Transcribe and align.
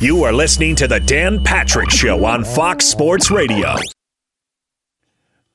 You 0.00 0.24
are 0.24 0.32
listening 0.32 0.74
to 0.76 0.88
the 0.88 1.00
Dan 1.00 1.42
Patrick 1.42 1.88
Show 1.88 2.24
on 2.24 2.44
Fox 2.44 2.84
Sports 2.84 3.30
Radio. 3.30 3.76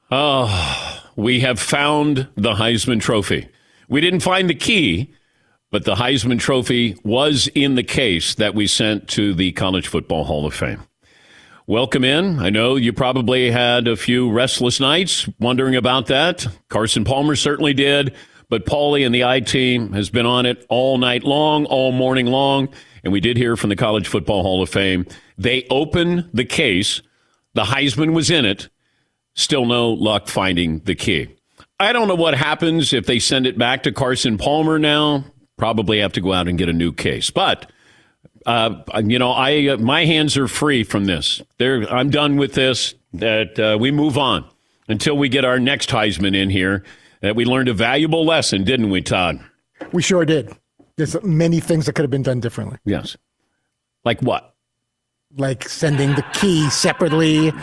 Oh, 0.09 1.03
we 1.15 1.41
have 1.41 1.59
found 1.59 2.27
the 2.35 2.53
Heisman 2.53 3.01
Trophy. 3.01 3.49
We 3.89 4.01
didn't 4.01 4.21
find 4.21 4.49
the 4.49 4.55
key, 4.55 5.13
but 5.71 5.83
the 5.85 5.95
Heisman 5.95 6.39
Trophy 6.39 6.97
was 7.03 7.47
in 7.53 7.75
the 7.75 7.83
case 7.83 8.35
that 8.35 8.55
we 8.55 8.65
sent 8.65 9.07
to 9.09 9.33
the 9.33 9.51
College 9.51 9.87
Football 9.87 10.23
Hall 10.23 10.45
of 10.45 10.53
Fame. 10.53 10.83
Welcome 11.67 12.03
in. 12.03 12.39
I 12.39 12.49
know 12.49 12.75
you 12.75 12.93
probably 12.93 13.51
had 13.51 13.87
a 13.87 13.95
few 13.95 14.31
restless 14.31 14.79
nights 14.79 15.29
wondering 15.39 15.75
about 15.75 16.07
that. 16.07 16.47
Carson 16.69 17.03
Palmer 17.03 17.35
certainly 17.35 17.73
did, 17.73 18.15
but 18.47 18.65
Paulie 18.65 19.05
and 19.05 19.13
the 19.13 19.25
I 19.25 19.41
team 19.41 19.93
has 19.93 20.09
been 20.09 20.25
on 20.25 20.47
it 20.47 20.65
all 20.69 20.97
night 20.97 21.23
long, 21.23 21.65
all 21.65 21.91
morning 21.91 22.25
long, 22.25 22.69
and 23.03 23.13
we 23.13 23.19
did 23.19 23.37
hear 23.37 23.55
from 23.55 23.69
the 23.69 23.75
College 23.75 24.07
Football 24.07 24.43
Hall 24.43 24.61
of 24.61 24.69
Fame. 24.69 25.05
They 25.37 25.65
opened 25.69 26.29
the 26.33 26.45
case. 26.45 27.01
The 27.53 27.63
Heisman 27.63 28.13
was 28.13 28.29
in 28.29 28.45
it. 28.45 28.69
Still 29.35 29.65
no 29.65 29.89
luck 29.89 30.27
finding 30.27 30.79
the 30.79 30.95
key. 30.95 31.35
I 31.79 31.93
don't 31.93 32.07
know 32.07 32.15
what 32.15 32.35
happens 32.35 32.91
if 32.93 33.05
they 33.05 33.19
send 33.19 33.47
it 33.47 33.57
back 33.57 33.83
to 33.83 33.91
Carson 33.91 34.37
Palmer 34.37 34.77
now. 34.77 35.23
Probably 35.57 35.99
have 35.99 36.13
to 36.13 36.21
go 36.21 36.33
out 36.33 36.47
and 36.47 36.57
get 36.57 36.69
a 36.69 36.73
new 36.73 36.91
case. 36.91 37.29
But 37.29 37.71
uh, 38.45 38.81
you 39.05 39.19
know, 39.19 39.31
I 39.31 39.67
uh, 39.67 39.77
my 39.77 40.05
hands 40.05 40.37
are 40.37 40.47
free 40.47 40.83
from 40.83 41.05
this. 41.05 41.41
There, 41.57 41.83
I'm 41.91 42.09
done 42.09 42.37
with 42.37 42.53
this. 42.53 42.95
That 43.13 43.59
uh, 43.59 43.77
we 43.79 43.91
move 43.91 44.17
on 44.17 44.45
until 44.87 45.17
we 45.17 45.29
get 45.29 45.43
our 45.43 45.59
next 45.59 45.89
Heisman 45.89 46.35
in 46.35 46.49
here. 46.49 46.83
That 47.21 47.35
we 47.35 47.45
learned 47.45 47.69
a 47.69 47.73
valuable 47.73 48.25
lesson, 48.25 48.63
didn't 48.63 48.89
we, 48.91 49.01
Todd? 49.01 49.39
We 49.91 50.01
sure 50.01 50.25
did. 50.25 50.55
There's 50.99 51.15
many 51.23 51.61
things 51.61 51.85
that 51.85 51.93
could 51.93 52.03
have 52.03 52.11
been 52.11 52.23
done 52.23 52.41
differently. 52.41 52.77
Yes. 52.83 53.15
Like 54.03 54.19
what? 54.19 54.53
Like 55.37 55.69
sending 55.69 56.15
the 56.15 56.25
key 56.33 56.69
separately, 56.69 57.53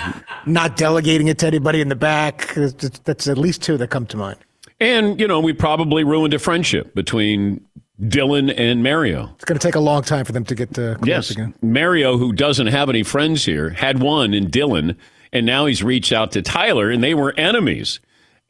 not 0.47 0.79
delegating 0.79 1.29
it 1.29 1.39
to 1.41 1.47
anybody 1.47 1.83
in 1.83 1.91
the 1.91 1.97
back. 1.97 2.55
That's 2.55 3.29
at 3.29 3.37
least 3.37 3.63
two 3.63 3.77
that 3.77 3.91
come 3.91 4.07
to 4.07 4.17
mind. 4.17 4.39
And, 4.81 5.21
you 5.21 5.29
know, 5.29 5.39
we 5.39 5.53
probably 5.53 6.03
ruined 6.03 6.33
a 6.33 6.39
friendship 6.39 6.95
between 6.95 7.61
Dylan 8.01 8.55
and 8.57 8.83
Mario. 8.83 9.31
It's 9.35 9.45
going 9.45 9.59
to 9.59 9.67
take 9.67 9.75
a 9.75 9.81
long 9.81 10.01
time 10.01 10.25
for 10.25 10.33
them 10.33 10.45
to 10.45 10.55
get 10.55 10.73
to 10.75 10.95
close 10.95 11.07
yes. 11.07 11.31
again. 11.31 11.55
Mario, 11.61 12.17
who 12.17 12.33
doesn't 12.33 12.69
have 12.69 12.89
any 12.89 13.03
friends 13.03 13.45
here, 13.45 13.69
had 13.69 14.01
one 14.01 14.33
in 14.33 14.47
Dylan, 14.47 14.97
and 15.31 15.45
now 15.45 15.67
he's 15.67 15.83
reached 15.83 16.13
out 16.13 16.33
to 16.33 16.41
Tyler, 16.41 16.91
and 16.91 17.05
they 17.05 17.13
were 17.13 17.35
enemies. 17.37 18.01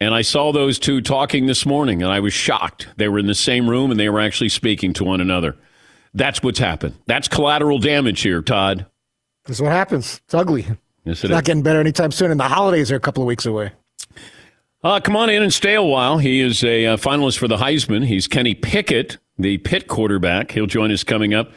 And 0.01 0.15
I 0.15 0.23
saw 0.23 0.53
those 0.53 0.79
two 0.79 1.01
talking 1.01 1.47
this 1.47 1.65
morning, 1.65 2.03
and 2.03 2.13
I 2.13 2.21
was 2.21 2.35
shocked. 2.35 2.89
They 2.97 3.09
were 3.09 3.19
in 3.19 3.27
the 3.27 3.35
same 3.35 3.69
room, 3.69 3.91
and 3.91 3.99
they 3.99 4.11
were 4.11 4.21
actually 4.21 4.51
speaking 4.51 4.93
to 4.95 5.05
one 5.05 5.21
another. 5.21 5.57
That's 6.13 6.43
what's 6.43 6.59
happened. 6.59 6.97
That's 7.07 7.29
collateral 7.29 7.79
damage 7.79 8.21
here, 8.21 8.43
Todd. 8.43 8.87
This 9.47 9.57
is 9.57 9.63
what 9.63 9.73
happens. 9.73 10.21
It's 10.25 10.35
ugly. 10.35 10.63
Yes, 10.63 10.77
it 11.05 11.11
it's 11.11 11.25
is. 11.25 11.31
not 11.31 11.45
getting 11.45 11.63
better 11.63 11.81
anytime 11.81 12.11
soon, 12.11 12.31
and 12.31 12.39
the 12.39 12.45
holidays 12.45 12.93
are 12.93 12.97
a 12.97 13.01
couple 13.01 13.23
of 13.23 13.27
weeks 13.27 13.47
away. 13.47 13.73
Uh, 14.83 15.01
come 15.01 15.17
on 15.17 15.31
in 15.31 15.43
and 15.43 15.53
stay 15.53 15.75
a 15.75 15.83
while. 15.83 16.19
He 16.19 16.41
is 16.41 16.63
a 16.63 16.87
uh, 16.87 16.97
finalist 16.97 17.39
for 17.39 17.49
the 17.49 17.57
Heisman. 17.57 18.05
He's 18.05 18.29
Kenny 18.29 18.55
Pickett, 18.55 19.17
the 19.39 19.59
Pitt 19.59 19.89
quarterback. 19.89 20.51
He'll 20.51 20.67
join 20.67 20.93
us 20.93 21.05
coming 21.05 21.33
up. 21.33 21.53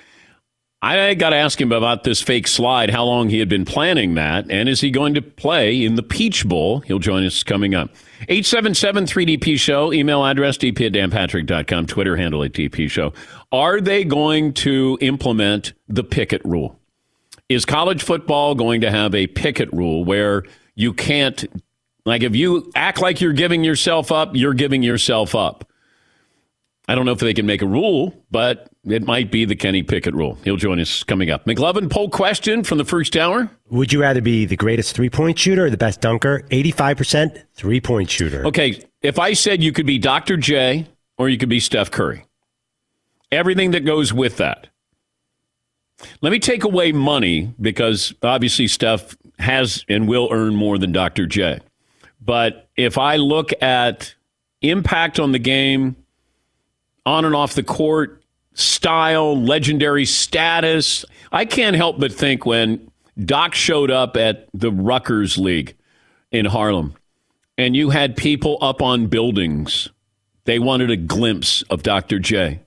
I 0.81 1.13
got 1.13 1.31
to 1.31 1.35
ask 1.35 1.59
him 1.59 1.73
about 1.73 2.05
this 2.05 2.21
fake 2.21 2.47
slide, 2.47 2.89
how 2.89 3.03
long 3.03 3.29
he 3.29 3.39
had 3.39 3.49
been 3.49 3.65
planning 3.65 4.15
that, 4.15 4.49
and 4.49 4.69
is 4.69 4.79
he 4.79 4.91
going 4.91 5.13
to 5.15 5.21
play 5.21 5.83
in 5.83 5.95
the 5.95 6.03
Peach 6.03 6.47
Bowl? 6.47 6.79
He'll 6.81 6.99
join 6.99 7.25
us 7.25 7.43
coming 7.43 7.75
up. 7.75 7.89
877 8.27 9.05
3DP 9.05 9.59
Show, 9.59 9.93
email 9.93 10.25
address 10.25 10.57
dp 10.57 10.87
at 10.87 10.91
danpatrick.com, 10.91 11.85
Twitter 11.85 12.17
handle 12.17 12.43
at 12.43 12.51
DP 12.51 12.89
Show. 12.89 13.13
Are 13.51 13.79
they 13.79 14.03
going 14.03 14.53
to 14.55 14.97
implement 15.01 15.73
the 15.87 16.03
Pickett 16.03 16.43
rule? 16.43 16.77
Is 17.47 17.65
college 17.65 18.03
football 18.03 18.55
going 18.55 18.81
to 18.81 18.91
have 18.91 19.15
a 19.15 19.27
Pickett 19.27 19.71
rule 19.71 20.03
where 20.03 20.43
you 20.75 20.93
can't, 20.93 21.45
like, 22.05 22.21
if 22.21 22.35
you 22.35 22.69
act 22.75 23.01
like 23.01 23.21
you're 23.21 23.33
giving 23.33 23.63
yourself 23.63 24.11
up, 24.11 24.35
you're 24.35 24.53
giving 24.53 24.83
yourself 24.83 25.33
up? 25.33 25.69
I 26.87 26.95
don't 26.95 27.05
know 27.05 27.11
if 27.11 27.19
they 27.19 27.33
can 27.33 27.45
make 27.45 27.61
a 27.61 27.67
rule, 27.67 28.13
but 28.31 28.68
it 28.85 29.05
might 29.05 29.31
be 29.31 29.45
the 29.45 29.55
Kenny 29.55 29.83
Pickett 29.83 30.13
rule. 30.13 30.37
He'll 30.43 30.55
join 30.55 30.79
us 30.79 31.03
coming 31.03 31.29
up. 31.29 31.45
McLovin 31.45 31.89
poll 31.89 32.09
question 32.09 32.63
from 32.63 32.77
the 32.77 32.85
first 32.85 33.17
hour. 33.17 33.49
Would 33.69 33.91
you 33.91 34.01
rather 34.01 34.21
be 34.21 34.45
the 34.45 34.55
greatest 34.55 34.95
three 34.95 35.09
point 35.09 35.37
shooter 35.37 35.65
or 35.65 35.69
the 35.69 35.77
best 35.77 36.01
dunker? 36.01 36.41
85% 36.49 37.43
three 37.53 37.81
point 37.81 38.09
shooter. 38.09 38.45
Okay. 38.45 38.83
If 39.01 39.19
I 39.19 39.33
said 39.33 39.61
you 39.61 39.71
could 39.71 39.85
be 39.85 39.97
Dr. 39.97 40.37
J 40.37 40.87
or 41.17 41.29
you 41.29 41.37
could 41.37 41.49
be 41.49 41.59
Steph 41.59 41.91
Curry, 41.91 42.25
everything 43.31 43.71
that 43.71 43.85
goes 43.85 44.13
with 44.13 44.37
that. 44.37 44.67
Let 46.21 46.31
me 46.31 46.39
take 46.39 46.63
away 46.63 46.93
money 46.93 47.53
because 47.59 48.13
obviously 48.23 48.67
Steph 48.67 49.17
has 49.37 49.83
and 49.89 50.07
will 50.07 50.29
earn 50.31 50.55
more 50.55 50.77
than 50.77 50.93
Dr. 50.93 51.25
J. 51.25 51.59
But 52.21 52.69
if 52.75 52.97
I 52.97 53.17
look 53.17 53.51
at 53.61 54.13
impact 54.61 55.19
on 55.19 55.31
the 55.31 55.39
game, 55.39 55.95
on 57.05 57.25
and 57.25 57.35
off 57.35 57.53
the 57.53 57.63
court, 57.63 58.18
style, 58.59 59.39
legendary 59.39 60.05
status. 60.05 61.05
I 61.31 61.45
can't 61.45 61.75
help 61.75 61.99
but 61.99 62.11
think 62.11 62.45
when 62.45 62.92
Doc 63.23 63.55
showed 63.55 63.92
up 63.92 64.17
at 64.17 64.47
the 64.53 64.71
Rucker 64.71 65.23
League 65.37 65.75
in 66.31 66.45
Harlem 66.45 66.95
and 67.58 67.75
you 67.75 67.89
had 67.89 68.15
people 68.15 68.58
up 68.61 68.81
on 68.81 69.08
buildings, 69.08 69.89
they 70.45 70.59
wanted 70.59 70.92
a 70.92 70.97
glimpse 70.97 71.61
of 71.64 71.83
Dr. 71.83 72.20
J. 72.20 72.61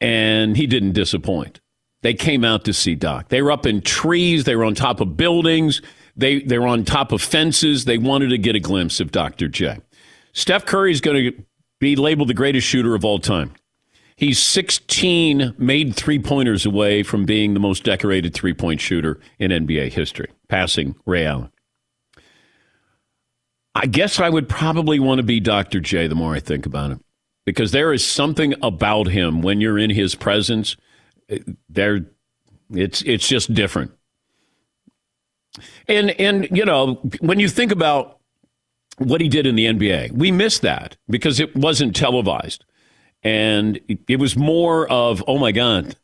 And 0.00 0.56
he 0.56 0.66
didn't 0.66 0.92
disappoint. 0.92 1.60
They 2.02 2.14
came 2.14 2.44
out 2.44 2.64
to 2.64 2.72
see 2.72 2.94
Doc. 2.94 3.28
They 3.28 3.42
were 3.42 3.52
up 3.52 3.66
in 3.66 3.82
trees, 3.82 4.44
they 4.44 4.56
were 4.56 4.64
on 4.64 4.74
top 4.74 5.00
of 5.00 5.16
buildings, 5.16 5.82
they, 6.16 6.40
they 6.40 6.58
were 6.58 6.66
on 6.66 6.84
top 6.84 7.12
of 7.12 7.22
fences. 7.22 7.84
They 7.84 7.98
wanted 7.98 8.28
to 8.30 8.38
get 8.38 8.56
a 8.56 8.60
glimpse 8.60 9.00
of 9.00 9.12
Dr. 9.12 9.48
J. 9.48 9.78
Steph 10.32 10.66
Curry 10.66 10.92
is 10.92 11.00
going 11.00 11.32
to 11.32 11.44
be 11.78 11.96
labeled 11.96 12.28
the 12.28 12.34
greatest 12.34 12.66
shooter 12.66 12.94
of 12.94 13.04
all 13.04 13.18
time. 13.18 13.52
He's 14.20 14.38
16 14.38 15.54
made 15.56 15.96
three 15.96 16.18
pointers 16.18 16.66
away 16.66 17.02
from 17.02 17.24
being 17.24 17.54
the 17.54 17.60
most 17.60 17.84
decorated 17.84 18.34
three 18.34 18.52
point 18.52 18.78
shooter 18.78 19.18
in 19.38 19.50
NBA 19.50 19.92
history, 19.92 20.30
passing 20.46 20.94
Ray 21.06 21.24
Allen. 21.24 21.50
I 23.74 23.86
guess 23.86 24.20
I 24.20 24.28
would 24.28 24.46
probably 24.46 25.00
want 25.00 25.20
to 25.20 25.22
be 25.22 25.40
Dr. 25.40 25.80
J 25.80 26.06
the 26.06 26.14
more 26.14 26.34
I 26.34 26.40
think 26.40 26.66
about 26.66 26.90
it, 26.90 26.98
because 27.46 27.72
there 27.72 27.94
is 27.94 28.06
something 28.06 28.52
about 28.60 29.06
him 29.06 29.40
when 29.40 29.62
you're 29.62 29.78
in 29.78 29.88
his 29.88 30.14
presence. 30.14 30.76
There, 31.70 32.04
it's 32.74 33.00
it's 33.00 33.26
just 33.26 33.54
different. 33.54 33.90
And 35.88 36.10
and 36.20 36.46
you 36.50 36.66
know 36.66 36.96
when 37.20 37.40
you 37.40 37.48
think 37.48 37.72
about 37.72 38.20
what 38.98 39.22
he 39.22 39.28
did 39.30 39.46
in 39.46 39.54
the 39.54 39.64
NBA. 39.64 40.12
We 40.12 40.30
miss 40.30 40.58
that 40.58 40.98
because 41.08 41.40
it 41.40 41.56
wasn't 41.56 41.96
televised. 41.96 42.66
And 43.22 43.80
it 44.08 44.18
was 44.18 44.36
more 44.36 44.90
of, 44.90 45.22
oh 45.26 45.38
my 45.38 45.52
God, 45.52 45.94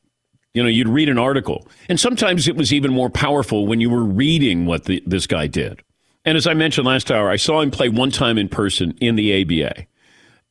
you 0.52 0.62
know, 0.62 0.68
you'd 0.68 0.88
read 0.88 1.08
an 1.08 1.18
article. 1.18 1.66
And 1.88 1.98
sometimes 1.98 2.48
it 2.48 2.56
was 2.56 2.72
even 2.72 2.92
more 2.92 3.10
powerful 3.10 3.66
when 3.66 3.80
you 3.80 3.90
were 3.90 4.04
reading 4.04 4.66
what 4.66 4.84
the, 4.84 5.02
this 5.06 5.26
guy 5.26 5.46
did. 5.46 5.82
And 6.24 6.36
as 6.36 6.46
I 6.46 6.54
mentioned 6.54 6.86
last 6.86 7.10
hour, 7.10 7.30
I 7.30 7.36
saw 7.36 7.60
him 7.60 7.70
play 7.70 7.88
one 7.88 8.10
time 8.10 8.36
in 8.36 8.48
person 8.48 8.96
in 9.00 9.16
the 9.16 9.42
ABA. 9.42 9.86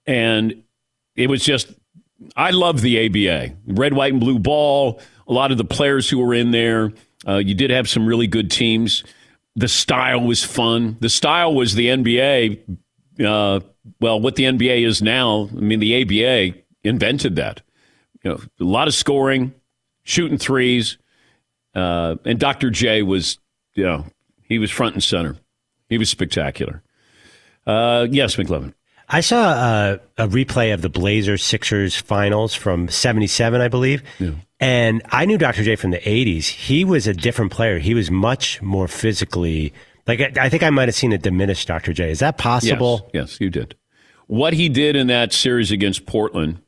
And 0.07 0.63
it 1.15 1.27
was 1.27 1.43
just, 1.43 1.73
I 2.35 2.51
love 2.51 2.81
the 2.81 3.05
ABA. 3.05 3.55
Red, 3.67 3.93
white, 3.93 4.13
and 4.13 4.21
blue 4.21 4.39
ball. 4.39 5.01
A 5.27 5.33
lot 5.33 5.51
of 5.51 5.57
the 5.57 5.65
players 5.65 6.09
who 6.09 6.19
were 6.19 6.33
in 6.33 6.51
there. 6.51 6.93
Uh, 7.27 7.37
you 7.37 7.55
did 7.55 7.71
have 7.71 7.89
some 7.89 8.05
really 8.05 8.27
good 8.27 8.51
teams. 8.51 9.03
The 9.55 9.67
style 9.67 10.21
was 10.21 10.43
fun. 10.43 10.97
The 10.99 11.09
style 11.09 11.53
was 11.53 11.75
the 11.75 11.87
NBA. 11.87 12.77
Uh, 13.25 13.59
well, 13.99 14.19
what 14.19 14.35
the 14.35 14.43
NBA 14.43 14.85
is 14.85 15.01
now. 15.01 15.49
I 15.51 15.59
mean, 15.59 15.79
the 15.79 16.01
ABA 16.01 16.57
invented 16.83 17.35
that. 17.35 17.61
You 18.23 18.31
know, 18.31 18.39
a 18.59 18.63
lot 18.63 18.87
of 18.87 18.93
scoring, 18.93 19.53
shooting 20.03 20.37
threes, 20.37 20.97
uh, 21.75 22.15
and 22.25 22.39
Dr. 22.39 22.69
J 22.69 23.03
was, 23.03 23.37
you 23.73 23.83
know, 23.83 24.05
he 24.43 24.59
was 24.59 24.71
front 24.71 24.95
and 24.95 25.03
center. 25.03 25.35
He 25.89 25.97
was 25.97 26.09
spectacular. 26.09 26.81
Uh, 27.67 28.07
yes, 28.09 28.35
McLovin. 28.35 28.73
I 29.07 29.21
saw 29.21 29.51
a, 29.51 29.99
a, 30.17 30.27
replay 30.27 30.73
of 30.73 30.81
the 30.81 30.89
Blazers 30.89 31.43
Sixers 31.43 31.95
finals 31.95 32.55
from 32.55 32.87
77, 32.87 33.61
I 33.61 33.67
believe. 33.67 34.01
Yeah. 34.19 34.31
And 34.59 35.03
I 35.09 35.25
knew 35.25 35.37
Dr. 35.37 35.63
J 35.63 35.75
from 35.75 35.91
the 35.91 35.99
80s. 35.99 36.45
He 36.47 36.83
was 36.83 37.05
a 37.05 37.13
different 37.13 37.51
player. 37.51 37.77
He 37.77 37.93
was 37.93 38.09
much 38.09 38.61
more 38.63 38.87
physically. 38.87 39.73
Like, 40.07 40.21
I, 40.21 40.45
I 40.45 40.49
think 40.49 40.63
I 40.63 40.69
might 40.69 40.87
have 40.87 40.95
seen 40.95 41.13
it 41.13 41.21
diminished 41.21 41.67
Dr. 41.67 41.93
J. 41.93 42.11
Is 42.11 42.19
that 42.19 42.37
possible? 42.37 43.09
Yes, 43.13 43.31
yes, 43.31 43.41
you 43.41 43.49
did. 43.49 43.75
What 44.27 44.53
he 44.53 44.69
did 44.69 44.95
in 44.95 45.07
that 45.07 45.33
series 45.33 45.71
against 45.71 46.05
Portland, 46.05 46.61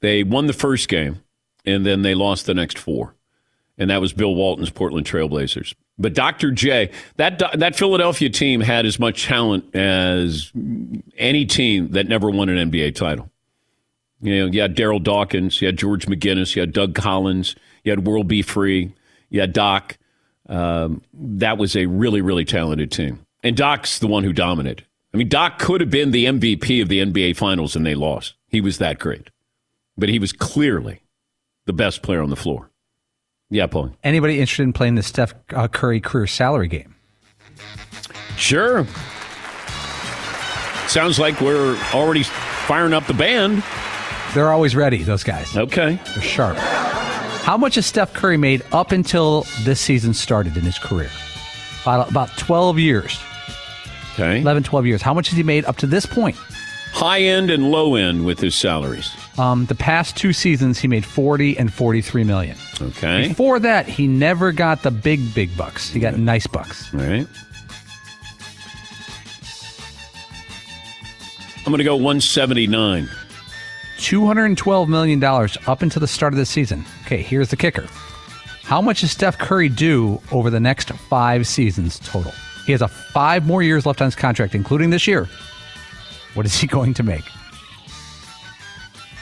they 0.00 0.22
won 0.22 0.46
the 0.46 0.52
first 0.52 0.88
game, 0.88 1.22
and 1.64 1.84
then 1.84 2.02
they 2.02 2.14
lost 2.14 2.46
the 2.46 2.54
next 2.54 2.78
four. 2.78 3.14
And 3.78 3.90
that 3.90 4.00
was 4.00 4.12
Bill 4.12 4.34
Walton's 4.34 4.70
Portland 4.70 5.06
Trailblazers. 5.06 5.74
But 5.98 6.14
Dr. 6.14 6.50
J, 6.50 6.90
that 7.16 7.42
that 7.58 7.76
Philadelphia 7.76 8.28
team 8.30 8.60
had 8.60 8.86
as 8.86 8.98
much 8.98 9.26
talent 9.26 9.74
as 9.74 10.52
any 11.16 11.46
team 11.46 11.90
that 11.92 12.06
never 12.06 12.30
won 12.30 12.48
an 12.48 12.70
NBA 12.70 12.94
title. 12.94 13.30
You 14.20 14.38
know, 14.38 14.46
you 14.46 14.60
had 14.62 14.74
Darryl 14.76 15.02
Dawkins, 15.02 15.60
you 15.60 15.66
had 15.66 15.76
George 15.78 16.06
McGinnis, 16.06 16.54
you 16.56 16.60
had 16.60 16.72
Doug 16.72 16.94
Collins, 16.94 17.54
You 17.84 17.92
had 17.92 18.06
World 18.06 18.28
B. 18.28 18.42
Free. 18.42 18.92
You 19.30 19.40
had 19.40 19.52
Doc. 19.52 19.98
Um, 20.48 21.02
that 21.12 21.58
was 21.58 21.76
a 21.76 21.86
really, 21.86 22.20
really 22.20 22.44
talented 22.44 22.90
team. 22.92 23.26
And 23.42 23.56
Doc's 23.56 23.98
the 23.98 24.06
one 24.06 24.24
who 24.24 24.32
dominated. 24.32 24.86
I 25.12 25.16
mean, 25.16 25.28
Doc 25.28 25.58
could 25.58 25.80
have 25.80 25.90
been 25.90 26.10
the 26.10 26.26
MVP 26.26 26.82
of 26.82 26.88
the 26.88 27.00
NBA 27.00 27.36
Finals 27.36 27.74
and 27.74 27.86
they 27.86 27.94
lost. 27.94 28.34
He 28.48 28.60
was 28.60 28.78
that 28.78 28.98
great. 28.98 29.30
But 29.96 30.08
he 30.08 30.18
was 30.18 30.32
clearly 30.32 31.00
the 31.64 31.72
best 31.72 32.02
player 32.02 32.22
on 32.22 32.30
the 32.30 32.36
floor. 32.36 32.70
Yeah, 33.48 33.66
Paul. 33.66 33.92
Anybody 34.02 34.40
interested 34.40 34.64
in 34.64 34.72
playing 34.72 34.96
the 34.96 35.02
Steph 35.02 35.34
uh, 35.54 35.68
Curry 35.68 36.00
career 36.00 36.26
salary 36.26 36.68
game? 36.68 36.94
Sure. 38.36 38.86
Sounds 40.88 41.18
like 41.18 41.40
we're 41.40 41.76
already 41.94 42.22
firing 42.22 42.92
up 42.92 43.06
the 43.06 43.14
band. 43.14 43.62
They're 44.34 44.52
always 44.52 44.76
ready, 44.76 45.02
those 45.02 45.24
guys. 45.24 45.56
Okay. 45.56 45.98
They're 46.14 46.22
sharp. 46.22 46.58
How 47.46 47.56
much 47.56 47.76
has 47.76 47.86
Steph 47.86 48.12
Curry 48.12 48.36
made 48.36 48.64
up 48.72 48.90
until 48.90 49.46
this 49.62 49.80
season 49.80 50.14
started 50.14 50.56
in 50.56 50.64
his 50.64 50.80
career? 50.80 51.12
About, 51.82 52.10
about 52.10 52.36
12 52.36 52.80
years. 52.80 53.20
Okay. 54.14 54.40
11, 54.40 54.64
12 54.64 54.84
years. 54.84 55.00
How 55.00 55.14
much 55.14 55.28
has 55.28 55.36
he 55.36 55.44
made 55.44 55.64
up 55.66 55.76
to 55.76 55.86
this 55.86 56.06
point? 56.06 56.34
High 56.90 57.20
end 57.20 57.52
and 57.52 57.70
low 57.70 57.94
end 57.94 58.26
with 58.26 58.40
his 58.40 58.56
salaries. 58.56 59.12
Um, 59.38 59.66
the 59.66 59.76
past 59.76 60.16
two 60.16 60.32
seasons, 60.32 60.80
he 60.80 60.88
made 60.88 61.04
40 61.04 61.56
and 61.56 61.72
43 61.72 62.24
million. 62.24 62.56
Okay. 62.82 63.28
Before 63.28 63.60
that, 63.60 63.86
he 63.86 64.08
never 64.08 64.50
got 64.50 64.82
the 64.82 64.90
big, 64.90 65.32
big 65.32 65.56
bucks. 65.56 65.88
He 65.88 66.00
got 66.00 66.18
nice 66.18 66.48
bucks. 66.48 66.92
All 66.92 66.98
right. 66.98 67.28
I'm 71.58 71.70
going 71.70 71.78
to 71.78 71.84
go 71.84 71.94
179. 71.94 73.08
$212 73.98 74.88
million 74.88 75.22
up 75.22 75.82
until 75.82 76.00
the 76.00 76.08
start 76.08 76.32
of 76.32 76.38
the 76.38 76.44
season. 76.46 76.84
Okay, 77.06 77.22
here's 77.22 77.50
the 77.50 77.56
kicker. 77.56 77.86
How 78.64 78.82
much 78.82 79.02
does 79.02 79.12
Steph 79.12 79.38
Curry 79.38 79.68
do 79.68 80.20
over 80.32 80.50
the 80.50 80.58
next 80.58 80.90
five 80.90 81.46
seasons 81.46 82.00
total? 82.00 82.32
He 82.66 82.72
has 82.72 82.82
a 82.82 82.88
five 82.88 83.46
more 83.46 83.62
years 83.62 83.86
left 83.86 84.00
on 84.00 84.06
his 84.06 84.16
contract, 84.16 84.56
including 84.56 84.90
this 84.90 85.06
year. 85.06 85.28
What 86.34 86.46
is 86.46 86.56
he 86.60 86.66
going 86.72 86.94
to 86.94 87.04
make? 87.04 87.22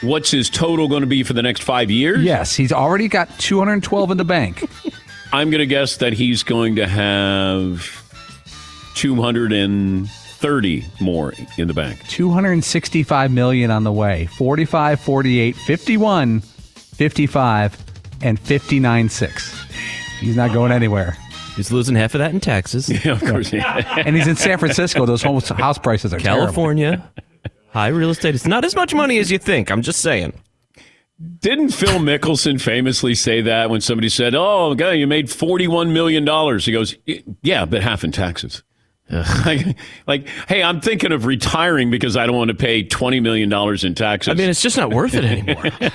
What's 0.01 0.31
his 0.31 0.49
total 0.49 0.87
going 0.87 1.01
to 1.01 1.07
be 1.07 1.21
for 1.21 1.33
the 1.33 1.43
next 1.43 1.61
five 1.61 1.91
years? 1.91 2.23
Yes, 2.23 2.55
he's 2.55 2.71
already 2.71 3.07
got 3.07 3.29
212 3.37 4.09
in 4.09 4.17
the 4.17 4.25
bank. 4.25 4.67
I'm 5.31 5.51
going 5.51 5.59
to 5.59 5.67
guess 5.67 5.97
that 5.97 6.13
he's 6.13 6.41
going 6.41 6.77
to 6.77 6.87
have 6.87 8.03
230 8.95 10.85
more 10.99 11.33
in 11.59 11.67
the 11.67 11.73
bank. 11.75 11.99
265 12.07 13.31
million 13.31 13.69
on 13.69 13.83
the 13.83 13.91
way. 13.91 14.25
45, 14.25 14.99
48, 14.99 15.55
51, 15.55 16.41
55, 16.95 17.77
and 18.21 18.39
59 18.39 19.09
6. 19.09 19.65
He's 20.19 20.35
not 20.35 20.53
going 20.53 20.71
anywhere. 20.71 21.17
He's 21.55 21.71
losing 21.71 21.95
half 21.95 22.13
of 22.15 22.19
that 22.19 22.31
in 22.31 22.39
taxes. 22.39 22.89
Yeah, 23.05 23.13
of 23.13 23.21
course. 23.21 23.53
Yeah. 23.53 24.01
And 24.05 24.15
he's 24.15 24.27
in 24.27 24.35
San 24.35 24.57
Francisco. 24.57 25.05
Those 25.05 25.23
homes, 25.23 25.47
house 25.49 25.77
prices 25.77 26.13
are 26.13 26.19
terrible. 26.19 26.45
California, 26.45 27.11
high 27.71 27.87
real 27.87 28.09
estate. 28.09 28.35
It's 28.35 28.47
not 28.47 28.65
as 28.65 28.75
much 28.75 28.93
money 28.93 29.19
as 29.19 29.31
you 29.31 29.37
think. 29.37 29.71
I'm 29.71 29.81
just 29.81 30.01
saying. 30.01 30.33
Didn't 31.39 31.69
Phil 31.69 31.99
Mickelson 31.99 32.59
famously 32.59 33.15
say 33.15 33.41
that 33.41 33.69
when 33.69 33.79
somebody 33.79 34.09
said, 34.09 34.35
"Oh, 34.35 34.75
guy, 34.75 34.93
you 34.93 35.07
made 35.07 35.29
forty-one 35.29 35.93
million 35.93 36.25
dollars"? 36.25 36.65
He 36.65 36.73
goes, 36.73 36.95
"Yeah, 37.41 37.63
but 37.63 37.81
half 37.81 38.03
in 38.03 38.11
taxes." 38.11 38.63
like, 39.45 39.77
like, 40.07 40.27
hey, 40.49 40.61
I'm 40.63 40.81
thinking 40.81 41.11
of 41.13 41.25
retiring 41.25 41.89
because 41.89 42.17
I 42.17 42.25
don't 42.25 42.35
want 42.35 42.49
to 42.49 42.55
pay 42.55 42.83
twenty 42.83 43.21
million 43.21 43.47
dollars 43.47 43.85
in 43.85 43.95
taxes. 43.95 44.31
I 44.31 44.33
mean, 44.33 44.49
it's 44.49 44.61
just 44.61 44.75
not 44.75 44.91
worth 44.91 45.13
it 45.13 45.23
anymore. 45.23 45.65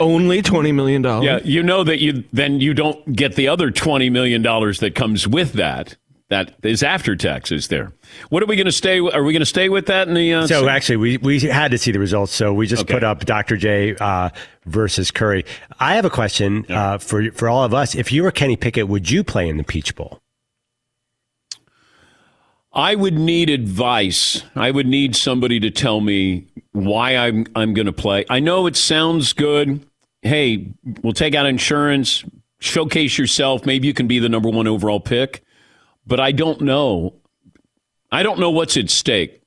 Only 0.00 0.42
twenty 0.42 0.72
million 0.72 1.02
dollars. 1.02 1.24
yeah, 1.24 1.40
you 1.44 1.62
know 1.62 1.84
that 1.84 2.00
you 2.00 2.24
then 2.32 2.60
you 2.60 2.74
don't 2.74 3.14
get 3.14 3.36
the 3.36 3.48
other 3.48 3.70
twenty 3.70 4.10
million 4.10 4.42
dollars 4.42 4.80
that 4.80 4.94
comes 4.94 5.26
with 5.28 5.52
that. 5.54 5.96
That 6.28 6.54
is 6.62 6.82
after 6.82 7.14
taxes. 7.14 7.68
There. 7.68 7.92
What 8.30 8.42
are 8.42 8.46
we 8.46 8.56
going 8.56 8.64
to 8.64 8.72
stay? 8.72 8.98
Are 9.00 9.22
we 9.22 9.34
going 9.34 9.40
to 9.40 9.44
stay 9.46 9.68
with 9.68 9.84
that 9.86 10.08
in 10.08 10.14
the? 10.14 10.32
Uh, 10.32 10.46
So 10.46 10.66
actually, 10.66 10.96
we, 10.96 11.16
we 11.18 11.40
had 11.40 11.72
to 11.72 11.78
see 11.78 11.92
the 11.92 11.98
results. 11.98 12.32
So 12.32 12.54
we 12.54 12.66
just 12.66 12.84
Okay. 12.84 12.94
put 12.94 13.04
up 13.04 13.26
Dr. 13.26 13.58
J 13.58 13.94
uh, 14.00 14.30
versus 14.64 15.10
Curry. 15.10 15.44
I 15.78 15.94
have 15.96 16.06
a 16.06 16.10
question 16.10 16.64
uh, 16.70 16.96
for 16.96 17.30
for 17.32 17.50
all 17.50 17.64
of 17.64 17.74
us. 17.74 17.94
If 17.94 18.12
you 18.12 18.22
were 18.22 18.30
Kenny 18.30 18.56
Pickett, 18.56 18.88
would 18.88 19.10
you 19.10 19.22
play 19.22 19.46
in 19.46 19.58
the 19.58 19.64
Peach 19.64 19.94
Bowl? 19.94 20.21
I 22.74 22.94
would 22.94 23.18
need 23.18 23.50
advice. 23.50 24.42
I 24.54 24.70
would 24.70 24.86
need 24.86 25.14
somebody 25.14 25.60
to 25.60 25.70
tell 25.70 26.00
me 26.00 26.46
why 26.72 27.16
I'm 27.16 27.46
I'm 27.54 27.74
going 27.74 27.86
to 27.86 27.92
play. 27.92 28.24
I 28.30 28.40
know 28.40 28.66
it 28.66 28.76
sounds 28.76 29.32
good. 29.32 29.86
Hey, 30.22 30.72
we'll 31.02 31.12
take 31.12 31.34
out 31.34 31.46
insurance, 31.46 32.24
showcase 32.60 33.18
yourself. 33.18 33.66
Maybe 33.66 33.88
you 33.88 33.94
can 33.94 34.06
be 34.06 34.18
the 34.18 34.28
number 34.28 34.48
one 34.48 34.66
overall 34.66 35.00
pick. 35.00 35.44
But 36.06 36.20
I 36.20 36.32
don't 36.32 36.62
know. 36.62 37.14
I 38.10 38.22
don't 38.22 38.38
know 38.38 38.50
what's 38.50 38.76
at 38.76 38.90
stake 38.90 39.42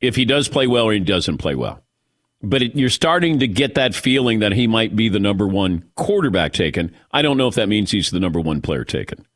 if 0.00 0.16
he 0.16 0.24
does 0.24 0.48
play 0.48 0.66
well 0.66 0.84
or 0.84 0.92
he 0.92 1.00
doesn't 1.00 1.38
play 1.38 1.54
well. 1.54 1.82
But 2.42 2.62
it, 2.62 2.76
you're 2.76 2.90
starting 2.90 3.40
to 3.40 3.48
get 3.48 3.74
that 3.74 3.94
feeling 3.94 4.38
that 4.38 4.52
he 4.52 4.66
might 4.66 4.94
be 4.94 5.08
the 5.08 5.18
number 5.18 5.46
one 5.46 5.84
quarterback 5.96 6.52
taken. 6.52 6.94
I 7.10 7.22
don't 7.22 7.36
know 7.36 7.48
if 7.48 7.56
that 7.56 7.68
means 7.68 7.90
he's 7.90 8.10
the 8.10 8.20
number 8.20 8.40
one 8.40 8.60
player 8.60 8.84
taken. 8.84 9.26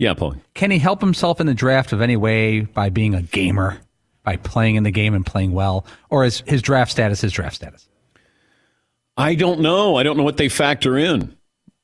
Yeah, 0.00 0.14
Paul. 0.14 0.36
Can 0.54 0.70
he 0.70 0.78
help 0.78 1.02
himself 1.02 1.42
in 1.42 1.46
the 1.46 1.52
draft 1.52 1.92
of 1.92 2.00
any 2.00 2.16
way 2.16 2.60
by 2.60 2.88
being 2.88 3.14
a 3.14 3.20
gamer, 3.20 3.78
by 4.24 4.36
playing 4.36 4.76
in 4.76 4.82
the 4.82 4.90
game 4.90 5.12
and 5.12 5.26
playing 5.26 5.52
well? 5.52 5.84
Or 6.08 6.24
is 6.24 6.42
his 6.46 6.62
draft 6.62 6.90
status 6.90 7.20
his 7.20 7.32
draft 7.32 7.54
status? 7.56 7.86
I 9.18 9.34
don't 9.34 9.60
know. 9.60 9.96
I 9.96 10.02
don't 10.02 10.16
know 10.16 10.22
what 10.22 10.38
they 10.38 10.48
factor 10.48 10.96
in. 10.96 11.36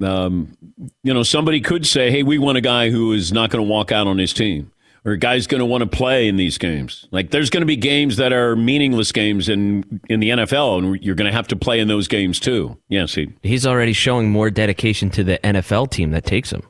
Um, 0.02 0.56
you 1.02 1.12
know, 1.12 1.22
somebody 1.24 1.60
could 1.60 1.86
say, 1.86 2.10
hey, 2.10 2.22
we 2.22 2.38
want 2.38 2.56
a 2.56 2.62
guy 2.62 2.88
who 2.88 3.12
is 3.12 3.34
not 3.34 3.50
going 3.50 3.62
to 3.62 3.70
walk 3.70 3.92
out 3.92 4.06
on 4.06 4.16
his 4.16 4.32
team, 4.32 4.72
or 5.04 5.12
a 5.12 5.18
guy's 5.18 5.46
going 5.46 5.58
to 5.58 5.66
want 5.66 5.82
to 5.82 5.86
play 5.86 6.26
in 6.26 6.36
these 6.36 6.56
games. 6.56 7.06
Like, 7.10 7.32
there's 7.32 7.50
going 7.50 7.60
to 7.60 7.66
be 7.66 7.76
games 7.76 8.16
that 8.16 8.32
are 8.32 8.56
meaningless 8.56 9.12
games 9.12 9.50
in, 9.50 10.00
in 10.08 10.20
the 10.20 10.30
NFL, 10.30 10.78
and 10.78 11.04
you're 11.04 11.14
going 11.14 11.30
to 11.30 11.36
have 11.36 11.48
to 11.48 11.56
play 11.56 11.80
in 11.80 11.88
those 11.88 12.08
games 12.08 12.40
too. 12.40 12.78
Yes, 12.88 13.14
he, 13.14 13.34
He's 13.42 13.66
already 13.66 13.92
showing 13.92 14.30
more 14.30 14.48
dedication 14.50 15.10
to 15.10 15.22
the 15.24 15.38
NFL 15.44 15.90
team 15.90 16.12
that 16.12 16.24
takes 16.24 16.50
him, 16.50 16.62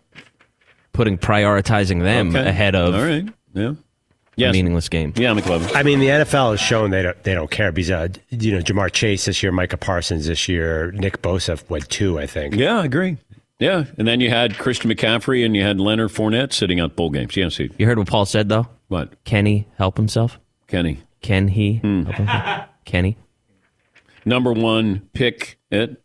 putting 0.97 1.19
prioritizing 1.19 2.03
them 2.03 2.31
Okay. 2.35 2.49
ahead 2.49 2.75
of 2.75 2.95
All 2.95 3.03
right. 3.03 3.29
Yeah. 3.55 3.71
a 3.71 3.77
Yes. 4.37 4.53
meaningless 4.53 4.89
game. 4.89 5.13
Yeah, 5.17 5.33
McLovin. 5.35 5.75
I 5.77 5.83
mean, 5.83 5.99
the 6.01 6.09
NFL 6.09 6.51
has 6.53 6.61
shown 6.61 6.91
they 6.91 7.03
don't 7.03 7.23
they 7.23 7.35
don't 7.35 7.51
care 7.51 7.71
because 7.73 7.91
uh, 7.91 8.09
you 8.31 8.53
know 8.53 8.59
Ja'Marr 8.61 8.91
Chase 8.93 9.25
this 9.27 9.43
year, 9.43 9.53
Micah 9.53 9.77
Parsons 9.77 10.27
this 10.27 10.49
year, 10.49 10.91
Nick 10.93 11.23
Bosa 11.23 11.63
went 11.71 11.89
two, 11.89 12.19
I 12.19 12.27
think. 12.27 12.55
Yeah, 12.57 12.81
I 12.81 12.85
agree. 12.85 13.17
Yeah. 13.59 13.85
And 13.97 14.07
then 14.07 14.21
you 14.21 14.29
had 14.29 14.59
Christian 14.59 14.91
McCaffrey 14.91 15.45
and 15.45 15.57
you 15.57 15.63
had 15.63 15.81
Leonard 15.81 16.11
Fournette 16.11 16.53
sitting 16.53 16.79
out 16.81 16.95
bowl 16.97 17.09
games. 17.11 17.35
Yes, 17.37 17.57
he. 17.57 17.71
You 17.79 17.87
heard 17.87 17.97
what 17.99 18.07
Paul 18.09 18.27
said 18.27 18.49
though. 18.51 18.69
What? 18.89 19.23
Can 19.25 19.47
he 19.47 19.67
help 19.79 19.97
himself? 19.97 20.39
Kenny. 20.67 20.99
Can 21.23 21.49
he 21.49 21.75
help 21.83 22.15
himself? 22.17 22.65
Can 22.85 23.05
he? 23.07 23.17
number 24.27 24.53
one 24.53 25.09
pick 25.15 25.59
it. 25.71 26.03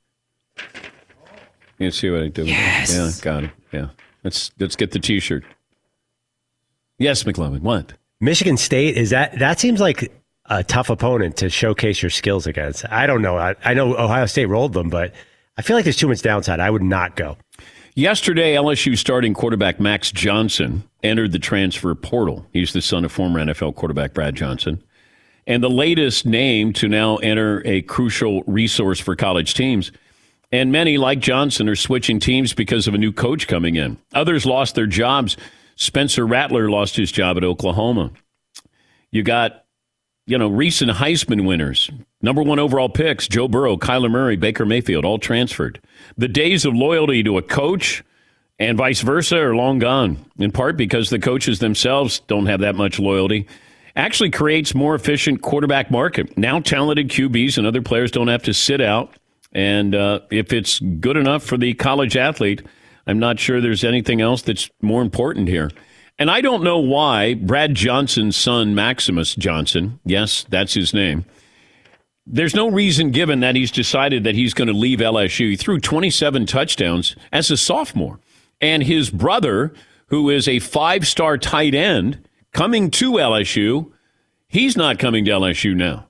You 1.80 1.90
see 1.92 2.10
what 2.12 2.22
I 2.22 2.28
do? 2.28 2.46
Yes. 2.46 2.94
Yeah, 2.96 3.12
got 3.24 3.44
it. 3.46 3.50
Yeah. 3.74 3.88
Let's 4.24 4.52
let's 4.60 4.76
get 4.76 4.92
the 4.92 5.00
T-shirt. 5.00 5.44
Yes, 6.98 7.24
McLovin. 7.24 7.62
What? 7.62 7.94
Michigan 8.20 8.58
State 8.58 8.96
is 8.98 9.10
that 9.10 9.38
that 9.40 9.60
seems 9.60 9.80
like 9.80 10.12
a 10.46 10.64
tough 10.64 10.90
opponent 10.90 11.38
to 11.38 11.50
showcase 11.50 12.02
your 12.02 12.10
skills 12.10 12.46
against. 12.46 12.86
I 12.92 13.08
don't 13.08 13.22
know. 13.22 13.38
I, 13.38 13.56
I 13.64 13.74
know 13.74 13.96
Ohio 13.98 14.26
State 14.26 14.46
rolled 14.46 14.74
them, 14.74 14.90
but 14.90 15.14
I 15.58 15.62
feel 15.62 15.76
like 15.76 15.86
there's 15.86 15.98
too 15.98 16.08
much 16.08 16.22
downside. 16.22 16.60
I 16.60 16.70
would 16.70 16.84
not 16.84 17.16
go. 17.16 17.38
Yesterday, 17.96 18.56
LSU 18.56 18.98
starting 18.98 19.34
quarterback 19.34 19.80
Max 19.80 20.12
Johnson 20.12 20.84
entered 21.04 21.32
the 21.32 21.40
transfer 21.40 21.94
portal. 21.96 22.46
He's 22.54 22.74
the 22.74 22.82
son 22.82 23.04
of 23.04 23.12
former 23.12 23.40
NFL 23.40 23.76
quarterback 23.76 24.14
Brad 24.14 24.36
Johnson. 24.36 24.82
And 25.48 25.64
the 25.64 25.70
latest 25.70 26.26
name 26.26 26.72
to 26.74 26.88
now 26.88 27.18
enter 27.18 27.62
a 27.66 27.82
crucial 27.82 28.44
resource 28.44 29.00
for 29.00 29.16
college 29.16 29.56
teams. 29.56 29.92
And 30.52 30.72
many, 30.72 30.98
like 30.98 31.20
Johnson, 31.20 31.70
are 31.70 31.76
switching 31.76 32.20
teams 32.20 32.54
because 32.54 32.88
of 32.88 32.94
a 32.94 32.98
new 32.98 33.14
coach 33.14 33.48
coming 33.48 33.76
in. 33.76 33.98
Others 34.14 34.46
lost 34.46 34.76
their 34.76 34.88
jobs. 34.88 35.38
Spencer 35.76 36.28
Rattler 36.28 36.70
lost 36.70 36.96
his 36.98 37.12
job 37.12 37.38
at 37.38 37.44
Oklahoma. 37.44 38.12
You 39.12 39.24
got, 39.24 39.66
you 40.28 40.38
know, 40.38 40.50
recent 40.50 40.92
Heisman 40.92 41.46
winners, 41.48 41.90
number 42.22 42.44
one 42.44 42.60
overall 42.60 42.90
picks, 42.90 43.28
Joe 43.28 43.48
Burrow, 43.48 43.78
Kyler 43.78 44.12
Murray, 44.12 44.36
Baker 44.36 44.66
Mayfield, 44.66 45.06
all 45.06 45.20
transferred. 45.20 45.82
The 46.18 46.28
days 46.28 46.66
of 46.66 46.74
loyalty 46.74 47.24
to 47.24 47.38
a 47.38 47.42
coach 47.42 48.04
and 48.60 48.78
vice 48.78 49.02
versa 49.02 49.38
are 49.38 49.56
long 49.56 49.80
gone, 49.80 50.24
in 50.38 50.52
part 50.52 50.78
because 50.78 51.10
the 51.10 51.20
coaches 51.20 51.60
themselves 51.60 52.20
don't 52.28 52.46
have 52.46 52.60
that 52.60 52.76
much 52.76 53.00
loyalty. 53.00 53.48
Actually 53.96 54.30
creates 54.30 54.76
more 54.76 54.96
efficient 54.96 55.42
quarterback 55.42 55.92
market. 55.92 56.38
Now 56.38 56.60
talented 56.60 57.10
QBs 57.10 57.58
and 57.58 57.66
other 57.66 57.82
players 57.82 58.12
don't 58.12 58.28
have 58.28 58.44
to 58.44 58.54
sit 58.54 58.80
out. 58.80 59.14
And 59.52 59.96
uh, 59.96 60.22
if 60.30 60.54
it's 60.54 60.80
good 60.80 61.18
enough 61.18 61.44
for 61.44 61.58
the 61.58 61.74
college 61.74 62.16
athlete, 62.16 62.62
I'm 63.06 63.20
not 63.20 63.40
sure 63.40 63.60
there's 63.60 63.84
anything 63.84 64.22
else 64.22 64.42
that's 64.42 64.70
more 64.82 65.02
important 65.02 65.48
here. 65.48 65.72
And 66.18 66.30
I 66.30 66.42
don't 66.42 66.64
know 66.64 66.78
why 66.78 67.34
Brad 67.34 67.74
Johnson's 67.74 68.36
son, 68.36 68.76
Maximus 68.76 69.36
Johnson, 69.36 70.00
yes, 70.06 70.46
that's 70.50 70.74
his 70.74 70.94
name, 70.94 71.26
there's 72.28 72.56
no 72.56 72.70
reason 72.70 73.12
given 73.12 73.40
that 73.40 73.56
he's 73.56 73.72
decided 73.72 74.24
that 74.24 74.36
he's 74.36 74.54
going 74.54 74.68
to 74.68 74.74
leave 74.74 75.00
LSU. 75.00 75.50
He 75.50 75.56
threw 75.56 75.80
27 75.80 76.46
touchdowns 76.46 77.16
as 77.32 77.50
a 77.50 77.58
sophomore. 77.58 78.20
And 78.62 78.84
his 78.84 79.10
brother, 79.10 79.74
who 80.08 80.30
is 80.30 80.48
a 80.48 80.60
five 80.60 81.08
star 81.08 81.38
tight 81.38 81.74
end, 81.74 82.28
coming 82.54 82.92
to 82.92 83.14
LSU, 83.14 83.92
he's 84.48 84.78
not 84.78 85.00
coming 85.00 85.26
to 85.26 85.32
LSU 85.32 85.76
now. 85.76 86.08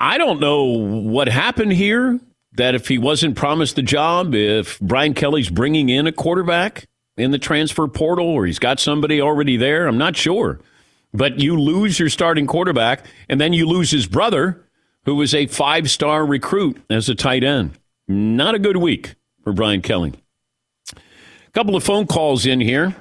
I 0.00 0.18
don't 0.18 0.40
know 0.40 0.64
what 0.64 1.28
happened 1.28 1.72
here. 1.72 2.20
That 2.56 2.76
if 2.76 2.86
he 2.86 2.98
wasn't 2.98 3.34
promised 3.34 3.74
the 3.74 3.82
job, 3.82 4.32
if 4.32 4.78
Brian 4.78 5.12
Kelly's 5.14 5.50
bringing 5.50 5.88
in 5.88 6.06
a 6.06 6.12
quarterback 6.12 6.86
in 7.16 7.32
the 7.32 7.38
transfer 7.38 7.88
portal 7.88 8.26
or 8.26 8.46
he's 8.46 8.60
got 8.60 8.78
somebody 8.78 9.20
already 9.20 9.56
there, 9.56 9.88
I'm 9.88 9.98
not 9.98 10.16
sure. 10.16 10.60
But 11.12 11.40
you 11.40 11.60
lose 11.60 11.98
your 11.98 12.08
starting 12.08 12.46
quarterback, 12.46 13.06
and 13.28 13.40
then 13.40 13.52
you 13.52 13.66
lose 13.66 13.90
his 13.90 14.06
brother, 14.06 14.64
who 15.04 15.16
was 15.16 15.34
a 15.34 15.46
five 15.46 15.90
star 15.90 16.24
recruit 16.24 16.80
as 16.88 17.08
a 17.08 17.14
tight 17.14 17.42
end. 17.42 17.78
Not 18.06 18.54
a 18.54 18.58
good 18.58 18.76
week 18.76 19.14
for 19.42 19.52
Brian 19.52 19.82
Kelly. 19.82 20.12
A 20.96 21.50
couple 21.52 21.76
of 21.76 21.82
phone 21.82 22.06
calls 22.06 22.46
in 22.46 22.60
here. 22.60 22.94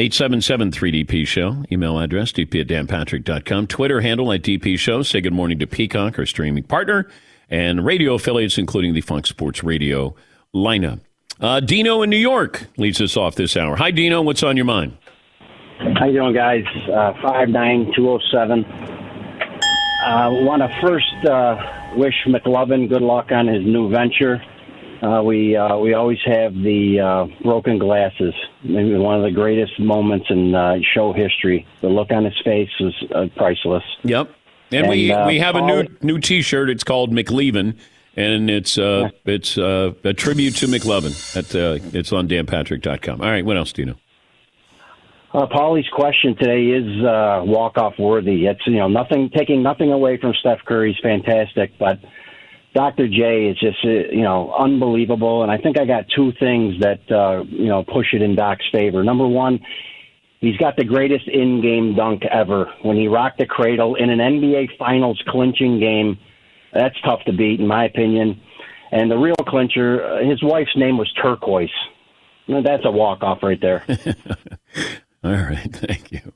877 0.00 0.70
3DP 0.70 1.26
Show. 1.26 1.62
Email 1.70 1.98
address 1.98 2.32
dp 2.32 2.62
at 2.62 2.66
danpatrick.com. 2.68 3.66
Twitter 3.66 4.00
handle 4.00 4.32
at 4.32 4.40
DP 4.40 4.78
Show. 4.78 5.02
Say 5.02 5.20
good 5.20 5.34
morning 5.34 5.58
to 5.58 5.66
Peacock, 5.66 6.18
our 6.18 6.24
streaming 6.24 6.62
partner, 6.62 7.06
and 7.50 7.84
radio 7.84 8.14
affiliates, 8.14 8.56
including 8.56 8.94
the 8.94 9.02
Fox 9.02 9.28
Sports 9.28 9.62
Radio 9.62 10.14
lineup. 10.54 11.00
Uh, 11.38 11.60
Dino 11.60 12.00
in 12.00 12.08
New 12.08 12.16
York 12.16 12.66
leads 12.78 12.98
us 13.02 13.14
off 13.14 13.34
this 13.34 13.58
hour. 13.58 13.76
Hi, 13.76 13.90
Dino. 13.90 14.22
What's 14.22 14.42
on 14.42 14.56
your 14.56 14.64
mind? 14.64 14.96
How 15.98 16.06
you 16.06 16.14
doing, 16.14 16.32
guys? 16.32 16.64
Uh, 16.90 17.12
five 17.20 17.50
nine 17.50 17.92
two 17.94 18.04
zero 18.04 18.20
seven. 18.32 18.64
I 18.64 20.28
uh, 20.28 20.30
want 20.44 20.62
to 20.62 20.80
first 20.80 21.26
uh, 21.26 21.92
wish 21.96 22.14
McLovin 22.26 22.88
good 22.88 23.02
luck 23.02 23.32
on 23.32 23.46
his 23.46 23.62
new 23.66 23.90
venture. 23.90 24.42
Uh, 25.02 25.22
we 25.22 25.56
uh, 25.56 25.78
we 25.78 25.94
always 25.94 26.18
have 26.26 26.52
the 26.54 27.00
uh, 27.00 27.42
broken 27.42 27.78
glasses. 27.78 28.34
Maybe 28.62 28.94
one 28.96 29.16
of 29.16 29.22
the 29.22 29.30
greatest 29.30 29.80
moments 29.80 30.26
in 30.28 30.54
uh, 30.54 30.76
show 30.94 31.12
history. 31.12 31.66
The 31.80 31.88
look 31.88 32.10
on 32.10 32.24
his 32.24 32.38
face 32.44 32.68
was 32.78 32.94
uh, 33.14 33.26
priceless. 33.34 33.84
Yep. 34.02 34.30
And, 34.72 34.80
and 34.80 34.88
we 34.88 35.10
uh, 35.10 35.26
we 35.26 35.38
have 35.38 35.56
a 35.56 35.62
new 35.62 35.86
new 36.02 36.18
T-shirt. 36.18 36.68
It's 36.68 36.84
called 36.84 37.12
McLeavin, 37.12 37.76
and 38.14 38.50
it's 38.50 38.76
uh 38.76 39.10
it's 39.24 39.56
uh, 39.56 39.92
a 40.04 40.12
tribute 40.12 40.56
to 40.56 40.66
McLovin. 40.66 41.14
At 41.34 41.54
uh, 41.54 41.78
it's 41.96 42.12
on 42.12 42.28
danpatrick.com. 42.28 43.22
All 43.22 43.30
right. 43.30 43.44
What 43.44 43.56
else 43.56 43.72
do 43.72 43.82
you 43.82 43.86
know? 43.86 43.96
Uh, 45.32 45.46
Paulie's 45.46 45.88
question 45.88 46.36
today 46.36 46.66
is 46.66 47.04
uh, 47.04 47.42
walk 47.44 47.78
off 47.78 47.98
worthy. 47.98 48.46
It's 48.46 48.66
you 48.66 48.78
know 48.78 48.88
nothing 48.88 49.30
taking 49.30 49.62
nothing 49.62 49.92
away 49.92 50.18
from 50.18 50.34
Steph 50.34 50.58
Curry's 50.66 50.98
fantastic, 51.02 51.72
but 51.78 52.00
Dr. 52.74 53.08
J 53.08 53.46
is 53.46 53.58
just 53.58 53.78
uh, 53.84 53.88
you 53.88 54.22
know 54.22 54.52
unbelievable. 54.54 55.42
And 55.42 55.50
I 55.50 55.58
think 55.58 55.78
I 55.78 55.84
got 55.84 56.04
two 56.14 56.32
things 56.38 56.80
that 56.80 57.00
uh, 57.10 57.44
you 57.44 57.66
know 57.66 57.82
push 57.82 58.12
it 58.12 58.22
in 58.22 58.36
Doc's 58.36 58.64
favor. 58.70 59.02
Number 59.02 59.26
one, 59.26 59.60
he's 60.40 60.56
got 60.56 60.76
the 60.76 60.84
greatest 60.84 61.26
in-game 61.28 61.94
dunk 61.96 62.24
ever 62.24 62.72
when 62.82 62.96
he 62.96 63.08
rocked 63.08 63.38
the 63.38 63.46
cradle 63.46 63.96
in 63.96 64.10
an 64.10 64.18
NBA 64.18 64.76
Finals 64.78 65.22
clinching 65.28 65.80
game. 65.80 66.18
That's 66.72 66.98
tough 67.02 67.24
to 67.26 67.32
beat, 67.32 67.60
in 67.60 67.66
my 67.66 67.84
opinion. 67.84 68.40
And 68.92 69.10
the 69.10 69.18
real 69.18 69.36
clincher, 69.36 70.04
uh, 70.04 70.28
his 70.28 70.42
wife's 70.42 70.76
name 70.76 70.98
was 70.98 71.12
Turquoise. 71.20 71.70
That's 72.48 72.84
a 72.84 72.90
walk-off 72.90 73.42
right 73.42 73.60
there. 73.60 73.84
All 75.24 75.30
right. 75.32 75.72
Thank 75.72 76.10
you. 76.10 76.32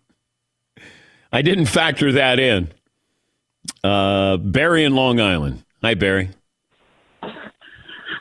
I 1.32 1.42
didn't 1.42 1.66
factor 1.66 2.12
that 2.12 2.38
in. 2.38 2.70
Uh, 3.82 4.36
Barry 4.36 4.84
in 4.84 4.94
Long 4.94 5.20
Island. 5.20 5.63
Hi, 5.84 5.92
Barry. 5.92 6.30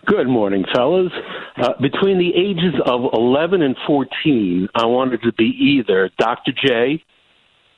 Good 0.06 0.28
morning, 0.28 0.66
fellas. 0.76 1.14
Uh, 1.56 1.70
between 1.82 2.18
the 2.18 2.36
ages 2.36 2.74
of 2.86 3.06
11 3.14 3.62
and 3.62 3.78
14, 3.88 4.68
I 4.76 4.86
wanted 4.86 5.22
to 5.22 5.32
be 5.32 5.46
either 5.46 6.10
Dr. 6.18 6.52
J, 6.52 7.02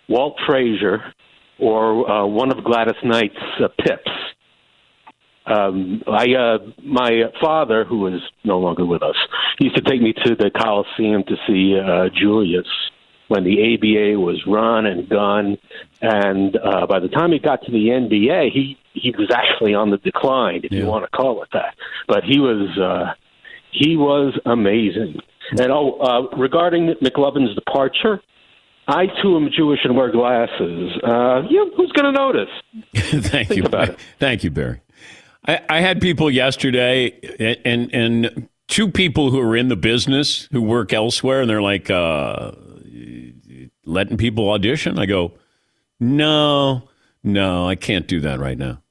Walt 0.10 0.38
Frazier, 0.48 1.14
or 1.60 2.10
uh, 2.10 2.26
one 2.26 2.52
of 2.52 2.64
Gladys 2.64 2.96
Knight's 3.04 3.36
uh, 3.64 3.68
pips. 3.78 4.10
Um, 5.46 6.02
I, 6.08 6.34
uh, 6.34 6.58
my 6.84 7.26
father, 7.40 7.84
who 7.86 8.08
is 8.08 8.22
no 8.44 8.58
longer 8.58 8.88
with 8.88 9.04
us, 9.04 9.18
used 9.60 9.76
to 9.76 9.84
take 9.84 10.02
me 10.02 10.14
to 10.14 10.34
the 10.34 10.50
Coliseum 10.50 11.24
to 11.28 11.36
see 11.46 11.80
uh, 11.80 12.10
Julius 12.10 12.66
when 13.28 13.44
the 13.44 13.76
ABA 13.76 14.20
was 14.20 14.44
run 14.48 14.88
and 14.88 15.08
gun. 15.08 15.60
And 16.02 16.58
uh, 16.58 16.88
by 16.88 17.00
the 17.00 17.08
time 17.08 17.32
he 17.34 17.38
got 17.38 17.62
to 17.66 17.72
the 17.72 17.90
NBA, 17.90 18.52
he 18.52 18.80
he 18.96 19.12
was 19.12 19.30
actually 19.34 19.74
on 19.74 19.92
the 19.92 19.98
decline, 19.98 20.62
if 20.64 20.72
you 20.72 20.86
want 20.86 21.04
to 21.04 21.16
call 21.16 21.44
it 21.44 21.50
that. 21.54 21.76
But 22.08 22.24
he 22.24 22.40
was 22.40 22.78
uh, 22.78 23.14
he 23.72 23.98
was 23.98 24.40
amazing. 24.46 25.20
And 25.52 25.72
oh, 25.72 25.98
uh, 26.00 26.36
regarding 26.38 26.96
McLovin's 27.04 27.54
departure, 27.54 28.22
I 28.88 29.06
too 29.22 29.36
am 29.36 29.50
Jewish 29.56 29.80
and 29.84 29.96
wear 29.96 30.12
glasses. 30.12 30.92
Uh, 31.04 31.44
yeah, 31.50 31.66
who's 31.76 31.92
going 31.92 32.06
to 32.06 32.12
notice? 32.12 32.50
Thank 33.30 33.56
you. 33.56 33.66
about 33.66 33.90
it. 33.90 34.00
Thank 34.20 34.44
you, 34.44 34.52
Barry. 34.52 34.82
I, 35.48 35.60
I 35.70 35.82
had 35.82 36.02
people 36.02 36.32
yesterday, 36.32 37.12
and 37.64 37.94
and 37.94 38.50
two 38.68 38.90
people 38.90 39.30
who 39.30 39.40
are 39.40 39.56
in 39.56 39.68
the 39.68 39.76
business 39.76 40.48
who 40.52 40.62
work 40.62 40.94
elsewhere, 40.94 41.42
and 41.42 41.50
they're 41.50 41.62
like, 41.62 41.90
uh, 41.90 42.52
letting 43.86 44.18
people 44.18 44.50
audition. 44.50 44.98
I 44.98 45.06
go, 45.06 45.34
no, 46.00 46.90
no, 47.24 47.68
I 47.68 47.76
can't 47.76 48.08
do 48.08 48.20
that 48.22 48.40
right 48.40 48.58
now. 48.58 48.82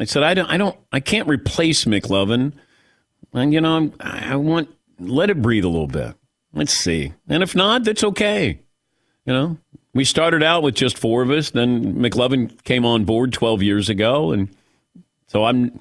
I 0.00 0.04
said, 0.04 0.22
I 0.22 0.34
don't, 0.34 0.46
I 0.46 0.56
don't, 0.56 0.76
I 0.92 1.00
can't 1.00 1.28
replace 1.28 1.84
McLovin. 1.84 2.52
And 3.32 3.52
you 3.52 3.60
know, 3.60 3.76
I'm, 3.76 3.94
I 4.00 4.36
want 4.36 4.74
let 4.98 5.30
it 5.30 5.40
breathe 5.40 5.64
a 5.64 5.68
little 5.68 5.86
bit. 5.86 6.14
Let's 6.52 6.72
see, 6.72 7.12
and 7.28 7.42
if 7.42 7.54
not, 7.54 7.84
that's 7.84 8.02
okay. 8.02 8.60
You 9.24 9.32
know, 9.32 9.58
we 9.94 10.04
started 10.04 10.42
out 10.42 10.62
with 10.62 10.74
just 10.74 10.98
four 10.98 11.22
of 11.22 11.30
us. 11.30 11.50
Then 11.50 11.94
McLovin 11.96 12.62
came 12.64 12.84
on 12.84 13.04
board 13.04 13.32
12 13.32 13.62
years 13.62 13.88
ago, 13.88 14.32
and 14.32 14.48
so 15.26 15.44
I'm, 15.44 15.78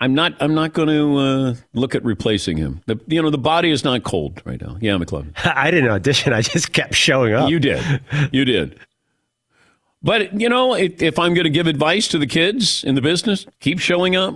I'm 0.00 0.14
not, 0.14 0.34
I'm 0.40 0.54
not 0.54 0.72
going 0.72 0.88
to 0.88 1.16
uh, 1.16 1.54
look 1.72 1.94
at 1.94 2.04
replacing 2.04 2.56
him. 2.56 2.82
The, 2.86 3.00
you 3.06 3.22
know, 3.22 3.30
the 3.30 3.38
body 3.38 3.70
is 3.70 3.84
not 3.84 4.02
cold 4.02 4.42
right 4.44 4.60
now. 4.60 4.76
Yeah, 4.80 4.92
McLovin. 4.94 5.32
I 5.44 5.70
didn't 5.70 5.90
audition. 5.90 6.32
I 6.32 6.42
just 6.42 6.72
kept 6.72 6.94
showing 6.94 7.32
up. 7.32 7.48
You 7.48 7.60
did, 7.60 8.00
you 8.32 8.44
did. 8.44 8.78
But 10.02 10.38
you 10.40 10.48
know, 10.48 10.74
if, 10.74 11.02
if 11.02 11.18
I'm 11.18 11.34
going 11.34 11.44
to 11.44 11.50
give 11.50 11.66
advice 11.66 12.08
to 12.08 12.18
the 12.18 12.26
kids 12.26 12.84
in 12.84 12.94
the 12.94 13.02
business, 13.02 13.46
keep 13.60 13.78
showing 13.78 14.16
up. 14.16 14.34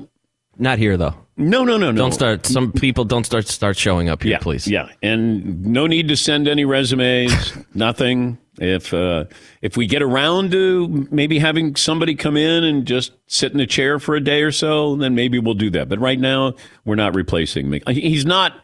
Not 0.59 0.79
here 0.79 0.97
though. 0.97 1.15
No, 1.39 1.65
no, 1.65 1.77
no, 1.77 1.91
no. 1.91 1.99
Don't 1.99 2.13
start. 2.13 2.47
Some 2.47 2.73
people 2.73 3.05
don't 3.05 3.25
start 3.25 3.47
start 3.47 3.77
showing 3.77 4.09
up 4.09 4.23
here, 4.23 4.33
yeah, 4.33 4.39
please. 4.39 4.67
Yeah, 4.67 4.89
and 5.03 5.67
no 5.67 5.87
need 5.87 6.09
to 6.09 6.17
send 6.17 6.49
any 6.49 6.65
resumes. 6.65 7.53
nothing. 7.75 8.39
If 8.59 8.95
uh, 8.95 9.27
if 9.61 9.77
we 9.77 9.87
get 9.87 10.01
around 10.01 10.51
to 10.53 11.07
maybe 11.11 11.39
having 11.39 11.77
somebody 11.77 12.15
come 12.15 12.39
in 12.39 12.65
and 12.65 12.87
just 12.87 13.13
sit 13.27 13.53
in 13.53 13.61
a 13.61 13.67
chair 13.67 13.99
for 13.99 14.15
a 14.15 14.21
day 14.21 14.43
or 14.43 14.51
so, 14.51 14.97
then 14.97 15.15
maybe 15.15 15.39
we'll 15.39 15.53
do 15.53 15.69
that. 15.71 15.91
But 15.91 15.99
right 15.99 16.19
now, 16.19 16.55
we're 16.87 16.95
not 16.95 17.15
replacing 17.15 17.69
Mc. 17.69 17.87
He's 17.91 18.25
not 18.25 18.55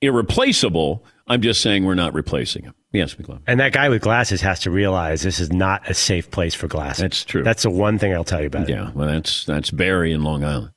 irreplaceable. 0.00 1.04
I'm 1.28 1.40
just 1.40 1.60
saying 1.60 1.84
we're 1.84 1.94
not 1.94 2.14
replacing 2.14 2.64
him. 2.64 2.74
Yes, 2.92 3.14
McLeod. 3.14 3.40
And 3.46 3.60
that 3.60 3.72
guy 3.72 3.88
with 3.90 4.00
glasses 4.02 4.40
has 4.40 4.60
to 4.60 4.70
realize 4.70 5.22
this 5.22 5.40
is 5.40 5.52
not 5.52 5.88
a 5.90 5.94
safe 5.94 6.30
place 6.30 6.54
for 6.54 6.68
glasses. 6.68 7.02
That's 7.02 7.24
true. 7.24 7.42
That's 7.42 7.62
the 7.62 7.70
one 7.70 7.98
thing 7.98 8.14
I'll 8.14 8.24
tell 8.24 8.40
you 8.40 8.46
about 8.46 8.68
it. 8.68 8.72
Yeah, 8.72 8.90
well, 8.94 9.06
that's 9.08 9.44
that's 9.44 9.70
Barry 9.70 10.12
in 10.12 10.22
Long 10.24 10.42
Island. 10.44 10.70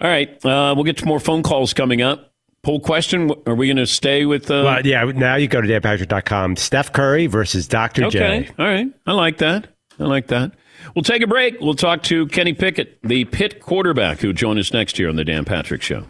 All 0.00 0.08
right, 0.10 0.28
uh, 0.44 0.74
we'll 0.76 0.84
get 0.84 0.96
to 0.98 1.06
more 1.06 1.20
phone 1.20 1.42
calls 1.42 1.72
coming 1.74 2.02
up. 2.02 2.32
Poll 2.62 2.80
question: 2.80 3.30
Are 3.46 3.54
we 3.54 3.68
going 3.68 3.76
to 3.76 3.86
stay 3.86 4.24
with? 4.26 4.50
Uh, 4.50 4.62
Well, 4.64 4.86
yeah, 4.86 5.04
now 5.04 5.36
you 5.36 5.46
go 5.46 5.60
to 5.60 5.68
danpatrick.com. 5.68 6.56
Steph 6.56 6.92
Curry 6.92 7.26
versus 7.26 7.68
Dr. 7.68 8.04
Okay. 8.06 8.44
J. 8.44 8.50
All 8.58 8.66
right. 8.66 8.88
I 9.06 9.12
like 9.12 9.38
that. 9.38 9.68
I 10.00 10.04
like 10.04 10.26
that. 10.28 10.52
We'll 10.94 11.02
take 11.02 11.22
a 11.22 11.26
break. 11.26 11.60
We'll 11.60 11.74
talk 11.74 12.02
to 12.04 12.26
Kenny 12.28 12.52
Pickett, 12.52 12.98
the 13.02 13.24
Pitt 13.26 13.60
quarterback, 13.60 14.18
who'll 14.20 14.32
join 14.32 14.58
us 14.58 14.72
next 14.72 14.98
year 14.98 15.08
on 15.08 15.16
the 15.16 15.24
Dan 15.24 15.44
Patrick 15.44 15.82
Show. 15.82 16.06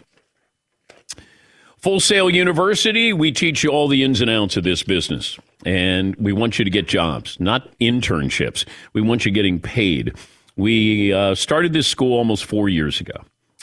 Full 1.81 2.01
Sail 2.01 2.29
University, 2.29 3.13
we 3.13 3.31
teach 3.31 3.63
you 3.63 3.69
all 3.69 3.87
the 3.87 4.03
ins 4.03 4.19
and 4.19 4.29
outs 4.29 4.57
of 4.57 4.65
this 4.65 4.83
business. 4.83 5.39
And 5.65 6.13
we 6.17 6.33
want 6.33 6.59
you 6.59 6.65
to 6.65 6.71
get 6.71 6.89
jobs, 6.89 7.39
not 7.39 7.69
internships. 7.79 8.65
We 8.91 9.01
want 9.01 9.25
you 9.25 9.31
getting 9.31 9.61
paid. 9.61 10.13
We 10.57 11.13
uh, 11.13 11.35
started 11.35 11.71
this 11.71 11.87
school 11.87 12.17
almost 12.17 12.43
four 12.43 12.67
years 12.67 12.99
ago. 12.99 13.13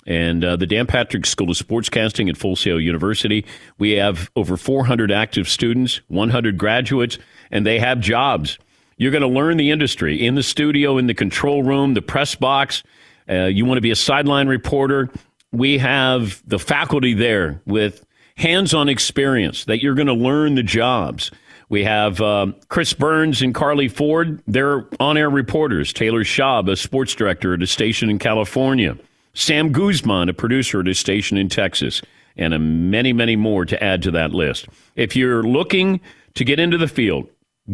And 0.07 0.45
uh, 0.45 0.57
the 0.57 0.67
Dan 0.67 0.87
Patrick 0.87 1.27
School 1.27 1.51
of 1.51 1.57
Sportscasting 1.59 2.31
at 2.31 2.39
Full 2.39 2.57
Sail 2.57 2.81
University, 2.81 3.45
we 3.79 3.93
have 3.93 4.31
over 4.35 4.57
400 4.57 5.13
active 5.13 5.47
students, 5.47 6.01
100 6.09 6.57
graduates, 6.57 7.19
and 7.51 7.67
they 7.67 7.79
have 7.79 8.01
jobs. 8.01 8.59
You're 8.97 9.11
going 9.11 9.23
to 9.23 9.29
learn 9.29 9.59
the 9.59 9.71
industry 9.71 10.25
in 10.25 10.37
the 10.37 10.43
studio, 10.43 10.97
in 10.97 11.07
the 11.07 11.15
control 11.15 11.65
room, 11.65 11.93
the 11.93 12.03
press 12.03 12.35
box. 12.35 12.83
Uh, 13.29 13.45
you 13.45 13.67
want 13.67 13.77
to 13.77 13.83
be 13.83 13.91
a 13.91 13.97
sideline 13.97 14.49
reporter. 14.49 15.11
We 15.53 15.77
have 15.79 16.43
the 16.47 16.59
faculty 16.59 17.13
there 17.13 17.61
with 17.67 18.06
hands 18.37 18.75
on 18.75 18.89
experience 18.89 19.65
that 19.65 19.83
you're 19.83 19.95
going 19.95 20.07
to 20.07 20.15
learn 20.15 20.55
the 20.55 20.63
jobs. 20.63 21.31
We 21.69 21.85
have 21.85 22.21
uh, 22.21 22.53
Chris 22.69 22.93
Burns 22.93 23.43
and 23.43 23.55
Carly 23.55 23.89
Ford. 23.89 24.41
They're 24.47 24.87
on 25.01 25.17
air 25.17 25.31
reporters. 25.31 25.93
Taylor 25.93 26.23
Schaub, 26.23 26.71
a 26.71 26.77
sports 26.77 27.15
director 27.15 27.55
at 27.55 27.63
a 27.63 27.67
station 27.67 28.09
in 28.09 28.19
California. 28.19 28.97
Sam 29.35 29.73
Guzman, 29.73 30.29
a 30.29 30.35
producer 30.35 30.81
at 30.81 30.89
a 30.89 30.95
station 30.95 31.37
in 31.37 31.49
Texas. 31.49 32.03
And 32.39 32.53
a 32.53 32.59
many, 32.59 33.15
many 33.15 33.35
more 33.35 33.65
to 33.65 33.83
add 33.83 34.03
to 34.03 34.11
that 34.11 34.33
list. 34.33 34.69
If 34.95 35.17
you're 35.17 35.43
looking 35.43 36.01
to 36.35 36.45
get 36.45 36.61
into 36.61 36.77
the 36.77 36.87
field, 36.87 37.29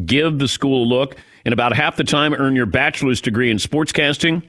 give 0.07 0.39
the 0.39 0.47
school 0.47 0.85
a 0.85 0.87
look. 0.87 1.17
In 1.45 1.53
about 1.53 1.75
half 1.75 1.97
the 1.97 2.05
time, 2.05 2.33
earn 2.33 2.55
your 2.55 2.67
bachelor's 2.67 3.21
degree 3.21 3.51
in 3.51 3.57
sportscasting. 3.57 4.43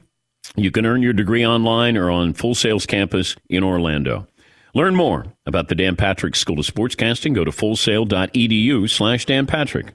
You 0.54 0.70
can 0.70 0.86
earn 0.86 1.02
your 1.02 1.14
degree 1.14 1.44
online 1.44 1.96
or 1.96 2.10
on 2.10 2.32
Full 2.32 2.54
Sail's 2.54 2.86
campus 2.86 3.34
in 3.48 3.64
Orlando. 3.64 4.28
Learn 4.74 4.96
more 4.96 5.26
about 5.46 5.68
the 5.68 5.76
Dan 5.76 5.94
Patrick 5.94 6.34
School 6.34 6.58
of 6.58 6.66
Sportscasting. 6.66 7.34
Go 7.34 7.44
to 7.44 7.52
fullsail.edu 7.52 8.90
slash 8.90 9.24
Dan 9.24 9.46
Patrick. 9.46 9.94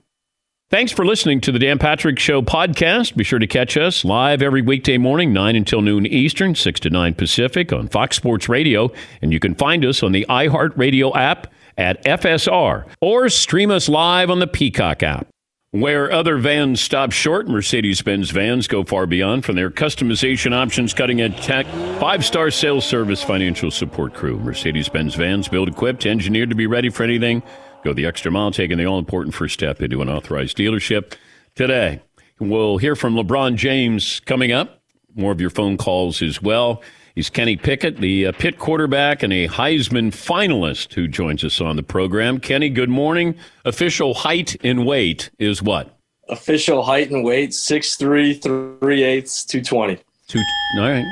Thanks 0.69 0.91
for 0.91 1.03
listening 1.03 1.41
to 1.41 1.51
the 1.51 1.59
Dan 1.59 1.79
Patrick 1.79 2.19
Show 2.19 2.41
podcast. 2.43 3.15
Be 3.17 3.23
sure 3.23 3.39
to 3.39 3.47
catch 3.47 3.75
us 3.75 4.05
live 4.05 4.41
every 4.41 4.61
weekday 4.61 4.97
morning, 4.99 5.33
9 5.33 5.55
until 5.55 5.81
noon 5.81 6.05
Eastern, 6.05 6.53
6 6.55 6.79
to 6.81 6.89
9 6.89 7.15
Pacific 7.15 7.73
on 7.73 7.87
Fox 7.87 8.15
Sports 8.15 8.47
Radio. 8.47 8.91
And 9.21 9.33
you 9.33 9.39
can 9.39 9.55
find 9.55 9.83
us 9.83 10.03
on 10.03 10.11
the 10.11 10.27
iHeartRadio 10.29 11.15
app 11.15 11.51
at 11.77 12.03
FSR 12.05 12.85
or 13.01 13.29
stream 13.29 13.71
us 13.71 13.89
live 13.89 14.29
on 14.29 14.39
the 14.39 14.47
Peacock 14.47 15.01
app. 15.01 15.27
Where 15.71 16.11
other 16.11 16.39
vans 16.39 16.81
stop 16.81 17.11
short, 17.11 17.47
Mercedes 17.47 18.01
Benz 18.01 18.31
vans 18.31 18.67
go 18.67 18.83
far 18.83 19.05
beyond 19.05 19.45
from 19.45 19.55
their 19.55 19.69
customization 19.69 20.51
options, 20.51 20.95
cutting 20.95 21.21
edge 21.21 21.39
tech, 21.45 21.67
five 21.99 22.25
star 22.25 22.49
sales 22.49 22.85
service, 22.85 23.21
financial 23.21 23.69
support 23.69 24.15
crew. 24.15 24.39
Mercedes 24.39 24.89
Benz 24.89 25.13
vans 25.13 25.47
built, 25.47 25.69
equipped, 25.69 26.07
engineered 26.07 26.49
to 26.49 26.55
be 26.55 26.65
ready 26.65 26.89
for 26.89 27.03
anything. 27.03 27.43
Go 27.83 27.93
the 27.93 28.07
extra 28.07 28.31
mile, 28.31 28.49
taking 28.49 28.79
the 28.79 28.85
all 28.87 28.97
important 28.97 29.35
first 29.35 29.53
step 29.53 29.79
into 29.79 30.01
an 30.01 30.09
authorized 30.09 30.57
dealership 30.57 31.13
today. 31.53 32.01
We'll 32.39 32.79
hear 32.79 32.95
from 32.95 33.13
LeBron 33.13 33.55
James 33.55 34.21
coming 34.21 34.51
up. 34.51 34.81
More 35.13 35.31
of 35.31 35.39
your 35.39 35.51
phone 35.51 35.77
calls 35.77 36.23
as 36.23 36.41
well. 36.41 36.81
He's 37.15 37.29
Kenny 37.29 37.55
Pickett, 37.57 37.97
the 37.97 38.27
uh, 38.27 38.31
Pitt 38.33 38.59
quarterback 38.59 39.23
and 39.23 39.33
a 39.33 39.47
Heisman 39.47 40.11
finalist 40.11 40.93
who 40.93 41.07
joins 41.07 41.43
us 41.43 41.59
on 41.59 41.75
the 41.75 41.83
program. 41.83 42.39
Kenny, 42.39 42.69
good 42.69 42.89
morning. 42.89 43.35
Official 43.65 44.13
height 44.13 44.55
and 44.63 44.85
weight 44.85 45.29
is 45.39 45.61
what? 45.61 45.97
Official 46.29 46.83
height 46.83 47.09
and 47.09 47.23
weight, 47.23 47.49
6'3", 47.51 48.79
3 48.79 49.03
eighths, 49.03 49.43
220. 49.45 49.97
Two, 50.27 50.39
all 50.77 50.81
right. 50.87 51.05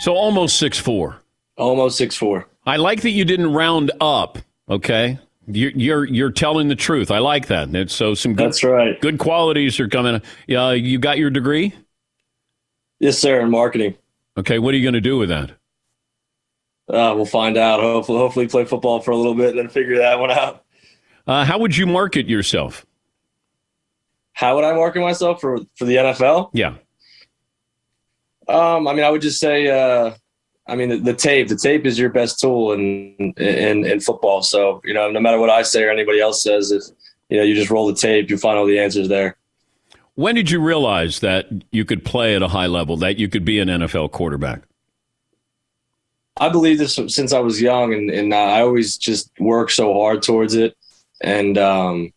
So 0.00 0.14
almost 0.14 0.58
six 0.58 0.78
four. 0.78 1.20
Almost 1.58 2.00
6'4". 2.00 2.44
I 2.66 2.76
like 2.76 3.02
that 3.02 3.10
you 3.10 3.24
didn't 3.24 3.52
round 3.52 3.92
up, 4.00 4.38
okay? 4.68 5.18
You're, 5.46 5.70
you're 5.70 6.04
you're 6.04 6.30
telling 6.32 6.68
the 6.68 6.74
truth. 6.74 7.10
I 7.10 7.18
like 7.18 7.46
that. 7.46 7.68
And 7.68 7.90
so 7.90 8.14
some 8.14 8.34
good, 8.34 8.46
That's 8.46 8.64
right. 8.64 9.00
good 9.00 9.18
qualities 9.18 9.78
are 9.78 9.88
coming. 9.88 10.20
Uh, 10.50 10.70
you 10.70 10.98
got 10.98 11.18
your 11.18 11.30
degree? 11.30 11.72
Yes, 12.98 13.18
sir, 13.18 13.40
in 13.40 13.50
marketing. 13.50 13.94
Okay, 14.38 14.58
what 14.58 14.74
are 14.74 14.76
you 14.76 14.82
going 14.82 14.94
to 14.94 15.00
do 15.00 15.18
with 15.18 15.28
that? 15.30 15.50
Uh, 16.88 17.12
we'll 17.16 17.24
find 17.24 17.56
out. 17.56 17.80
Hopefully, 17.80 18.18
hopefully 18.18 18.46
play 18.46 18.64
football 18.64 19.00
for 19.00 19.10
a 19.10 19.16
little 19.16 19.34
bit 19.34 19.50
and 19.50 19.58
then 19.58 19.68
figure 19.68 19.98
that 19.98 20.18
one 20.18 20.30
out. 20.30 20.64
Uh, 21.26 21.44
how 21.44 21.58
would 21.58 21.76
you 21.76 21.86
market 21.86 22.28
yourself? 22.28 22.86
How 24.32 24.54
would 24.54 24.64
I 24.64 24.74
market 24.74 25.00
myself 25.00 25.40
for, 25.40 25.58
for 25.76 25.84
the 25.84 25.96
NFL? 25.96 26.50
Yeah. 26.52 26.74
Um, 28.48 28.86
I 28.86 28.94
mean, 28.94 29.04
I 29.04 29.10
would 29.10 29.22
just 29.22 29.40
say, 29.40 29.68
uh, 29.68 30.14
I 30.68 30.76
mean, 30.76 30.88
the, 30.88 30.98
the 30.98 31.14
tape. 31.14 31.48
The 31.48 31.56
tape 31.56 31.84
is 31.86 31.98
your 31.98 32.10
best 32.10 32.38
tool 32.38 32.72
in, 32.72 33.14
in 33.36 33.84
in 33.84 34.00
football. 34.00 34.42
So 34.42 34.80
you 34.84 34.94
know, 34.94 35.10
no 35.10 35.20
matter 35.20 35.38
what 35.38 35.50
I 35.50 35.62
say 35.62 35.82
or 35.84 35.90
anybody 35.90 36.20
else 36.20 36.42
says, 36.42 36.70
if 36.70 36.82
you 37.28 37.38
know, 37.38 37.44
you 37.44 37.54
just 37.54 37.70
roll 37.70 37.86
the 37.86 37.94
tape, 37.94 38.30
you 38.30 38.38
find 38.38 38.58
all 38.58 38.66
the 38.66 38.78
answers 38.78 39.08
there. 39.08 39.36
When 40.16 40.34
did 40.34 40.50
you 40.50 40.60
realize 40.60 41.20
that 41.20 41.46
you 41.70 41.84
could 41.84 42.04
play 42.04 42.34
at 42.34 42.42
a 42.42 42.48
high 42.48 42.66
level, 42.66 42.96
that 42.98 43.18
you 43.18 43.28
could 43.28 43.44
be 43.44 43.58
an 43.60 43.68
NFL 43.68 44.12
quarterback? 44.12 44.62
I 46.38 46.48
believe 46.48 46.78
this 46.78 46.98
since 47.08 47.32
I 47.32 47.38
was 47.38 47.60
young, 47.60 47.94
and, 47.94 48.10
and 48.10 48.34
I 48.34 48.60
always 48.60 48.98
just 48.98 49.30
worked 49.38 49.72
so 49.72 49.92
hard 49.94 50.22
towards 50.22 50.54
it. 50.54 50.74
And 51.22 51.56
um, 51.58 52.12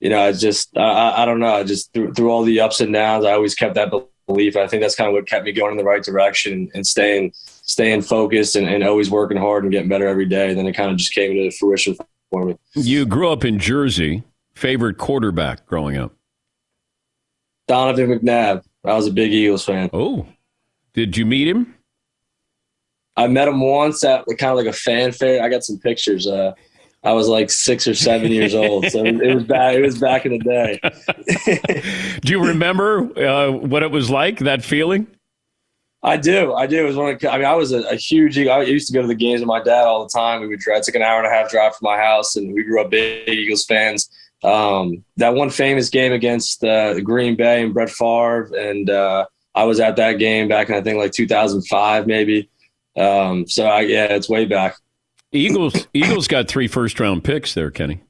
you 0.00 0.10
know, 0.10 0.20
I 0.20 0.32
just 0.32 0.76
I, 0.76 1.22
I 1.22 1.24
don't 1.24 1.38
know, 1.38 1.54
I 1.54 1.64
just 1.64 1.92
through, 1.92 2.12
through 2.12 2.30
all 2.30 2.44
the 2.44 2.60
ups 2.60 2.80
and 2.80 2.92
downs, 2.92 3.24
I 3.24 3.32
always 3.32 3.54
kept 3.54 3.74
that 3.74 3.90
belief. 4.26 4.56
I 4.56 4.66
think 4.66 4.82
that's 4.82 4.94
kind 4.94 5.08
of 5.08 5.14
what 5.14 5.26
kept 5.26 5.44
me 5.46 5.52
going 5.52 5.72
in 5.72 5.78
the 5.78 5.84
right 5.84 6.02
direction 6.02 6.70
and 6.74 6.86
staying 6.86 7.32
staying 7.34 8.02
focused 8.02 8.56
and, 8.56 8.68
and 8.68 8.84
always 8.84 9.10
working 9.10 9.38
hard 9.38 9.64
and 9.64 9.72
getting 9.72 9.88
better 9.88 10.06
every 10.06 10.26
day. 10.26 10.50
And 10.50 10.58
then 10.58 10.66
it 10.66 10.72
kind 10.72 10.90
of 10.90 10.98
just 10.98 11.14
came 11.14 11.32
to 11.32 11.50
fruition 11.56 11.96
for 12.30 12.44
me. 12.44 12.56
You 12.74 13.06
grew 13.06 13.30
up 13.30 13.44
in 13.44 13.58
Jersey. 13.58 14.22
Favorite 14.54 14.98
quarterback 14.98 15.64
growing 15.66 15.96
up? 15.96 16.12
Donovan 17.68 18.18
McNabb. 18.18 18.64
I 18.84 18.94
was 18.94 19.06
a 19.06 19.12
big 19.12 19.32
Eagles 19.32 19.64
fan. 19.64 19.90
Oh, 19.92 20.26
did 20.94 21.16
you 21.16 21.24
meet 21.24 21.48
him? 21.48 21.74
I 23.16 23.26
met 23.26 23.48
him 23.48 23.60
once 23.60 24.02
at 24.04 24.24
kind 24.38 24.50
of 24.50 24.56
like 24.56 24.66
a 24.66 24.72
fanfare. 24.72 25.42
I 25.42 25.48
got 25.48 25.64
some 25.64 25.78
pictures. 25.78 26.26
Uh, 26.26 26.52
I 27.04 27.12
was 27.12 27.28
like 27.28 27.50
six 27.50 27.86
or 27.86 27.94
seven 27.94 28.30
years 28.30 28.54
old, 28.54 28.86
so 28.86 29.04
it 29.04 29.34
was 29.34 29.44
back. 29.44 29.74
It 29.74 29.82
was 29.82 29.98
back 29.98 30.24
in 30.24 30.32
the 30.32 30.38
day. 30.38 30.80
Do 32.20 32.32
you 32.32 32.44
remember 32.44 33.00
uh, 33.18 33.50
what 33.50 33.82
it 33.82 33.90
was 33.90 34.08
like? 34.08 34.38
That 34.38 34.64
feeling? 34.64 35.06
I 36.04 36.16
do. 36.16 36.52
I 36.54 36.66
do. 36.66 36.84
It 36.84 36.86
was 36.86 36.96
one. 36.96 37.14
Of, 37.14 37.24
I 37.26 37.36
mean, 37.36 37.46
I 37.46 37.54
was 37.54 37.70
a, 37.70 37.82
a 37.82 37.94
huge. 37.94 38.36
I 38.36 38.62
used 38.62 38.88
to 38.88 38.92
go 38.92 39.02
to 39.02 39.06
the 39.06 39.14
games 39.14 39.40
with 39.40 39.46
my 39.46 39.62
dad 39.62 39.84
all 39.84 40.02
the 40.02 40.10
time. 40.10 40.40
We 40.40 40.48
would 40.48 40.58
drive. 40.58 40.78
It 40.78 40.84
took 40.84 40.96
an 40.96 41.02
hour 41.02 41.18
and 41.18 41.26
a 41.26 41.30
half 41.30 41.48
drive 41.48 41.76
from 41.76 41.86
my 41.86 41.96
house, 41.96 42.34
and 42.34 42.52
we 42.52 42.64
grew 42.64 42.80
up 42.80 42.90
big 42.90 43.28
Eagles 43.28 43.64
fans. 43.64 44.08
Um, 44.42 45.04
that 45.18 45.34
one 45.34 45.50
famous 45.50 45.88
game 45.88 46.12
against 46.12 46.64
uh, 46.64 47.00
Green 47.00 47.36
Bay 47.36 47.62
and 47.62 47.72
Brett 47.72 47.90
Favre, 47.90 48.50
and 48.56 48.90
uh, 48.90 49.26
I 49.54 49.64
was 49.64 49.78
at 49.80 49.96
that 49.96 50.14
game 50.14 50.48
back 50.48 50.68
in 50.68 50.74
I 50.74 50.80
think 50.80 50.98
like 50.98 51.12
2005 51.12 52.06
maybe. 52.06 52.48
Um, 52.96 53.46
so 53.46 53.66
I, 53.66 53.82
yeah, 53.82 54.06
it's 54.06 54.28
way 54.28 54.44
back. 54.44 54.76
Eagles 55.32 55.86
Eagles 55.94 56.28
got 56.28 56.48
three 56.48 56.68
first 56.68 56.98
round 57.00 57.24
picks 57.24 57.54
there, 57.54 57.70
Kenny. 57.70 58.02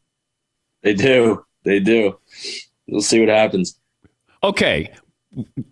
They 0.82 0.94
do. 0.94 1.44
They 1.64 1.80
do. 1.80 2.18
We'll 2.88 3.02
see 3.02 3.20
what 3.20 3.28
happens. 3.28 3.78
Okay. 4.42 4.92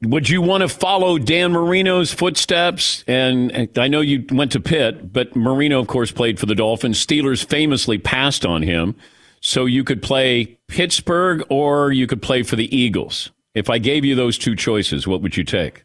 Would 0.03 0.31
you 0.31 0.41
want 0.41 0.63
to 0.63 0.69
follow 0.69 1.19
Dan 1.19 1.53
Marino's 1.53 2.15
footsteps? 2.15 3.05
And 3.07 3.69
I 3.77 3.89
know 3.89 4.01
you 4.01 4.25
went 4.31 4.53
to 4.53 4.61
Pitt, 4.61 5.13
but 5.13 5.37
Marino, 5.37 5.81
of 5.81 5.87
course, 5.87 6.11
played 6.11 6.39
for 6.39 6.47
the 6.47 6.55
Dolphins. 6.55 7.05
Steelers 7.05 7.45
famously 7.45 7.99
passed 7.99 8.47
on 8.47 8.63
him. 8.63 8.95
So 9.41 9.65
you 9.65 9.85
could 9.85 10.03
play 10.03 10.59
Pittsburgh 10.69 11.45
or 11.49 11.93
you 11.93 12.07
could 12.07 12.23
play 12.23 12.43
for 12.43 12.57
the 12.57 12.75
Eagles. 12.77 13.31
If 13.55 13.69
I 13.69 13.79
gave 13.79 14.05
you 14.05 14.15
those 14.15 14.39
two 14.39 14.55
choices, 14.55 15.07
what 15.07 15.23
would 15.23 15.37
you 15.37 15.45
take? 15.45 15.85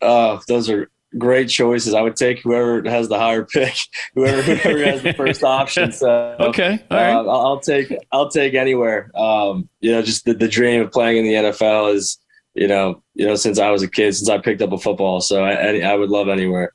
Uh, 0.00 0.40
those 0.48 0.70
are 0.70 0.88
great 1.18 1.48
choices. 1.48 1.94
I 1.94 2.00
would 2.00 2.16
take 2.16 2.40
whoever 2.40 2.82
has 2.88 3.08
the 3.08 3.18
higher 3.18 3.44
pick, 3.44 3.74
whoever 4.14 4.42
whoever 4.42 4.84
has 4.84 5.02
the 5.02 5.12
first 5.14 5.42
option. 5.42 5.92
So 5.92 6.36
okay, 6.40 6.84
all 6.90 6.96
right. 6.96 7.12
uh, 7.12 7.26
I'll 7.26 7.60
take 7.60 7.94
I'll 8.12 8.30
take 8.30 8.54
anywhere. 8.54 9.10
Um, 9.14 9.68
you 9.80 9.92
know, 9.92 10.02
just 10.02 10.24
the, 10.24 10.34
the 10.34 10.48
dream 10.48 10.80
of 10.80 10.90
playing 10.90 11.18
in 11.18 11.24
the 11.24 11.50
NFL 11.50 11.94
is 11.94 12.18
you 12.54 12.68
know 12.68 13.02
you 13.14 13.26
know 13.26 13.34
since 13.34 13.58
I 13.58 13.70
was 13.70 13.82
a 13.82 13.90
kid, 13.90 14.14
since 14.14 14.28
I 14.28 14.38
picked 14.38 14.62
up 14.62 14.72
a 14.72 14.78
football. 14.78 15.20
So 15.20 15.44
I 15.44 15.78
I 15.80 15.94
would 15.94 16.10
love 16.10 16.28
anywhere. 16.28 16.72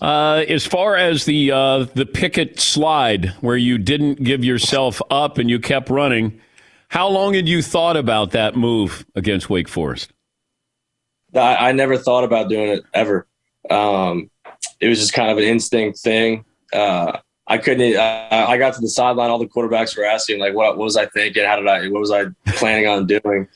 Uh, 0.00 0.44
as 0.48 0.66
far 0.66 0.96
as 0.96 1.24
the 1.24 1.50
uh, 1.50 1.84
the 1.94 2.06
Pickett 2.06 2.60
slide, 2.60 3.30
where 3.40 3.56
you 3.56 3.78
didn't 3.78 4.22
give 4.22 4.44
yourself 4.44 5.00
up 5.10 5.38
and 5.38 5.48
you 5.48 5.58
kept 5.58 5.88
running, 5.88 6.40
how 6.88 7.08
long 7.08 7.34
had 7.34 7.48
you 7.48 7.62
thought 7.62 7.96
about 7.96 8.32
that 8.32 8.56
move 8.56 9.06
against 9.14 9.48
Wake 9.48 9.68
Forest? 9.68 10.12
I, 11.34 11.68
I 11.68 11.72
never 11.72 11.96
thought 11.96 12.24
about 12.24 12.48
doing 12.48 12.68
it 12.68 12.84
ever. 12.94 13.26
Um, 13.70 14.30
it 14.80 14.88
was 14.88 14.98
just 14.98 15.12
kind 15.12 15.30
of 15.30 15.38
an 15.38 15.44
instinct 15.44 15.98
thing. 15.98 16.44
Uh, 16.72 17.18
I 17.46 17.58
couldn't. 17.58 17.96
I, 17.96 18.46
I 18.46 18.58
got 18.58 18.74
to 18.74 18.80
the 18.80 18.88
sideline. 18.88 19.30
All 19.30 19.38
the 19.38 19.46
quarterbacks 19.46 19.96
were 19.96 20.04
asking, 20.04 20.40
like, 20.40 20.54
what, 20.54 20.76
what 20.76 20.84
was 20.84 20.96
I 20.96 21.06
thinking? 21.06 21.44
How 21.44 21.56
did 21.56 21.68
I? 21.68 21.88
What 21.88 22.00
was 22.00 22.10
I 22.10 22.26
planning 22.48 22.86
on 22.86 23.06
doing? 23.06 23.48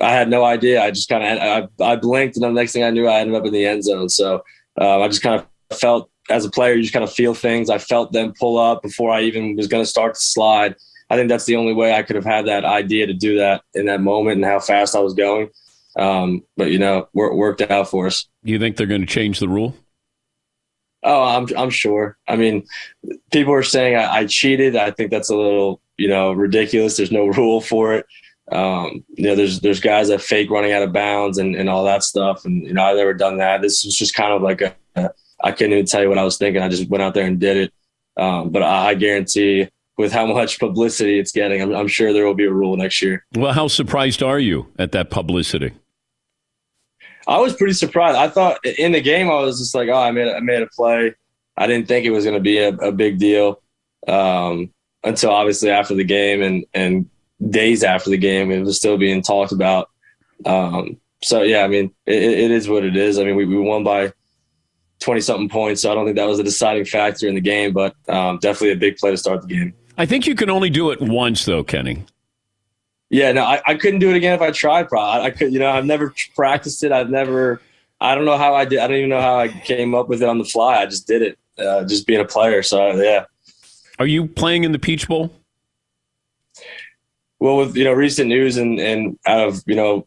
I 0.00 0.10
had 0.10 0.28
no 0.28 0.44
idea. 0.44 0.82
I 0.82 0.90
just 0.90 1.08
kind 1.08 1.24
of 1.24 1.70
I, 1.80 1.92
I 1.92 1.96
blinked, 1.96 2.36
and 2.36 2.44
the 2.44 2.50
next 2.50 2.72
thing 2.72 2.84
I 2.84 2.90
knew, 2.90 3.06
I 3.08 3.20
ended 3.20 3.36
up 3.36 3.46
in 3.46 3.52
the 3.52 3.64
end 3.64 3.84
zone. 3.84 4.08
So 4.08 4.42
um, 4.80 5.02
I 5.02 5.08
just 5.08 5.22
kind 5.22 5.40
of 5.40 5.46
felt 5.72 6.10
as 6.30 6.44
a 6.44 6.50
player, 6.50 6.74
you 6.74 6.82
just 6.82 6.92
kind 6.92 7.04
of 7.04 7.12
feel 7.12 7.34
things. 7.34 7.68
I 7.68 7.78
felt 7.78 8.12
them 8.12 8.32
pull 8.38 8.58
up 8.58 8.82
before 8.82 9.10
I 9.10 9.22
even 9.22 9.56
was 9.56 9.66
going 9.66 9.82
to 9.82 9.88
start 9.88 10.14
to 10.14 10.20
slide. 10.20 10.76
I 11.10 11.16
think 11.16 11.28
that's 11.28 11.44
the 11.44 11.56
only 11.56 11.74
way 11.74 11.92
I 11.92 12.02
could 12.02 12.16
have 12.16 12.24
had 12.24 12.46
that 12.46 12.64
idea 12.64 13.06
to 13.06 13.12
do 13.12 13.38
that 13.38 13.62
in 13.74 13.86
that 13.86 14.00
moment 14.00 14.36
and 14.36 14.44
how 14.44 14.60
fast 14.60 14.96
I 14.96 15.00
was 15.00 15.14
going. 15.14 15.50
Um, 15.96 16.42
but 16.56 16.70
you 16.70 16.78
know, 16.78 16.98
it 16.98 17.08
worked 17.14 17.60
out 17.60 17.90
for 17.90 18.06
us. 18.06 18.26
You 18.42 18.58
think 18.58 18.76
they're 18.76 18.86
going 18.86 19.02
to 19.02 19.06
change 19.06 19.38
the 19.38 19.48
rule? 19.48 19.76
Oh, 21.02 21.22
I'm 21.22 21.48
I'm 21.56 21.70
sure. 21.70 22.16
I 22.28 22.36
mean, 22.36 22.64
people 23.32 23.52
are 23.52 23.64
saying 23.64 23.96
I, 23.96 24.18
I, 24.18 24.26
cheated. 24.26 24.76
I 24.76 24.92
think 24.92 25.10
that's 25.10 25.30
a 25.30 25.36
little 25.36 25.80
you 25.96 26.08
know 26.08 26.32
ridiculous. 26.32 26.96
There's 26.96 27.12
no 27.12 27.26
rule 27.36 27.60
for 27.60 27.94
it. 27.94 28.06
Um, 28.50 29.04
you 29.10 29.24
know, 29.24 29.34
there's 29.34 29.60
there's 29.60 29.80
guys 29.80 30.08
that 30.08 30.20
fake 30.20 30.50
running 30.50 30.72
out 30.72 30.82
of 30.82 30.92
bounds 30.92 31.38
and, 31.38 31.56
and 31.56 31.68
all 31.68 31.84
that 31.84 32.04
stuff. 32.04 32.44
And 32.44 32.62
you 32.62 32.72
know, 32.72 32.84
I've 32.84 32.96
never 32.96 33.14
done 33.14 33.38
that. 33.38 33.62
This 33.62 33.84
was 33.84 33.96
just 33.96 34.14
kind 34.14 34.32
of 34.32 34.42
like 34.42 34.60
a, 34.60 34.74
a 34.96 35.10
I 35.42 35.52
couldn't 35.52 35.72
even 35.72 35.86
tell 35.86 36.02
you 36.02 36.08
what 36.08 36.18
I 36.18 36.24
was 36.24 36.38
thinking. 36.38 36.62
I 36.62 36.68
just 36.68 36.88
went 36.88 37.02
out 37.02 37.14
there 37.14 37.26
and 37.26 37.38
did 37.38 37.56
it. 37.56 37.72
Um, 38.16 38.50
but 38.50 38.62
I, 38.62 38.90
I 38.90 38.94
guarantee 38.94 39.68
with 39.98 40.12
how 40.12 40.26
much 40.26 40.58
publicity 40.58 41.18
it's 41.18 41.32
getting, 41.32 41.60
I'm, 41.60 41.74
I'm 41.74 41.88
sure 41.88 42.12
there 42.12 42.26
will 42.26 42.34
be 42.34 42.44
a 42.44 42.52
rule 42.52 42.76
next 42.76 43.02
year. 43.02 43.24
Well, 43.34 43.52
how 43.52 43.68
surprised 43.68 44.22
are 44.22 44.38
you 44.38 44.68
at 44.78 44.92
that 44.92 45.10
publicity? 45.10 45.72
I 47.26 47.38
was 47.38 47.54
pretty 47.54 47.74
surprised. 47.74 48.16
I 48.16 48.28
thought 48.28 48.64
in 48.64 48.92
the 48.92 49.00
game, 49.00 49.28
I 49.30 49.34
was 49.34 49.58
just 49.58 49.74
like, 49.74 49.88
oh, 49.88 49.94
I 49.94 50.10
made 50.10 50.32
I 50.32 50.40
made 50.40 50.62
a 50.62 50.66
play. 50.66 51.14
I 51.56 51.66
didn't 51.66 51.86
think 51.86 52.04
it 52.04 52.10
was 52.10 52.24
going 52.24 52.36
to 52.36 52.40
be 52.40 52.58
a, 52.58 52.70
a, 52.70 52.90
big 52.90 53.18
deal 53.18 53.62
um, 54.08 54.72
until 55.04 55.30
obviously 55.30 55.70
after 55.70 55.94
the 55.94 56.04
game 56.04 56.42
and 56.42 56.64
and 56.74 57.08
days 57.48 57.84
after 57.84 58.10
the 58.10 58.16
game, 58.16 58.50
it 58.50 58.62
was 58.62 58.76
still 58.76 58.96
being 58.96 59.22
talked 59.22 59.52
about. 59.52 59.90
Um, 60.44 61.00
so 61.22 61.42
yeah, 61.42 61.62
I 61.62 61.68
mean, 61.68 61.92
it, 62.06 62.22
it 62.22 62.50
is 62.50 62.68
what 62.68 62.84
it 62.84 62.96
is. 62.96 63.18
I 63.18 63.24
mean, 63.24 63.36
we, 63.36 63.44
we 63.44 63.58
won 63.58 63.84
by 63.84 64.12
twenty 65.02 65.20
something 65.20 65.48
points, 65.48 65.82
so 65.82 65.90
I 65.90 65.94
don't 65.94 66.04
think 66.04 66.16
that 66.16 66.26
was 66.26 66.38
a 66.38 66.44
deciding 66.44 66.84
factor 66.84 67.28
in 67.28 67.34
the 67.34 67.40
game, 67.40 67.72
but 67.72 67.94
um, 68.08 68.38
definitely 68.38 68.72
a 68.72 68.76
big 68.76 68.96
play 68.96 69.10
to 69.10 69.16
start 69.16 69.42
the 69.42 69.48
game. 69.48 69.74
I 69.98 70.06
think 70.06 70.26
you 70.26 70.34
can 70.34 70.48
only 70.48 70.70
do 70.70 70.90
it 70.90 71.00
once, 71.00 71.44
though, 71.44 71.62
Kenny. 71.62 72.04
Yeah, 73.10 73.32
no, 73.32 73.44
I, 73.44 73.60
I 73.66 73.74
couldn't 73.74 74.00
do 74.00 74.08
it 74.08 74.16
again 74.16 74.34
if 74.34 74.40
I 74.40 74.50
tried. 74.50 74.88
Probably, 74.88 75.26
I 75.26 75.30
could. 75.30 75.52
You 75.52 75.58
know, 75.58 75.70
I've 75.70 75.84
never 75.84 76.14
practiced 76.34 76.82
it. 76.82 76.92
I've 76.92 77.10
never. 77.10 77.60
I 78.00 78.14
don't 78.14 78.24
know 78.24 78.38
how 78.38 78.54
I 78.54 78.64
did. 78.64 78.78
I 78.78 78.86
don't 78.86 78.96
even 78.96 79.10
know 79.10 79.20
how 79.20 79.38
I 79.38 79.48
came 79.48 79.94
up 79.94 80.08
with 80.08 80.22
it 80.22 80.28
on 80.28 80.38
the 80.38 80.44
fly. 80.44 80.80
I 80.80 80.86
just 80.86 81.06
did 81.06 81.22
it, 81.22 81.38
uh, 81.58 81.84
just 81.84 82.06
being 82.06 82.20
a 82.20 82.24
player. 82.24 82.62
So 82.62 82.92
yeah. 82.92 83.26
Are 83.98 84.06
you 84.06 84.26
playing 84.26 84.64
in 84.64 84.72
the 84.72 84.78
Peach 84.78 85.06
Bowl? 85.06 85.30
Well, 87.38 87.58
with 87.58 87.76
you 87.76 87.84
know 87.84 87.92
recent 87.92 88.28
news 88.28 88.56
and 88.56 88.80
and 88.80 89.18
out 89.26 89.46
of 89.46 89.62
you 89.66 89.76
know 89.76 90.06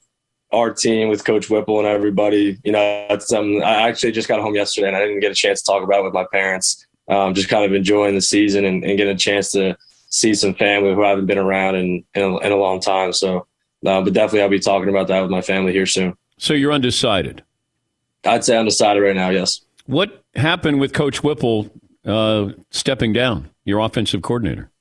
our 0.56 0.74
team 0.74 1.10
with 1.10 1.26
Coach 1.26 1.50
Whipple 1.50 1.80
and 1.80 1.88
everybody, 1.88 2.58
you 2.64 2.72
know, 2.72 3.06
that's 3.10 3.28
something 3.28 3.62
I 3.62 3.88
actually 3.88 4.14
just 4.14 4.28
got 4.28 4.40
home 4.40 4.56
yesterday 4.56 4.88
and 4.88 4.96
I 4.96 5.02
didn't 5.02 5.20
get 5.20 5.32
a 5.32 5.36
chance 5.36 5.62
to 5.62 5.72
talk 5.72 5.84
about 5.84 6.00
it 6.00 6.04
with 6.04 6.14
my 6.14 6.26
parents. 6.32 6.88
Um, 7.08 7.34
just 7.34 7.50
kind 7.50 7.66
of 7.66 7.74
enjoying 7.74 8.16
the 8.16 8.22
season 8.22 8.66
and, 8.66 8.84
and 8.84 8.98
getting 8.98 9.14
a 9.14 9.18
chance 9.18 9.52
to 9.52 9.78
see 10.10 10.34
some 10.34 10.56
family 10.56 10.94
who 10.94 11.04
I 11.04 11.10
haven't 11.10 11.28
been 11.28 11.38
around 11.38 11.76
in 11.76 12.04
in 12.16 12.22
a, 12.24 12.38
in 12.40 12.52
a 12.52 12.56
long 12.56 12.80
time. 12.80 13.14
So, 13.14 13.46
uh, 13.86 14.02
but 14.02 14.14
definitely 14.14 14.42
I'll 14.42 14.50
be 14.50 14.60
talking 14.60 14.90
about 14.90 15.08
that 15.10 15.22
with 15.22 15.30
my 15.30 15.42
family 15.42 15.72
here 15.72 15.86
soon. 15.86 16.16
So 16.38 16.54
you're 16.54 16.72
undecided. 16.72 17.44
I'd 18.26 18.44
say 18.44 18.58
undecided 18.58 19.04
right 19.04 19.16
now. 19.16 19.30
Yes. 19.30 19.62
What 19.86 20.24
happened 20.36 20.80
with 20.80 20.94
Coach 20.94 21.24
Whipple 21.24 21.70
uh, 22.06 22.50
stepping 22.72 23.14
down, 23.14 23.52
your 23.66 23.80
offensive 23.80 24.22
coordinator? 24.24 24.72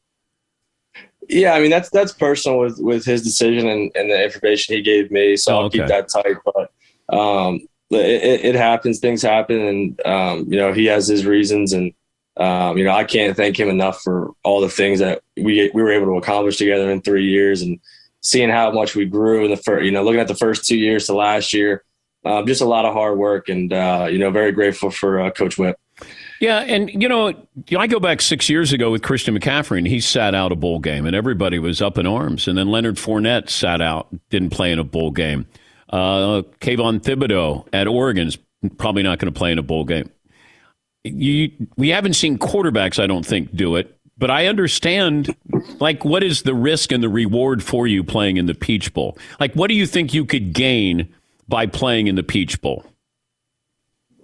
Yeah, 1.29 1.53
I 1.55 1.61
mean 1.61 1.71
that's 1.71 1.91
that's 1.91 2.13
personal 2.13 2.59
with 2.59 2.79
with 2.79 3.05
his 3.05 3.23
decision 3.23 3.69
and, 3.69 3.91
and 3.95 4.11
the 4.11 4.25
information 4.25 4.75
he 4.77 4.83
gave 4.83 5.11
me. 5.11 5.37
So 5.37 5.53
Oh, 5.55 5.59
I'll 5.61 5.65
okay. 5.67 5.79
keep 5.79 5.89
that 5.89 6.09
tight. 6.09 6.37
But 6.45 7.17
um, 7.17 7.61
it, 7.91 8.45
it- 8.45 8.55
happens. 8.55 8.99
Things 8.99 9.23
happen, 9.23 9.61
and 9.61 10.07
um, 10.07 10.47
you 10.49 10.59
know 10.59 10.73
he 10.73 10.87
has 10.87 11.07
his 11.07 11.25
reasons, 11.27 11.73
and 11.73 11.93
um, 12.37 12.77
you 12.79 12.85
know 12.85 12.91
I 12.93 13.05
can't 13.05 13.37
thank 13.37 13.59
him 13.59 13.69
enough 13.69 14.01
for 14.03 14.33
all 14.43 14.61
the 14.61 14.69
things 14.69 14.99
that 15.01 15.23
we 15.37 15.71
we 15.73 15.83
were 15.83 15.93
able 15.93 16.07
to 16.07 16.17
accomplish 16.19 16.57
together 16.57 16.91
in 16.91 17.01
three 17.03 17.27
years, 17.29 17.63
and 17.63 17.79
seeing 18.21 18.51
how 18.51 18.71
much 18.73 18.95
we 18.97 19.05
grew 19.05 19.45
in 19.45 19.51
the 19.51 19.57
first. 19.57 19.85
You 19.85 19.93
know, 19.93 20.03
looking 20.03 20.21
at 20.21 20.29
the 20.29 20.35
first 20.35 20.67
two 20.67 20.77
years 20.79 21.07
to 21.07 21.15
last 21.15 21.53
year, 21.53 21.85
um, 22.25 22.47
just 22.47 22.63
a 22.63 22.67
lot 22.67 22.85
of 22.87 22.95
hard 22.95 23.19
work, 23.19 23.49
and 23.49 23.73
uh, 23.73 24.09
you 24.11 24.19
know 24.19 24.31
very 24.31 24.51
grateful 24.53 24.91
for 24.91 25.21
uh, 25.21 25.31
Coach 25.31 25.57
Whip. 25.59 25.77
Yeah, 26.41 26.61
and 26.61 26.91
you 26.91 27.09
know, 27.09 27.33
I 27.77 27.87
go 27.87 28.01
back 28.01 28.21
six 28.21 28.49
years 28.49 28.73
ago 28.73 28.91
with 28.91 29.03
Christian 29.03 29.39
McCaffrey, 29.39 29.79
and 29.79 29.87
he 29.87 30.01
sat 30.01 30.35
out 30.35 30.53
a 30.53 30.57
bowl 30.57 30.79
game, 30.79 31.07
and 31.07 31.15
everybody 31.15 31.59
was 31.59 31.81
up 31.81 31.99
in 31.99 32.07
arms. 32.07 32.49
And 32.49 32.59
then 32.59 32.69
Leonard 32.69 32.97
Fournette 32.97 33.49
sat 33.49 33.81
out, 33.81 34.09
didn't 34.31 34.51
play 34.51 34.73
in 34.73 34.79
a 34.79 34.85
bowl 34.85 35.11
game. 35.11 35.47
Uh, 35.89 36.43
Kayvon 36.61 37.01
Thibodeaux 37.01 37.67
at 37.73 37.87
Oregon's 37.87 38.37
probably 38.79 39.03
not 39.03 39.19
going 39.19 39.33
to 39.33 39.39
play 39.39 39.53
in 39.53 39.59
a 39.59 39.63
bowl 39.63 39.85
game. 39.85 40.11
You, 41.05 41.51
we 41.77 41.91
haven't 41.91 42.15
seen 42.15 42.39
quarterbacks, 42.39 43.03
I 43.03 43.07
don't 43.07 43.25
think, 43.25 43.55
do 43.55 43.77
it. 43.77 43.97
But 44.17 44.31
I 44.31 44.47
understand, 44.47 45.35
like, 45.81 46.05
what 46.05 46.23
is 46.23 46.43
the 46.43 46.55
risk 46.55 46.93
and 46.93 47.03
the 47.03 47.09
reward 47.09 47.63
for 47.63 47.87
you 47.87 48.05
playing 48.05 48.37
in 48.37 48.47
the 48.47 48.55
Peach 48.55 48.95
Bowl? 48.95 49.19
Like, 49.41 49.55
what 49.55 49.69
do 49.69 49.75
you 49.75 49.87
think 49.87 50.15
you 50.15 50.25
could 50.25 50.53
gain 50.53 51.13
by 51.49 51.67
playing 51.67 52.07
in 52.07 52.15
the 52.15 52.23
Peach 52.23 52.61
Bowl? 52.61 52.85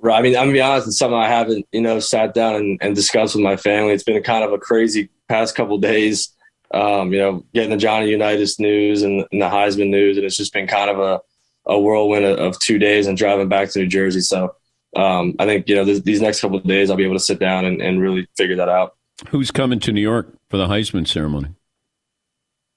I 0.05 0.23
mean, 0.23 0.37
I'm 0.37 0.45
gonna 0.45 0.53
be 0.53 0.61
honest. 0.61 0.89
It's 0.89 0.99
something 0.99 1.19
I 1.19 1.29
haven't, 1.29 1.67
you 1.73 1.81
know, 1.81 2.01
sat 2.01 2.35
down 2.35 2.57
and, 2.57 2.79
and 2.81 2.95
discussed 2.95 3.35
with 3.35 3.45
my 3.45 3.57
family. 3.57 3.93
It's 3.93 4.05
been 4.05 4.23
kind 4.23 4.45
of 4.45 4.53
a 4.53 4.59
crazy 4.59 5.11
past 5.29 5.55
couple 5.55 5.79
days. 5.79 6.31
Um, 6.73 7.13
you 7.13 7.19
know, 7.19 7.45
getting 7.53 7.71
the 7.71 7.77
Johnny 7.77 8.11
Unitas 8.11 8.61
news 8.61 9.03
and, 9.03 9.27
and 9.33 9.43
the 9.43 9.49
Heisman 9.49 9.91
news, 9.91 10.17
and 10.17 10.25
it's 10.25 10.37
just 10.37 10.53
been 10.53 10.69
kind 10.69 10.89
of 10.89 11.01
a, 11.01 11.21
a 11.67 11.79
whirlwind 11.79 12.25
of, 12.25 12.59
two 12.61 12.79
days 12.79 13.09
and 13.09 13.19
driving 13.19 13.49
back 13.49 13.71
to 13.71 13.81
New 13.81 13.89
Jersey. 13.89 14.21
So 14.21 14.55
um, 14.97 15.35
I 15.39 15.47
think 15.47 15.69
you 15.69 15.75
know 15.75 15.85
this, 15.85 16.01
these 16.01 16.21
next 16.21 16.41
couple 16.41 16.59
of 16.59 16.65
days 16.65 16.89
I'll 16.89 16.97
be 16.97 17.05
able 17.05 17.17
to 17.17 17.21
sit 17.21 17.41
down 17.41 17.65
and, 17.65 17.83
and 17.83 18.01
really 18.01 18.29
figure 18.37 18.57
that 18.57 18.69
out. 18.69 18.95
Who's 19.29 19.51
coming 19.51 19.81
to 19.81 19.93
New 19.93 20.01
York 20.01 20.33
for 20.49 20.57
the 20.57 20.67
Heisman 20.67 21.07
ceremony? 21.07 21.49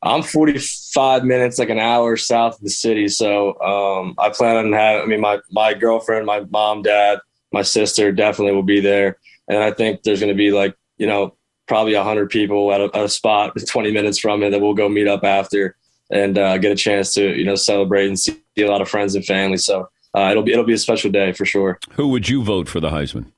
I'm 0.04 0.22
45 0.22 1.24
minutes, 1.24 1.58
like 1.58 1.70
an 1.70 1.80
hour 1.80 2.18
south 2.18 2.56
of 2.56 2.62
the 2.62 2.70
city. 2.70 3.08
So 3.08 3.60
um, 3.62 4.16
I 4.20 4.30
plan 4.30 4.58
on 4.58 4.74
having, 4.74 5.04
I 5.04 5.06
mean, 5.06 5.22
my, 5.22 5.40
my 5.50 5.74
girlfriend, 5.74 6.26
my 6.26 6.42
mom, 6.42 6.82
dad, 6.82 7.20
my 7.54 7.62
sister 7.62 8.12
definitely 8.12 8.54
will 8.54 8.64
be 8.64 8.82
there. 8.82 9.18
And 9.48 9.60
I 9.60 9.72
think 9.72 10.04
there's 10.04 10.20
going 10.20 10.32
to 10.32 10.38
be 10.38 10.52
like, 10.52 10.76
you 10.98 11.08
know, 11.08 11.36
probably 11.68 11.96
100 11.96 12.30
people 12.30 12.74
at 12.74 12.82
a, 12.82 12.86
at 12.94 13.06
a 13.06 13.10
spot 13.10 13.54
20 13.68 13.92
minutes 13.92 14.20
from 14.20 14.44
it 14.44 14.50
that 14.50 14.60
we'll 14.60 14.74
go 14.74 14.90
meet 14.90 15.08
up 15.08 15.24
after 15.24 15.78
and 16.12 16.38
uh, 16.38 16.58
get 16.58 16.72
a 16.72 16.76
chance 16.76 17.14
to, 17.14 17.36
you 17.38 17.46
know, 17.46 17.56
celebrate 17.56 18.08
and 18.08 18.20
see 18.20 18.38
a 18.58 18.66
lot 18.66 18.82
of 18.82 18.90
friends 18.90 19.16
and 19.16 19.26
family. 19.26 19.58
So 19.58 19.88
uh, 20.16 20.28
it'll 20.32 20.44
be, 20.44 20.52
it'll 20.52 20.66
be 20.66 20.74
a 20.74 20.78
special 20.78 21.12
day 21.12 21.32
for 21.32 21.46
sure. 21.46 21.80
Who 21.94 22.10
would 22.10 22.28
you 22.28 22.44
vote 22.44 22.68
for 22.68 22.82
the 22.82 22.90
Heisman? 22.90 23.32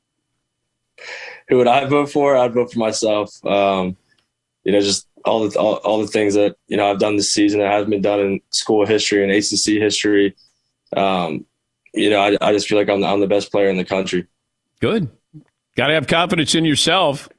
Who 1.48 1.58
would 1.58 1.68
I 1.68 1.86
vote 1.86 2.10
for? 2.10 2.36
I'd 2.36 2.54
vote 2.56 2.74
for 2.74 2.80
myself. 2.80 3.46
Um, 3.46 3.98
you 4.64 4.72
know, 4.72 4.82
just 4.82 5.08
all 5.26 5.48
the 5.48 5.60
all, 5.60 5.76
all 5.78 6.00
the 6.00 6.08
things 6.08 6.34
that 6.36 6.56
you 6.68 6.78
know 6.78 6.90
I've 6.90 7.00
done 7.00 7.18
this 7.18 7.34
season 7.34 7.60
that 7.60 7.72
hasn't 7.72 7.90
been 7.90 8.02
done 8.02 8.20
in 8.20 8.42
school 8.52 8.86
history 8.86 9.24
and 9.24 9.32
ACC 9.32 9.82
history. 9.82 10.36
Um, 10.96 11.46
you 11.94 12.10
know, 12.10 12.20
I, 12.20 12.38
I 12.42 12.52
just 12.52 12.68
feel 12.68 12.78
like 12.78 12.90
I'm 12.90 13.02
the, 13.02 13.08
I'm 13.08 13.22
the 13.22 13.28
best 13.28 13.52
player 13.52 13.70
in 13.70 13.78
the 13.78 13.86
country. 13.86 14.28
Good. 14.82 15.10
Got 15.76 15.88
to 15.88 15.94
have 15.94 16.08
confidence 16.08 16.56
in 16.56 16.66
yourself. 16.66 17.30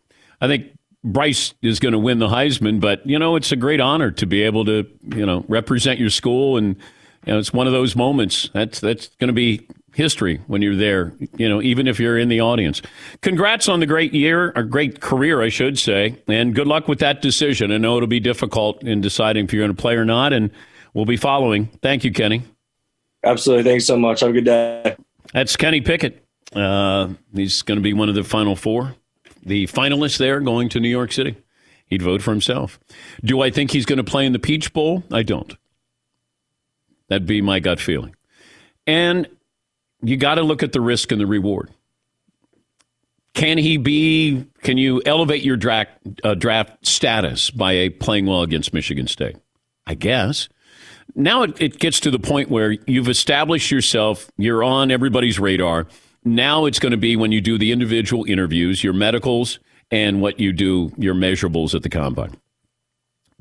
I 0.41 0.47
think 0.47 0.77
Bryce 1.05 1.55
is 1.63 1.79
going 1.79 1.93
to 1.93 1.99
win 1.99 2.19
the 2.19 2.29
Heisman, 2.29 2.81
but 2.81 3.07
you 3.07 3.19
know 3.19 3.37
it's 3.37 3.53
a 3.53 3.57
great 3.57 3.81
honor 3.81 4.11
to 4.13 4.27
be 4.27 4.43
able 4.43 4.65
to 4.67 4.87
you 5.15 5.27
know 5.27 5.45
represent 5.49 6.01
your 6.01 6.11
school, 6.11 6.57
and 6.57 6.77
you 7.25 7.33
know 7.33 7.39
it's 7.39 7.53
one 7.53 7.67
of 7.67 7.73
those 7.73 7.95
moments 7.95 8.51
that's 8.53 8.81
that's 8.81 9.09
going 9.21 9.29
to 9.29 9.35
be 9.35 9.69
history 9.97 10.43
when 10.47 10.61
you're 10.61 10.77
there. 10.77 11.15
You 11.39 11.49
know, 11.49 11.63
even 11.63 11.89
if 11.89 11.99
you're 11.99 12.19
in 12.19 12.29
the 12.29 12.41
audience. 12.41 12.83
Congrats 13.23 13.67
on 13.67 13.81
the 13.81 13.87
great 13.87 14.13
year, 14.13 14.53
or 14.55 14.63
great 14.63 15.01
career, 15.01 15.41
I 15.41 15.49
should 15.49 15.79
say, 15.79 16.23
and 16.29 16.55
good 16.55 16.67
luck 16.67 16.87
with 16.87 16.99
that 16.99 17.23
decision. 17.23 17.73
I 17.73 17.79
know 17.79 17.97
it'll 17.97 18.07
be 18.07 18.21
difficult 18.21 18.83
in 18.83 19.01
deciding 19.01 19.47
if 19.47 19.55
you're 19.55 19.65
going 19.65 19.75
to 19.75 19.81
play 19.81 19.95
or 19.95 20.05
not, 20.05 20.35
and 20.35 20.51
we'll 20.93 21.07
be 21.07 21.17
following. 21.17 21.67
Thank 21.81 22.05
you, 22.05 22.13
Kenny. 22.13 22.43
Absolutely. 23.25 23.65
Thanks 23.65 23.87
so 23.87 23.97
much. 23.97 24.21
Have 24.21 24.31
a 24.31 24.33
good 24.35 24.45
day. 24.45 24.97
That's 25.33 25.57
Kenny 25.57 25.81
Pickett. 25.81 26.23
Uh, 26.55 27.09
he's 27.35 27.63
going 27.63 27.77
to 27.77 27.83
be 27.83 27.95
one 27.95 28.11
of 28.11 28.15
the 28.15 28.23
final 28.23 28.55
four, 28.55 28.95
the 29.45 29.67
finalists 29.67 30.19
there 30.19 30.41
going 30.41 30.69
to 30.69 30.79
New 30.79 30.91
York 30.91 31.11
City. 31.11 31.37
He'd 31.87 32.03
vote 32.03 32.21
for 32.21 32.33
himself. 32.33 32.79
Do 33.25 33.41
I 33.41 33.51
think 33.51 33.71
he's 33.71 33.87
going 33.87 33.97
to 33.97 34.05
play 34.05 34.27
in 34.27 34.33
the 34.33 34.39
Peach 34.39 34.73
Bowl? 34.75 35.05
I 35.11 35.23
don't. 35.23 35.57
That'd 37.09 37.27
be 37.27 37.41
my 37.41 37.61
gut 37.61 37.81
feeling. 37.81 38.15
And 38.87 39.27
you 40.03 40.17
got 40.17 40.37
to 40.37 40.43
look 40.43 40.63
at 40.63 40.73
the 40.73 40.81
risk 40.81 41.13
and 41.13 41.21
the 41.21 41.27
reward. 41.27 41.73
Can 43.35 43.59
he 43.59 43.77
be? 43.77 44.47
Can 44.63 44.79
you 44.79 45.03
elevate 45.05 45.43
your 45.43 45.57
draft 45.57 45.91
uh, 46.25 46.35
draft 46.35 46.87
status 46.87 47.51
by 47.51 47.73
a 47.73 47.91
playing 47.91 48.27
well 48.27 48.43
against 48.43 48.73
Michigan 48.73 49.07
State? 49.07 49.37
I 49.87 49.95
guess. 49.95 50.49
Now 51.15 51.43
it, 51.43 51.61
it 51.61 51.79
gets 51.79 52.01
to 52.01 52.11
the 52.11 52.19
point 52.19 52.51
where 52.51 52.73
you've 52.87 53.09
established 53.09 53.71
yourself. 53.71 54.31
You're 54.37 54.65
on 54.65 54.91
everybody's 54.91 55.39
radar. 55.39 55.87
Now 56.25 56.65
it's 56.65 56.79
going 56.79 56.93
to 56.93 56.99
be 56.99 57.17
when 57.17 57.33
you 57.33 57.41
do 57.41 57.57
the 57.59 57.73
individual 57.73 58.25
interviews, 58.25 58.83
your 58.83 58.93
medicals, 58.93 59.59
and 59.91 60.21
what 60.21 60.41
you 60.41 60.53
do, 60.53 60.93
your 60.97 61.15
measurables 61.15 61.75
at 61.75 61.83
the 61.83 61.89
combine. 61.89 62.37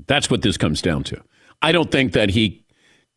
That's 0.07 0.29
what 0.29 0.41
this 0.41 0.57
comes 0.57 0.81
down 0.81 1.03
to. 1.05 1.21
I 1.61 1.71
don't 1.71 1.91
think 1.91 2.13
that 2.13 2.29
he 2.29 2.65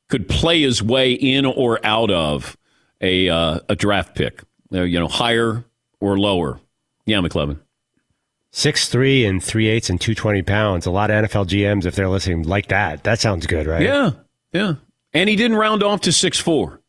could 0.08 0.28
play 0.28 0.62
his 0.62 0.82
way 0.82 1.12
in 1.12 1.44
or 1.44 1.84
out 1.84 2.10
of 2.10 2.56
a 3.00 3.28
uh, 3.28 3.60
a 3.68 3.76
draft 3.76 4.14
pick. 4.14 4.42
Uh, 4.72 4.82
you 4.82 4.98
know, 4.98 5.08
higher 5.08 5.64
or 6.00 6.18
lower. 6.18 6.60
Yeah, 7.06 7.18
McLovin. 7.18 7.58
Six 8.50 8.88
three 8.88 9.24
and 9.24 9.42
three 9.42 9.68
eighths 9.68 9.90
and 9.90 10.00
two 10.00 10.14
twenty 10.14 10.42
pounds. 10.42 10.86
A 10.86 10.90
lot 10.90 11.10
of 11.10 11.24
NFL 11.24 11.46
GMs, 11.46 11.86
if 11.86 11.94
they're 11.94 12.08
listening, 12.08 12.42
like 12.44 12.68
that. 12.68 13.04
That 13.04 13.18
sounds 13.18 13.46
good, 13.46 13.66
right? 13.66 13.82
Yeah, 13.82 14.10
yeah. 14.52 14.74
And 15.12 15.28
he 15.28 15.36
didn't 15.36 15.56
round 15.56 15.82
off 15.82 16.02
to 16.02 16.12
six 16.12 16.38
four. 16.38 16.80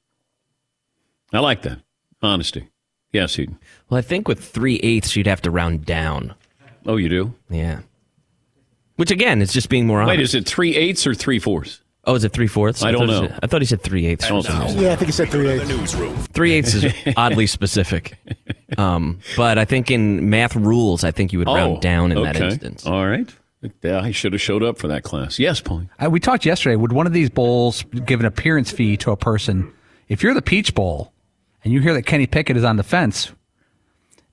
I 1.31 1.39
like 1.39 1.61
that 1.63 1.79
honesty. 2.21 2.67
Yes, 3.11 3.35
he. 3.35 3.49
Well, 3.89 3.97
I 3.97 4.01
think 4.01 4.27
with 4.27 4.43
three 4.43 4.77
eighths, 4.77 5.15
you'd 5.15 5.27
have 5.27 5.41
to 5.43 5.51
round 5.51 5.85
down. 5.85 6.35
Oh, 6.85 6.97
you 6.97 7.09
do? 7.09 7.33
Yeah. 7.49 7.81
Which 8.95 9.11
again, 9.11 9.41
is 9.41 9.53
just 9.53 9.69
being 9.69 9.87
more 9.87 10.01
honest. 10.01 10.09
Wait, 10.17 10.19
is 10.19 10.35
it 10.35 10.45
three 10.45 10.75
eighths 10.75 11.07
or 11.07 11.13
three 11.13 11.39
fourths? 11.39 11.81
Oh, 12.09 12.15
is 12.15 12.23
it 12.23 12.33
three 12.33 12.47
fourths? 12.47 12.81
I 12.83 12.91
don't 12.91 13.07
thought 13.07 13.13
he 13.13 13.21
know. 13.21 13.27
said- 13.27 13.39
I 13.43 13.47
thought 13.47 13.61
he 13.61 13.65
said 13.67 13.81
three 13.83 14.05
eighths. 14.07 14.25
for 14.27 14.41
some 14.41 14.61
reason. 14.63 14.81
Yeah, 14.81 14.91
I 14.93 14.95
think 14.95 15.05
he 15.07 15.11
said 15.11 15.29
three 15.29 15.47
eighths. 15.47 15.69
Newsroom. 15.69 16.15
Three 16.33 16.53
eighths 16.53 16.73
is 16.73 16.93
oddly 17.17 17.45
specific. 17.47 18.17
Um, 18.77 19.19
but 19.37 19.57
I 19.57 19.65
think 19.65 19.91
in 19.91 20.29
math 20.29 20.55
rules, 20.55 21.03
I 21.03 21.11
think 21.11 21.31
you 21.33 21.39
would 21.39 21.47
round 21.47 21.81
down 21.81 22.11
in 22.11 22.21
that 22.23 22.41
Oh, 22.41 22.45
instance. 22.45 22.85
All 22.85 23.05
right. 23.07 23.29
Yeah, 23.83 23.99
I 23.99 24.11
should 24.11 24.31
have 24.33 24.41
showed 24.41 24.63
up 24.63 24.77
for 24.77 24.87
that 24.87 25.03
class. 25.03 25.37
Yes, 25.37 25.59
Paul. 25.61 25.83
Uh, 26.03 26.09
we 26.09 26.19
talked 26.19 26.45
yesterday. 26.45 26.75
Would 26.77 26.93
one 26.93 27.05
of 27.05 27.13
these 27.13 27.29
bowls 27.29 27.83
give 28.05 28.19
an 28.21 28.25
appearance 28.25 28.71
fee 28.71 28.95
to 28.97 29.11
a 29.11 29.17
person? 29.17 29.71
If 30.07 30.23
you're 30.23 30.33
the 30.33 30.41
Peach 30.41 30.73
Bowl 30.73 31.11
and 31.63 31.73
you 31.73 31.81
hear 31.81 31.93
that 31.93 32.03
Kenny 32.05 32.25
Pickett 32.25 32.55
is 32.57 32.63
on 32.63 32.77
the 32.77 32.83
fence, 32.83 33.31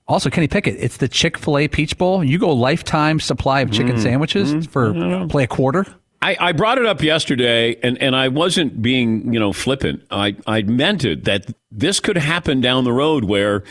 also 0.07 0.29
Kenny 0.29 0.47
Pickett, 0.47 0.77
it's 0.79 0.97
the 0.97 1.09
Chick 1.09 1.37
Fil 1.37 1.57
A 1.57 1.67
Peach 1.67 1.97
Bowl. 1.97 2.23
You 2.23 2.39
go 2.39 2.49
lifetime 2.53 3.19
supply 3.19 3.59
of 3.61 3.71
chicken 3.71 3.99
sandwiches 3.99 4.65
for 4.67 4.93
play 5.27 5.43
a 5.43 5.47
quarter. 5.47 5.85
I, 6.21 6.35
I 6.39 6.51
brought 6.51 6.77
it 6.77 6.85
up 6.85 7.01
yesterday, 7.01 7.77
and, 7.83 8.01
and 8.01 8.15
I 8.15 8.27
wasn't 8.29 8.81
being 8.81 9.33
you 9.33 9.39
know 9.39 9.53
flippant. 9.53 10.03
I, 10.09 10.35
I 10.45 10.63
meant 10.63 11.05
it 11.05 11.25
that 11.25 11.53
this 11.71 11.99
could 11.99 12.17
happen 12.17 12.59
down 12.59 12.83
the 12.83 12.93
road 12.93 13.25
where 13.25 13.63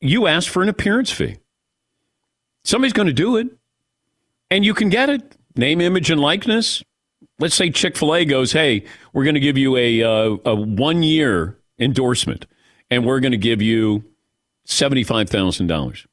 you 0.00 0.26
ask 0.26 0.50
for 0.50 0.62
an 0.62 0.68
appearance 0.68 1.10
fee. 1.10 1.36
Somebody's 2.64 2.92
going 2.92 3.06
to 3.08 3.14
do 3.14 3.36
it, 3.36 3.48
and 4.50 4.64
you 4.64 4.74
can 4.74 4.90
get 4.90 5.08
it. 5.08 5.36
Name, 5.56 5.80
image, 5.80 6.10
and 6.10 6.20
likeness. 6.20 6.84
Let's 7.38 7.54
say 7.54 7.70
Chick 7.70 7.96
Fil 7.96 8.14
A 8.14 8.24
goes, 8.24 8.52
"Hey, 8.52 8.84
we're 9.12 9.24
going 9.24 9.34
to 9.34 9.40
give 9.40 9.56
you 9.56 9.76
a 9.76 10.02
uh, 10.02 10.36
a 10.44 10.54
one 10.54 11.02
year 11.02 11.58
endorsement, 11.78 12.46
and 12.90 13.06
we're 13.06 13.20
going 13.20 13.32
to 13.32 13.38
give 13.38 13.62
you 13.62 14.04
seventy 14.64 15.04
five 15.04 15.30
thousand 15.30 15.68
dollars. 15.68 16.06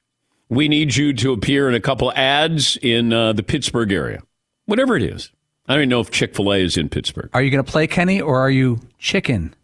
We 0.48 0.70
need 0.70 0.96
you 0.96 1.12
to 1.14 1.34
appear 1.34 1.68
in 1.68 1.76
a 1.76 1.82
couple 1.82 2.14
ads 2.14 2.78
in 2.78 3.12
uh, 3.12 3.34
the 3.34 3.44
Pittsburgh 3.44 3.92
area, 3.92 4.24
whatever 4.66 4.96
it 4.96 5.04
is." 5.04 5.32
I 5.68 5.74
don't 5.74 5.82
even 5.82 5.90
know 5.90 6.00
if 6.00 6.12
Chick 6.12 6.36
Fil 6.36 6.54
A 6.54 6.58
is 6.58 6.78
in 6.78 6.90
Pittsburgh. 6.90 7.30
Are 7.34 7.42
you 7.42 7.50
going 7.50 7.64
to 7.64 7.70
play 7.72 7.88
Kenny 7.88 8.22
or 8.22 8.40
are 8.40 8.50
you 8.52 8.80
chicken? 9.00 9.56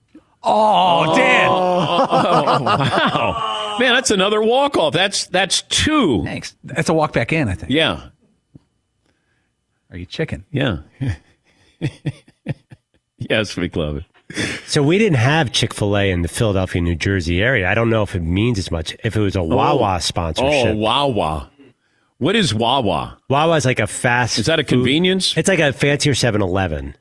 Oh, 0.44 1.06
oh 1.12 1.16
Dan! 1.16 1.48
Oh, 1.52 2.08
oh, 2.10 2.64
wow, 2.64 3.78
man, 3.80 3.94
that's 3.94 4.10
another 4.10 4.42
walk 4.42 4.76
off. 4.76 4.92
That's 4.92 5.28
that's 5.28 5.62
two. 5.64 6.24
Thanks. 6.24 6.56
That's 6.64 6.90
a 6.90 6.94
walk 6.96 7.14
back 7.14 7.32
in, 7.32 7.48
I 7.48 7.54
think. 7.54 7.72
Yeah, 7.72 8.08
Are 9.92 9.98
you 9.98 10.08
chicken? 10.08 10.46
yeah. 10.52 10.80
yes, 13.18 13.56
we 13.56 13.70
love 13.70 13.98
it. 13.98 14.06
So 14.66 14.82
we 14.82 14.98
didn't 14.98 15.18
have 15.18 15.52
Chick 15.52 15.74
Fil 15.76 15.96
A 15.96 16.10
in 16.10 16.24
the 16.24 16.28
Philadelphia, 16.28 16.82
New 16.82 16.96
Jersey 16.96 17.44
area. 17.44 17.70
I 17.70 17.76
don't 17.76 17.90
know 17.92 18.02
if 18.02 18.16
it 18.16 18.22
means 18.22 18.58
as 18.58 18.72
much 18.72 18.96
if 19.04 19.16
it 19.16 19.20
was 19.20 19.36
a 19.36 19.42
oh. 19.42 19.44
Wawa 19.44 20.00
sponsorship, 20.02 20.46
Oh, 20.48 20.52
sponsorship. 20.52 20.78
Wawa. 20.78 21.52
What 22.22 22.36
is 22.36 22.54
Wawa? 22.54 23.18
Wawa 23.30 23.56
is 23.56 23.66
like 23.66 23.80
a 23.80 23.88
fast. 23.88 24.38
Is 24.38 24.46
that 24.46 24.60
a 24.60 24.64
food- 24.64 24.70
convenience? 24.70 25.36
It's 25.36 25.50
like 25.50 25.58
a 25.58 25.74
fancier 25.74 26.14
7-Eleven. 26.14 26.94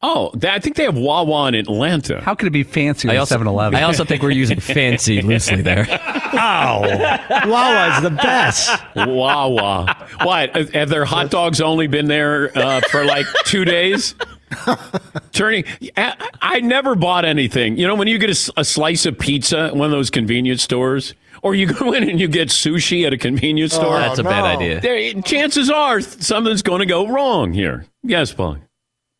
Oh, 0.00 0.30
that, 0.32 0.54
I 0.54 0.58
think 0.60 0.76
they 0.76 0.84
have 0.84 0.96
Wawa 0.96 1.48
in 1.48 1.54
Atlanta. 1.54 2.22
How 2.22 2.34
could 2.34 2.46
it 2.48 2.52
be 2.52 2.62
fancier 2.62 3.10
I 3.10 3.14
than 3.14 3.20
also, 3.20 3.34
7 3.34 3.46
Eleven? 3.46 3.78
I 3.78 3.82
also 3.82 4.02
think 4.06 4.22
we're 4.22 4.30
using 4.30 4.58
fancy 4.60 5.20
loosely 5.20 5.60
there. 5.60 5.86
Oh, 5.90 6.80
Wawa 7.46 7.96
is 7.96 8.02
the 8.02 8.10
best. 8.10 8.70
Wawa. 8.96 10.06
What? 10.22 10.56
Have 10.74 10.88
their 10.88 11.04
hot 11.04 11.30
dogs 11.30 11.60
only 11.60 11.86
been 11.86 12.06
there 12.06 12.56
uh, 12.56 12.80
for 12.90 13.04
like 13.04 13.26
two 13.44 13.66
days? 13.66 14.14
Turning, 15.32 15.64
I, 15.98 16.14
I 16.40 16.60
never 16.60 16.94
bought 16.94 17.26
anything. 17.26 17.76
You 17.76 17.86
know, 17.86 17.94
when 17.94 18.08
you 18.08 18.16
get 18.18 18.30
a 18.30 18.64
slice 18.64 19.04
of 19.04 19.18
pizza 19.18 19.58
at 19.66 19.76
one 19.76 19.84
of 19.84 19.90
those 19.90 20.08
convenience 20.08 20.62
stores, 20.62 21.12
or 21.42 21.54
you 21.54 21.66
go 21.66 21.92
in 21.94 22.08
and 22.08 22.20
you 22.20 22.28
get 22.28 22.48
sushi 22.48 23.06
at 23.06 23.12
a 23.12 23.18
convenience 23.18 23.74
store, 23.74 23.98
That's 23.98 24.18
a 24.18 24.24
bad 24.24 24.44
idea. 24.44 24.80
there, 24.80 25.12
chances 25.22 25.70
are 25.70 26.00
something's 26.00 26.62
going 26.62 26.80
to 26.80 26.86
go 26.86 27.06
wrong 27.08 27.52
here. 27.52 27.86
Yes, 28.02 28.32
Paul. 28.32 28.58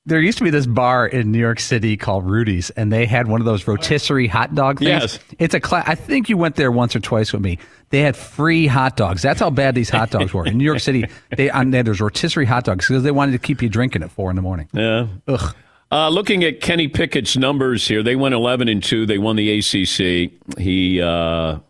there 0.07 0.21
used 0.21 0.39
to 0.39 0.45
be 0.45 0.51
this 0.51 0.67
bar 0.67 1.07
in 1.07 1.33
New 1.33 1.39
York 1.39 1.59
City 1.61 1.97
called 1.97 2.25
Rudy's, 2.29 2.71
and 2.71 2.93
they 2.93 3.07
had 3.07 3.27
one 3.27 3.41
of 3.41 3.45
those 3.45 3.67
rotisserie 3.67 4.29
hot 4.29 4.55
dog 4.55 4.79
things. 4.79 4.89
Yes. 4.89 5.19
It's 5.39 5.55
a 5.55 5.61
class. 5.61 5.85
I 5.89 5.95
think 5.97 6.29
you 6.29 6.37
went 6.37 6.55
there 6.57 6.71
once 6.71 6.95
or 6.95 7.01
twice 7.01 7.33
with 7.33 7.43
me. 7.43 7.59
They 7.91 8.01
had 8.01 8.17
free 8.17 8.67
hot 8.67 8.97
dogs. 8.97 9.23
That's 9.23 9.41
how 9.41 9.51
bad 9.51 9.75
these 9.75 9.91
hot 9.91 10.11
dogs 10.11 10.33
were. 10.35 10.47
In 10.47 10.59
New 10.59 10.65
York 10.65 10.81
City, 10.81 11.05
they 11.37 11.51
on 11.51 11.71
there, 11.71 11.83
there's 11.83 12.01
rotisserie 12.01 12.45
hot 12.47 12.65
dogs 12.65 12.87
because 12.89 13.03
they 13.03 13.11
wanted 13.13 13.33
to 13.33 13.39
keep 13.39 13.63
you 13.63 13.69
drinking 13.69 14.03
at 14.03 14.11
four 14.11 14.31
in 14.31 14.37
the 14.37 14.43
morning. 14.43 14.69
Yeah. 14.73 15.07
Ugh. 15.29 15.55
Uh, 15.93 16.09
looking 16.09 16.43
at 16.43 16.61
Kenny 16.61 16.89
Pickett's 16.89 17.37
numbers 17.37 17.87
here, 17.87 18.03
they 18.03 18.17
went 18.17 18.35
11 18.35 18.67
and 18.67 18.83
2. 18.83 19.07
They 19.07 19.19
won 19.19 19.37
the 19.37 19.59
ACC. 19.61 20.33
He, 20.59 21.01
uh, 21.01 21.61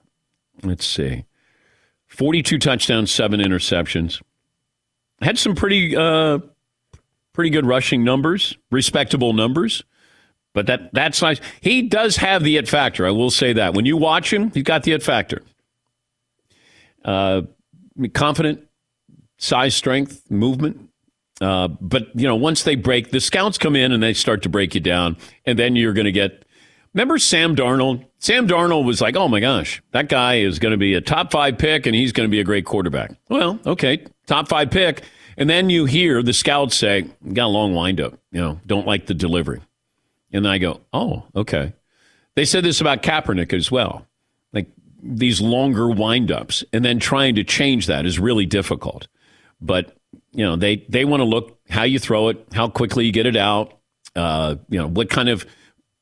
let's 0.68 0.86
see, 0.86 1.24
42 2.08 2.58
touchdowns, 2.58 3.10
seven 3.10 3.40
interceptions. 3.40 4.22
Had 5.22 5.38
some 5.38 5.54
pretty, 5.54 5.96
uh, 5.96 6.38
pretty 7.32 7.50
good 7.50 7.66
rushing 7.66 8.04
numbers, 8.04 8.56
respectable 8.70 9.32
numbers. 9.32 9.84
But 10.56 10.66
that 10.68 10.94
that's 10.94 11.20
nice. 11.20 11.38
He 11.60 11.82
does 11.82 12.16
have 12.16 12.42
the 12.42 12.56
it 12.56 12.66
factor. 12.66 13.06
I 13.06 13.10
will 13.10 13.30
say 13.30 13.52
that. 13.52 13.74
When 13.74 13.84
you 13.84 13.98
watch 13.98 14.32
him, 14.32 14.50
he's 14.52 14.62
got 14.62 14.84
the 14.84 14.92
it 14.92 15.02
factor. 15.02 15.42
Uh, 17.04 17.42
confident, 18.14 18.66
size, 19.36 19.76
strength, 19.76 20.30
movement. 20.30 20.88
Uh, 21.42 21.68
but 21.68 22.08
you 22.14 22.26
know, 22.26 22.36
once 22.36 22.62
they 22.62 22.74
break, 22.74 23.10
the 23.10 23.20
scouts 23.20 23.58
come 23.58 23.76
in 23.76 23.92
and 23.92 24.02
they 24.02 24.14
start 24.14 24.42
to 24.44 24.48
break 24.48 24.74
you 24.74 24.80
down, 24.80 25.18
and 25.44 25.58
then 25.58 25.76
you're 25.76 25.92
going 25.92 26.06
to 26.06 26.12
get. 26.12 26.45
Remember 26.96 27.18
Sam 27.18 27.54
Darnold? 27.54 28.06
Sam 28.20 28.48
Darnold 28.48 28.86
was 28.86 29.02
like, 29.02 29.16
"Oh 29.16 29.28
my 29.28 29.38
gosh, 29.38 29.82
that 29.90 30.08
guy 30.08 30.36
is 30.36 30.58
going 30.58 30.72
to 30.72 30.78
be 30.78 30.94
a 30.94 31.02
top 31.02 31.30
five 31.30 31.58
pick, 31.58 31.84
and 31.84 31.94
he's 31.94 32.10
going 32.10 32.26
to 32.26 32.30
be 32.30 32.40
a 32.40 32.44
great 32.44 32.64
quarterback." 32.64 33.12
Well, 33.28 33.60
okay, 33.66 34.06
top 34.26 34.48
five 34.48 34.70
pick, 34.70 35.02
and 35.36 35.48
then 35.48 35.68
you 35.68 35.84
hear 35.84 36.22
the 36.22 36.32
scouts 36.32 36.74
say, 36.74 37.02
"Got 37.34 37.44
a 37.44 37.48
long 37.48 37.74
windup, 37.74 38.18
you 38.32 38.40
know, 38.40 38.62
don't 38.66 38.86
like 38.86 39.04
the 39.04 39.12
delivery," 39.12 39.60
and 40.32 40.48
I 40.48 40.56
go, 40.56 40.80
"Oh, 40.90 41.24
okay." 41.36 41.74
They 42.34 42.46
said 42.46 42.64
this 42.64 42.80
about 42.80 43.02
Kaepernick 43.02 43.52
as 43.52 43.70
well, 43.70 44.06
like 44.54 44.68
these 45.02 45.42
longer 45.42 45.88
windups, 45.88 46.64
and 46.72 46.82
then 46.82 46.98
trying 46.98 47.34
to 47.34 47.44
change 47.44 47.88
that 47.88 48.06
is 48.06 48.18
really 48.18 48.46
difficult. 48.46 49.06
But 49.60 49.94
you 50.32 50.46
know 50.46 50.56
they 50.56 50.76
they 50.88 51.04
want 51.04 51.20
to 51.20 51.24
look 51.24 51.58
how 51.68 51.82
you 51.82 51.98
throw 51.98 52.28
it, 52.28 52.42
how 52.54 52.70
quickly 52.70 53.04
you 53.04 53.12
get 53.12 53.26
it 53.26 53.36
out. 53.36 53.74
Uh, 54.14 54.56
you 54.70 54.78
know 54.78 54.88
what 54.88 55.10
kind 55.10 55.28
of 55.28 55.44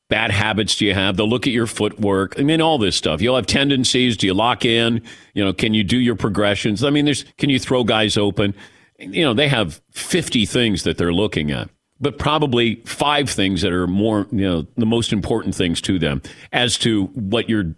bad 0.09 0.31
habits 0.31 0.75
do 0.75 0.85
you 0.85 0.93
have? 0.93 1.17
They'll 1.17 1.29
look 1.29 1.47
at 1.47 1.53
your 1.53 1.67
footwork. 1.67 2.39
I 2.39 2.43
mean, 2.43 2.61
all 2.61 2.77
this 2.77 2.95
stuff. 2.95 3.21
You'll 3.21 3.35
have 3.35 3.47
tendencies. 3.47 4.17
Do 4.17 4.27
you 4.27 4.33
lock 4.33 4.65
in? 4.65 5.01
You 5.33 5.43
know, 5.43 5.53
can 5.53 5.73
you 5.73 5.83
do 5.83 5.97
your 5.97 6.15
progressions? 6.15 6.83
I 6.83 6.89
mean, 6.89 7.05
there's 7.05 7.23
can 7.37 7.49
you 7.49 7.59
throw 7.59 7.83
guys 7.83 8.17
open? 8.17 8.53
You 8.99 9.23
know, 9.23 9.33
they 9.33 9.47
have 9.47 9.81
50 9.91 10.45
things 10.45 10.83
that 10.83 10.97
they're 10.97 11.13
looking 11.13 11.51
at, 11.51 11.69
but 11.99 12.17
probably 12.17 12.75
five 12.85 13.29
things 13.29 13.61
that 13.61 13.73
are 13.73 13.87
more, 13.87 14.27
you 14.31 14.47
know, 14.47 14.67
the 14.77 14.85
most 14.85 15.11
important 15.11 15.53
things 15.53 15.81
to 15.81 15.99
them 15.99 16.21
as 16.53 16.77
to 16.79 17.05
what 17.07 17.49
your 17.49 17.75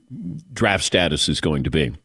draft 0.54 0.84
status 0.84 1.28
is 1.28 1.42
going 1.42 1.63
to 1.63 1.72
be. 1.72 1.96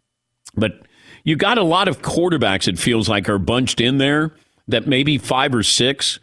But 0.54 0.86
you 1.24 1.36
got 1.36 1.58
a 1.58 1.62
lot 1.62 1.88
of 1.88 2.02
quarterbacks, 2.02 2.68
it 2.68 2.78
feels 2.78 3.08
like, 3.08 3.28
are 3.28 3.38
bunched 3.38 3.80
in 3.80 3.98
there 3.98 4.32
that 4.68 4.86
maybe 4.86 5.18
five 5.18 5.54
or 5.54 5.62
six. 5.62 6.18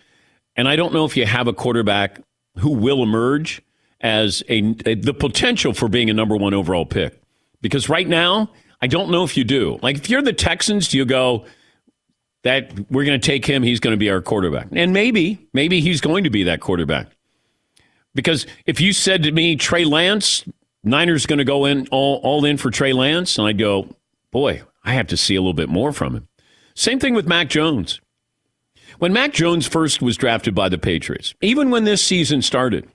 And 0.56 0.68
I 0.68 0.76
don't 0.76 0.94
know 0.94 1.06
if 1.06 1.16
you 1.16 1.26
have 1.26 1.48
a 1.48 1.54
quarterback 1.54 2.22
who 2.58 2.72
will 2.72 3.04
emerge 3.04 3.62
as 4.02 4.44
a, 4.50 4.76
a 4.86 4.96
the 4.96 5.14
potential 5.14 5.74
for 5.74 5.88
being 5.88 6.10
a 6.10 6.14
number 6.14 6.36
one 6.36 6.54
overall 6.54 6.86
pick. 6.86 7.22
Because 7.62 7.90
right 7.90 8.08
now, 8.08 8.50
I 8.82 8.88
don't 8.88 9.12
know 9.12 9.24
if 9.24 9.36
you 9.36 9.44
do. 9.44 9.80
Like 9.82 9.98
if 9.98 10.10
you're 10.10 10.22
the 10.22 10.34
Texans, 10.34 10.88
do 10.88 10.98
you 10.98 11.06
go 11.06 11.46
that 12.44 12.72
we're 12.90 13.06
going 13.06 13.20
to 13.20 13.26
take 13.26 13.46
him, 13.46 13.64
he's 13.64 13.80
going 13.80 13.94
to 13.94 13.98
be 13.98 14.10
our 14.10 14.22
quarterback. 14.22 14.68
And 14.72 14.94
maybe, 14.94 15.48
maybe 15.54 15.82
he's 15.82 16.02
going 16.02 16.24
to 16.24 16.30
be 16.30 16.44
that 16.44 16.62
quarterback. 16.62 17.08
Because 18.16 18.48
if 18.66 18.80
you 18.82 18.94
said 18.94 19.24
to 19.24 19.32
me, 19.32 19.56
Trey 19.56 19.86
Lance, 19.86 20.46
Niners 20.84 21.26
going 21.26 21.40
to 21.40 21.46
go 21.46 21.66
in 21.66 21.88
all, 21.92 22.20
all 22.24 22.46
in 22.46 22.58
for 22.58 22.72
Trey 22.72 22.94
Lance, 22.94 23.38
and 23.38 23.48
I'd 23.48 23.58
go, 23.58 23.94
boy, 24.32 24.62
I 24.84 24.94
have 24.94 25.08
to 25.08 25.18
see 25.18 25.36
a 25.36 25.42
little 25.42 25.54
bit 25.54 25.70
more 25.70 25.92
from 25.92 26.16
him. 26.16 26.28
Same 26.76 27.00
thing 27.00 27.14
with 27.14 27.28
Mac 27.28 27.50
Jones. 27.50 28.00
When 29.00 29.14
Mac 29.14 29.34
Jones 29.34 29.68
first 29.68 30.02
was 30.02 30.18
drafted 30.18 30.56
by 30.56 30.70
the 30.70 30.78
Patriots, 30.78 31.34
even 31.42 31.70
when 31.70 31.84
this 31.84 32.04
season 32.04 32.42
started, 32.42 32.88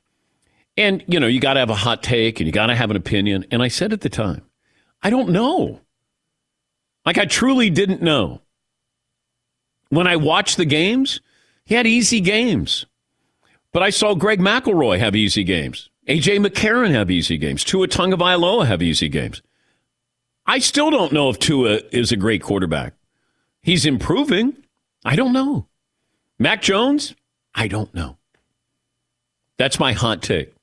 and 0.76 1.04
you 1.06 1.20
know, 1.20 1.26
you 1.26 1.40
got 1.40 1.54
to 1.54 1.60
have 1.60 1.70
a 1.70 1.74
hot 1.74 2.02
take 2.02 2.40
and 2.40 2.46
you 2.46 2.52
got 2.52 2.66
to 2.66 2.74
have 2.74 2.90
an 2.90 2.96
opinion. 2.96 3.46
And 3.50 3.62
I 3.62 3.68
said 3.68 3.92
at 3.92 4.00
the 4.00 4.08
time, 4.08 4.42
I 5.02 5.10
don't 5.10 5.30
know. 5.30 5.80
Like 7.06 7.18
I 7.18 7.26
truly 7.26 7.70
didn't 7.70 8.02
know. 8.02 8.40
When 9.90 10.06
I 10.06 10.16
watched 10.16 10.56
the 10.56 10.64
games, 10.64 11.20
he 11.64 11.74
had 11.74 11.86
easy 11.86 12.20
games. 12.20 12.86
But 13.72 13.82
I 13.82 13.90
saw 13.90 14.14
Greg 14.14 14.40
McElroy 14.40 14.98
have 14.98 15.14
easy 15.16 15.44
games. 15.44 15.90
AJ 16.08 16.44
McCarron 16.44 16.92
have 16.92 17.10
easy 17.10 17.38
games. 17.38 17.64
Tua 17.64 17.88
Tagovailoa 17.88 18.66
have 18.66 18.82
easy 18.82 19.08
games. 19.08 19.42
I 20.46 20.58
still 20.58 20.90
don't 20.90 21.12
know 21.12 21.30
if 21.30 21.38
Tua 21.38 21.80
is 21.90 22.12
a 22.12 22.16
great 22.16 22.42
quarterback. 22.42 22.94
He's 23.62 23.86
improving. 23.86 24.56
I 25.04 25.16
don't 25.16 25.32
know. 25.32 25.66
Mac 26.38 26.60
Jones? 26.62 27.14
I 27.54 27.68
don't 27.68 27.92
know. 27.94 28.18
That's 29.56 29.80
my 29.80 29.92
hot 29.92 30.22
take. 30.22 30.53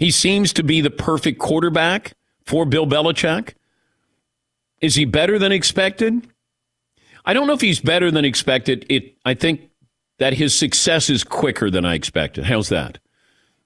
He 0.00 0.10
seems 0.10 0.54
to 0.54 0.62
be 0.62 0.80
the 0.80 0.90
perfect 0.90 1.38
quarterback 1.38 2.14
for 2.46 2.64
Bill 2.64 2.86
Belichick. 2.86 3.52
Is 4.80 4.94
he 4.94 5.04
better 5.04 5.38
than 5.38 5.52
expected? 5.52 6.26
I 7.26 7.34
don't 7.34 7.46
know 7.46 7.52
if 7.52 7.60
he's 7.60 7.80
better 7.80 8.10
than 8.10 8.24
expected. 8.24 8.86
It 8.88 9.14
I 9.26 9.34
think 9.34 9.68
that 10.18 10.32
his 10.32 10.54
success 10.54 11.10
is 11.10 11.22
quicker 11.22 11.70
than 11.70 11.84
I 11.84 11.96
expected. 11.96 12.44
How's 12.44 12.70
that? 12.70 12.98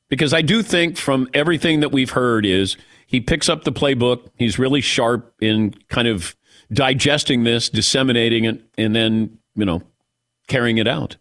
Because 0.08 0.34
I 0.34 0.42
do 0.42 0.64
think 0.64 0.96
from 0.96 1.28
everything 1.34 1.78
that 1.80 1.92
we've 1.92 2.10
heard 2.10 2.44
is 2.44 2.76
he 3.06 3.20
picks 3.20 3.48
up 3.48 3.62
the 3.62 3.72
playbook. 3.72 4.28
He's 4.34 4.58
really 4.58 4.80
sharp 4.80 5.32
in 5.40 5.72
kind 5.88 6.08
of 6.08 6.34
digesting 6.72 7.44
this, 7.44 7.68
disseminating 7.68 8.44
it, 8.44 8.60
and 8.76 8.94
then 8.96 9.38
you 9.54 9.64
know, 9.64 9.82
carrying 10.48 10.78
it 10.78 10.88
out. 10.88 11.16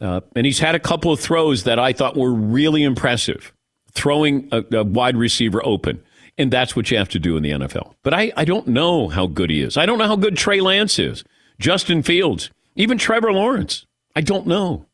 Uh, 0.00 0.22
and 0.34 0.44
he's 0.44 0.58
had 0.58 0.74
a 0.74 0.80
couple 0.80 1.12
of 1.12 1.20
throws 1.20 1.62
that 1.64 1.78
I 1.78 1.92
thought 1.92 2.16
were 2.16 2.34
really 2.34 2.82
impressive, 2.82 3.53
throwing 3.94 4.48
a, 4.52 4.64
a, 4.72 4.84
wide 4.84 5.16
receiver 5.16 5.64
open. 5.64 6.02
And 6.36 6.50
that's 6.50 6.74
what 6.74 6.90
you 6.90 6.98
have 6.98 7.08
to 7.10 7.18
do 7.18 7.36
in 7.36 7.42
the 7.42 7.50
NFL. 7.50 7.94
But 8.02 8.12
I, 8.14 8.32
I 8.36 8.44
don't 8.44 8.68
know 8.68 9.08
how 9.08 9.26
good 9.26 9.50
he 9.50 9.60
is. 9.60 9.76
I 9.76 9.86
don't 9.86 9.98
know 9.98 10.08
how 10.08 10.16
good 10.16 10.36
Trey 10.36 10.60
Lance 10.60 10.98
is, 10.98 11.22
Justin 11.60 12.02
Fields, 12.02 12.50
even 12.74 12.98
Trevor 12.98 13.32
Lawrence. 13.32 13.86
I 14.16 14.20
don't 14.20 14.46
know. 14.46 14.86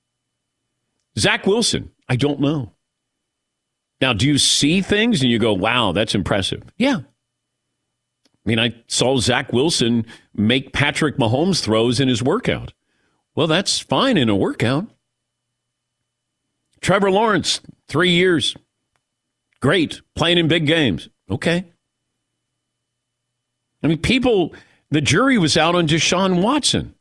Zach 1.19 1.47
Wilson, 1.47 1.91
I 2.09 2.17
don't 2.17 2.41
know. 2.41 2.73
Now, 4.01 4.13
do 4.13 4.27
you 4.27 4.39
see 4.39 4.81
things 4.81 5.23
and 5.23 5.31
you 5.31 5.39
go, 5.39 5.53
wow, 5.53 5.93
that's 5.93 6.15
impressive? 6.15 6.63
Yeah. 6.77 7.01
I 8.47 8.49
mean, 8.49 8.59
I 8.59 8.75
saw 8.87 9.19
Zach 9.19 9.53
Wilson 9.53 10.07
make 10.35 10.73
Patrick 10.73 11.19
Mahomes 11.19 11.63
throws 11.63 12.01
in 12.01 12.09
his 12.09 12.23
workout. 12.23 12.73
Well, 13.35 13.47
that's 13.47 13.79
fine 13.79 14.17
in 14.17 14.29
a 14.29 14.37
workout. 14.37 14.87
Trevor 16.81 17.11
Lawrence, 17.11 17.61
three 17.89 18.11
years. 18.11 18.57
Great. 19.61 20.01
Playing 20.15 20.39
in 20.39 20.49
big 20.49 20.67
games. 20.67 21.09
Okay. 21.31 21.65
I 23.83 23.87
mean, 23.87 23.99
people, 23.99 24.55
the 24.91 25.01
jury 25.01 25.39
was 25.39 25.57
out 25.57 25.75
on 25.75 25.87
Deshaun 25.87 26.43
Watson 26.43 26.95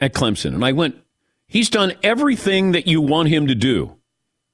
at 0.00 0.14
Clemson. 0.14 0.54
And 0.54 0.64
I 0.64 0.72
went, 0.72 0.96
he's 1.46 1.70
done 1.70 1.94
everything 2.02 2.72
that 2.72 2.86
you 2.86 3.00
want 3.00 3.28
him 3.28 3.46
to 3.46 3.54
do. 3.54 3.96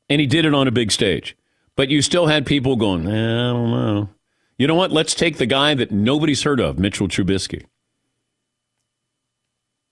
And 0.09 0.21
he 0.21 0.27
did 0.27 0.45
it 0.45 0.55
on 0.55 0.67
a 0.67 0.73
big 0.73 0.91
stage. 0.91 1.37
But 1.77 1.91
you 1.91 2.03
still 2.03 2.27
had 2.27 2.47
people 2.47 2.77
going, 2.77 3.07
eh, 3.07 3.11
I 3.11 3.53
don't 3.53 3.71
know. 3.71 4.09
You 4.57 4.67
know 4.67 4.75
what? 4.75 4.91
Let's 4.91 5.15
take 5.15 5.37
the 5.39 5.47
guy 5.47 5.75
that 5.75 5.93
nobody's 5.93 6.43
heard 6.43 6.59
of, 6.59 6.79
Mitchell 6.79 7.07
Trubisky. 7.07 7.67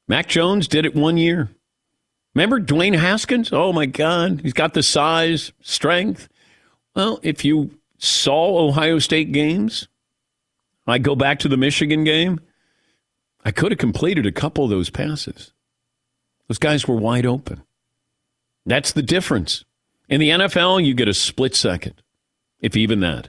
Mac 0.08 0.28
Jones 0.28 0.66
did 0.66 0.84
it 0.84 0.94
one 0.94 1.16
year. 1.16 1.50
Remember 2.34 2.60
Dwayne 2.60 2.96
Haskins? 2.96 3.50
Oh 3.52 3.72
my 3.72 3.86
God, 3.86 4.40
he's 4.42 4.52
got 4.52 4.74
the 4.74 4.82
size, 4.82 5.52
strength. 5.60 6.28
Well, 6.96 7.20
if 7.22 7.44
you 7.44 7.78
saw 7.98 8.66
Ohio 8.66 8.98
State 8.98 9.30
games, 9.30 9.86
I 10.86 10.98
go 10.98 11.14
back 11.14 11.38
to 11.40 11.48
the 11.48 11.56
Michigan 11.56 12.02
game. 12.02 12.40
I 13.44 13.52
could 13.52 13.70
have 13.70 13.78
completed 13.78 14.26
a 14.26 14.32
couple 14.32 14.64
of 14.64 14.70
those 14.70 14.90
passes. 14.90 15.52
Those 16.48 16.58
guys 16.58 16.88
were 16.88 16.96
wide 16.96 17.26
open. 17.26 17.62
That's 18.64 18.92
the 18.92 19.02
difference. 19.02 19.64
In 20.08 20.20
the 20.20 20.30
NFL, 20.30 20.84
you 20.84 20.94
get 20.94 21.06
a 21.06 21.14
split 21.14 21.54
second, 21.54 22.02
if 22.60 22.76
even 22.76 22.98
that. 23.00 23.28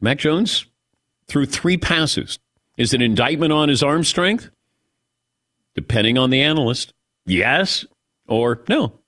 Mac 0.00 0.18
Jones 0.18 0.66
threw 1.28 1.46
three 1.46 1.76
passes. 1.76 2.40
Is 2.76 2.92
it 2.92 3.02
indictment 3.02 3.52
on 3.52 3.68
his 3.68 3.84
arm 3.84 4.02
strength? 4.02 4.50
depending 5.78 6.18
on 6.18 6.30
the 6.30 6.42
analyst. 6.42 6.92
Yes 7.24 7.86
or 8.26 8.64
no. 8.68 8.98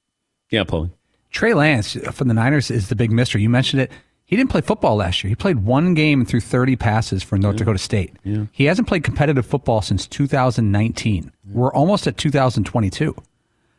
Yeah, 0.51 0.63
Paul. 0.63 0.91
Trey 1.31 1.55
Lance 1.55 1.97
from 2.13 2.29
the 2.29 2.35
Niners 2.35 2.71
is 2.71 2.89
the 2.89 2.97
big 2.97 3.11
mystery. 3.11 3.43
You 3.43 3.49
mentioned 3.49 3.83
it. 3.83 3.93
He 4.25 4.37
didn't 4.37 4.51
play 4.51 4.61
football 4.61 4.97
last 4.97 5.25
year. 5.25 5.29
He 5.29 5.35
played 5.35 5.65
one 5.65 5.95
game 5.95 6.21
and 6.21 6.29
threw 6.29 6.41
30 6.41 6.77
passes 6.77 7.23
for 7.23 7.37
North 7.37 7.55
yeah. 7.55 7.59
Dakota 7.59 7.79
State. 7.79 8.13
Yeah. 8.23 8.47
He 8.53 8.65
hasn't 8.67 8.87
played 8.87 9.03
competitive 9.03 9.45
football 9.45 9.83
since 9.83 10.07
2019. 10.07 11.25
Yeah. 11.25 11.31
We're 11.53 11.73
almost 11.73 12.07
at 12.07 12.17
2022. 12.17 13.17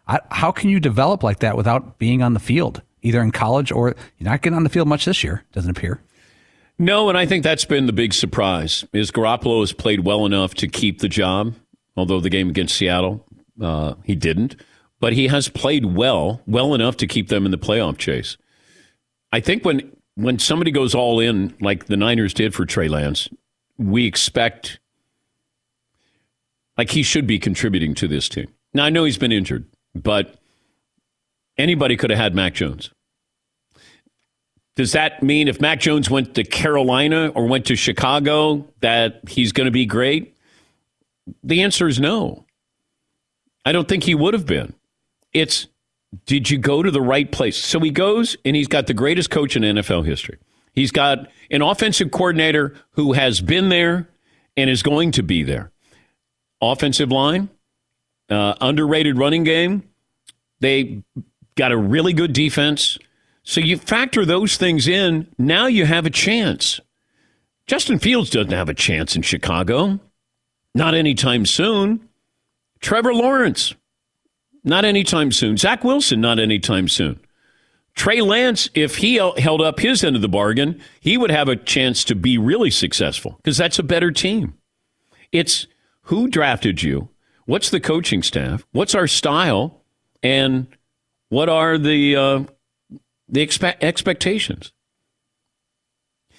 I, 0.07 0.19
how 0.29 0.51
can 0.51 0.69
you 0.69 0.79
develop 0.79 1.23
like 1.23 1.39
that 1.39 1.55
without 1.55 1.97
being 1.99 2.21
on 2.21 2.33
the 2.33 2.39
field, 2.39 2.81
either 3.01 3.21
in 3.21 3.31
college 3.31 3.71
or 3.71 3.95
you're 4.17 4.29
not 4.29 4.41
getting 4.41 4.57
on 4.57 4.63
the 4.63 4.69
field 4.69 4.89
much 4.89 5.05
this 5.05 5.23
year, 5.23 5.45
doesn't 5.53 5.71
appear? 5.71 6.01
No, 6.77 7.07
and 7.07 7.17
I 7.17 7.25
think 7.25 7.43
that's 7.43 7.63
been 7.63 7.85
the 7.85 7.93
big 7.93 8.13
surprise 8.13 8.85
is 8.91 9.11
Garoppolo 9.11 9.61
has 9.61 9.71
played 9.71 10.01
well 10.01 10.25
enough 10.25 10.53
to 10.55 10.67
keep 10.67 10.99
the 10.99 11.07
job 11.07 11.53
although 11.97 12.19
the 12.19 12.29
game 12.29 12.49
against 12.49 12.75
Seattle, 12.75 13.25
uh, 13.61 13.95
he 14.03 14.15
didn't. 14.15 14.55
But 15.01 15.13
he 15.13 15.27
has 15.27 15.49
played 15.49 15.85
well, 15.85 16.41
well 16.45 16.73
enough 16.73 16.95
to 16.97 17.07
keep 17.07 17.27
them 17.27 17.43
in 17.43 17.51
the 17.51 17.57
playoff 17.57 17.97
chase. 17.97 18.37
I 19.33 19.41
think 19.41 19.65
when 19.65 19.91
when 20.15 20.39
somebody 20.39 20.71
goes 20.71 20.93
all 20.93 21.19
in, 21.19 21.55
like 21.59 21.85
the 21.85 21.97
Niners 21.97 22.33
did 22.33 22.53
for 22.53 22.65
Trey 22.65 22.87
Lance, 22.87 23.27
we 23.77 24.05
expect 24.05 24.79
like 26.77 26.91
he 26.91 27.03
should 27.03 27.25
be 27.27 27.39
contributing 27.39 27.95
to 27.95 28.07
this 28.07 28.29
team. 28.29 28.47
Now 28.73 28.85
I 28.85 28.89
know 28.89 29.03
he's 29.03 29.17
been 29.17 29.31
injured, 29.31 29.65
but 29.95 30.35
anybody 31.57 31.97
could 31.97 32.11
have 32.11 32.19
had 32.19 32.35
Mac 32.35 32.53
Jones. 32.53 32.91
Does 34.75 34.93
that 34.93 35.21
mean 35.21 35.47
if 35.47 35.59
Mac 35.59 35.79
Jones 35.79 36.09
went 36.09 36.35
to 36.35 36.43
Carolina 36.43 37.29
or 37.29 37.45
went 37.45 37.65
to 37.65 37.75
Chicago 37.75 38.67
that 38.79 39.21
he's 39.27 39.51
going 39.51 39.65
to 39.65 39.71
be 39.71 39.85
great? 39.85 40.37
The 41.43 41.61
answer 41.63 41.87
is 41.87 41.99
no. 41.99 42.45
I 43.65 43.71
don't 43.71 43.87
think 43.87 44.03
he 44.03 44.15
would 44.15 44.33
have 44.33 44.45
been. 44.45 44.73
It's 45.33 45.67
did 46.25 46.49
you 46.49 46.57
go 46.57 46.83
to 46.83 46.91
the 46.91 47.01
right 47.01 47.31
place? 47.31 47.57
So 47.57 47.79
he 47.79 47.89
goes 47.89 48.37
and 48.43 48.55
he's 48.55 48.67
got 48.67 48.87
the 48.87 48.93
greatest 48.93 49.29
coach 49.29 49.55
in 49.55 49.63
NFL 49.63 50.05
history. 50.05 50.37
He's 50.73 50.91
got 50.91 51.27
an 51.49 51.61
offensive 51.61 52.11
coordinator 52.11 52.75
who 52.91 53.13
has 53.13 53.41
been 53.41 53.69
there 53.69 54.09
and 54.57 54.69
is 54.69 54.83
going 54.83 55.11
to 55.11 55.23
be 55.23 55.43
there. 55.43 55.71
Offensive 56.61 57.11
line, 57.11 57.49
uh, 58.29 58.55
underrated 58.61 59.17
running 59.17 59.43
game. 59.43 59.83
They 60.59 61.03
got 61.55 61.71
a 61.71 61.77
really 61.77 62.13
good 62.13 62.33
defense. 62.33 62.97
So 63.43 63.59
you 63.59 63.77
factor 63.77 64.25
those 64.25 64.57
things 64.57 64.87
in, 64.87 65.27
now 65.37 65.67
you 65.67 65.85
have 65.85 66.05
a 66.05 66.11
chance. 66.11 66.79
Justin 67.67 67.99
Fields 67.99 68.29
doesn't 68.29 68.51
have 68.51 68.69
a 68.69 68.73
chance 68.73 69.15
in 69.15 69.21
Chicago. 69.21 69.99
Not 70.75 70.93
anytime 70.93 71.45
soon. 71.45 72.07
Trevor 72.79 73.13
Lawrence, 73.13 73.75
not 74.63 74.85
anytime 74.85 75.31
soon. 75.31 75.57
Zach 75.57 75.83
Wilson, 75.83 76.21
not 76.21 76.39
anytime 76.39 76.87
soon. 76.87 77.19
Trey 77.93 78.21
Lance, 78.21 78.69
if 78.73 78.97
he 78.97 79.15
held 79.15 79.61
up 79.61 79.79
his 79.79 80.03
end 80.03 80.15
of 80.15 80.21
the 80.21 80.29
bargain, 80.29 80.81
he 80.99 81.17
would 81.17 81.31
have 81.31 81.49
a 81.49 81.55
chance 81.55 82.03
to 82.05 82.15
be 82.15 82.37
really 82.37 82.71
successful 82.71 83.37
because 83.37 83.57
that's 83.57 83.79
a 83.79 83.83
better 83.83 84.11
team. 84.11 84.57
It's 85.31 85.67
who 86.03 86.27
drafted 86.27 86.83
you, 86.83 87.09
what's 87.45 87.69
the 87.69 87.79
coaching 87.79 88.23
staff, 88.23 88.65
what's 88.71 88.95
our 88.95 89.07
style, 89.07 89.83
and 90.23 90.67
what 91.29 91.49
are 91.49 91.77
the 91.77 92.15
uh, 92.15 92.43
the 93.27 93.45
expe- 93.45 93.77
expectations. 93.81 94.71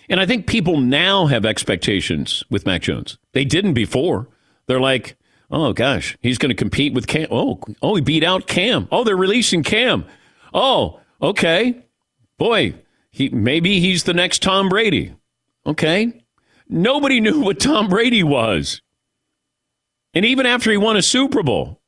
And 0.08 0.20
I 0.20 0.26
think 0.26 0.46
people 0.46 0.78
now 0.78 1.26
have 1.26 1.46
expectations 1.46 2.44
with 2.50 2.66
Mac 2.66 2.82
Jones. 2.82 3.18
They 3.32 3.44
didn't 3.44 3.74
before. 3.74 4.28
They're 4.66 4.80
like, 4.80 5.16
oh 5.52 5.72
gosh, 5.72 6.16
he's 6.20 6.38
going 6.38 6.50
to 6.50 6.56
compete 6.56 6.94
with 6.94 7.06
Cam. 7.06 7.28
Oh, 7.30 7.60
oh, 7.80 7.94
he 7.94 8.00
beat 8.00 8.24
out 8.24 8.46
Cam. 8.46 8.88
Oh, 8.90 9.04
they're 9.04 9.16
releasing 9.16 9.62
Cam. 9.62 10.04
Oh, 10.52 11.00
okay. 11.20 11.84
Boy, 12.38 12.74
he 13.10 13.28
maybe 13.28 13.78
he's 13.78 14.04
the 14.04 14.14
next 14.14 14.42
Tom 14.42 14.68
Brady. 14.68 15.14
Okay. 15.64 16.24
Nobody 16.68 17.20
knew 17.20 17.40
what 17.40 17.60
Tom 17.60 17.88
Brady 17.88 18.22
was. 18.22 18.80
And 20.14 20.24
even 20.24 20.46
after 20.46 20.70
he 20.70 20.76
won 20.76 20.96
a 20.96 21.02
Super 21.02 21.42
Bowl, 21.42 21.80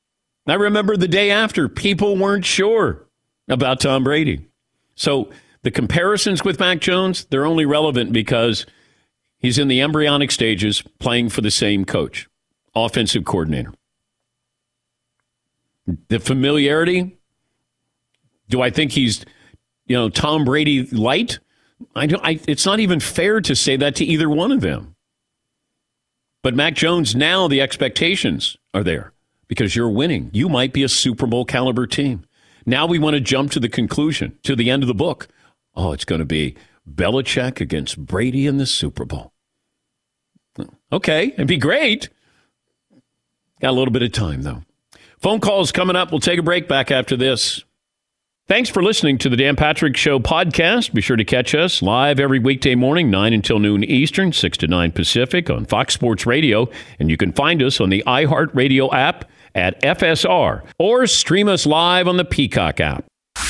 I 0.47 0.55
remember 0.55 0.97
the 0.97 1.09
day 1.09 1.31
after, 1.31 1.69
people 1.69 2.17
weren't 2.17 2.45
sure 2.45 3.07
about 3.49 3.81
Tom 3.81 4.05
Brady. 4.05 4.47
So 4.95 5.31
the 5.63 5.71
comparisons 5.71 6.45
with 6.45 6.61
Mac 6.61 6.81
Jones, 6.81 7.25
they're 7.27 7.47
only 7.47 7.65
relevant 7.65 8.13
because 8.13 8.67
he's 9.39 9.59
in 9.59 9.69
the 9.69 9.81
embryonic 9.81 10.31
stages 10.31 10.83
playing 10.99 11.31
for 11.31 11.41
the 11.41 11.51
same 11.51 11.85
coach, 11.85 12.29
offensive 12.75 13.25
coordinator. 13.25 13.73
The 16.09 16.19
familiarity, 16.19 17.19
do 18.49 18.63
I 18.63 18.71
think 18.71 18.93
he's, 18.93 19.25
you 19.87 19.97
know, 19.97 20.09
Tom 20.09 20.45
Brady 20.45 20.87
light? 20.87 21.39
I 21.95 22.07
don't, 22.07 22.25
I, 22.25 22.41
it's 22.49 22.65
not 22.65 22.81
even 22.81 23.01
fair 23.01 23.41
to 23.43 23.55
say 23.55 23.77
that 23.77 23.97
to 23.97 24.05
either 24.05 24.29
one 24.29 24.53
of 24.53 24.61
them. 24.61 24.95
But 26.43 26.55
Mac 26.55 26.75
Jones, 26.75 27.15
now 27.15 27.49
the 27.49 27.61
expectations 27.61 28.57
are 28.73 28.83
there 28.83 29.13
because 29.49 29.75
you're 29.77 29.91
winning. 29.91 30.31
You 30.33 30.49
might 30.49 30.73
be 30.73 30.83
a 30.83 30.89
Super 30.89 31.27
Bowl 31.27 31.45
caliber 31.45 31.87
team. 31.87 32.25
Now 32.67 32.87
we 32.87 32.99
want 32.99 33.15
to 33.15 33.21
jump 33.21 33.51
to 33.53 33.61
the 33.61 33.69
conclusion, 33.69 34.39
to 34.43 34.57
the 34.57 34.71
end 34.71 34.83
of 34.83 34.87
the 34.87 34.95
book. 34.95 35.29
Oh, 35.75 35.93
it's 35.93 36.05
going 36.05 36.21
to 36.21 36.25
be 36.25 36.55
Belichick 36.91 37.61
against 37.61 37.99
Brady 37.99 38.47
in 38.47 38.59
the 38.59 38.67
Super 38.67 39.05
Bowl. 39.05 39.33
Okay, 40.93 41.29
it'd 41.29 41.47
be 41.47 41.57
great. 41.57 42.09
Got 43.65 43.71
a 43.71 43.79
little 43.79 43.93
bit 43.93 44.03
of 44.03 44.13
time, 44.13 44.43
though. 44.43 44.63
Phone 45.21 45.41
calls 45.41 45.73
coming 45.73 45.97
up. 45.97 46.11
We'll 46.11 46.21
take 46.21 46.39
a 46.39 46.43
break 46.43 46.69
back 46.69 46.91
after 46.91 47.17
this. 47.17 47.65
Thanks 48.47 48.69
for 48.69 48.83
listening 48.83 49.17
to 49.17 49.31
the 49.31 49.39
Dan 49.39 49.57
Patrick 49.57 49.97
Show 49.97 50.19
podcast. 50.19 50.93
Be 50.93 51.01
sure 51.01 51.17
to 51.17 51.25
catch 51.25 51.55
us 51.55 51.81
live 51.81 52.21
every 52.21 52.39
weekday 52.39 52.75
morning, 52.75 53.11
9 53.11 53.33
until 53.33 53.59
noon 53.59 53.83
Eastern, 53.83 54.35
6 54.35 54.59
to 54.59 54.67
9 54.67 54.93
Pacific 54.93 55.49
on 55.49 55.65
Fox 55.65 55.95
Sports 55.95 56.27
Radio. 56.27 56.69
And 56.99 57.09
you 57.09 57.17
can 57.17 57.33
find 57.33 57.63
us 57.63 57.81
on 57.81 57.89
the 57.89 58.05
iHeartRadio 58.07 58.93
app 58.93 59.31
at 59.55 59.81
FSR 59.81 60.63
or 60.79 61.07
stream 61.07 61.49
us 61.49 61.65
live 61.65 62.07
on 62.07 62.19
the 62.19 62.27
Peacock 62.27 62.81
app. 62.81 63.07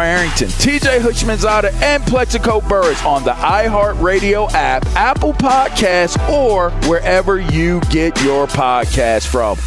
Arrington, 0.00 0.48
TJ 0.48 1.00
Houshmandzadeh, 1.00 1.72
and 1.82 2.02
Plaxico 2.04 2.60
Burress 2.60 3.04
on 3.04 3.24
the 3.24 3.32
iHeartRadio 3.32 4.52
app, 4.52 4.86
Apple 4.94 5.32
Podcasts, 5.32 6.16
or 6.28 6.70
wherever 6.88 7.40
you 7.40 7.80
get 7.90 8.20
your 8.22 8.46
podcast 8.46 9.26
from. 9.26 9.58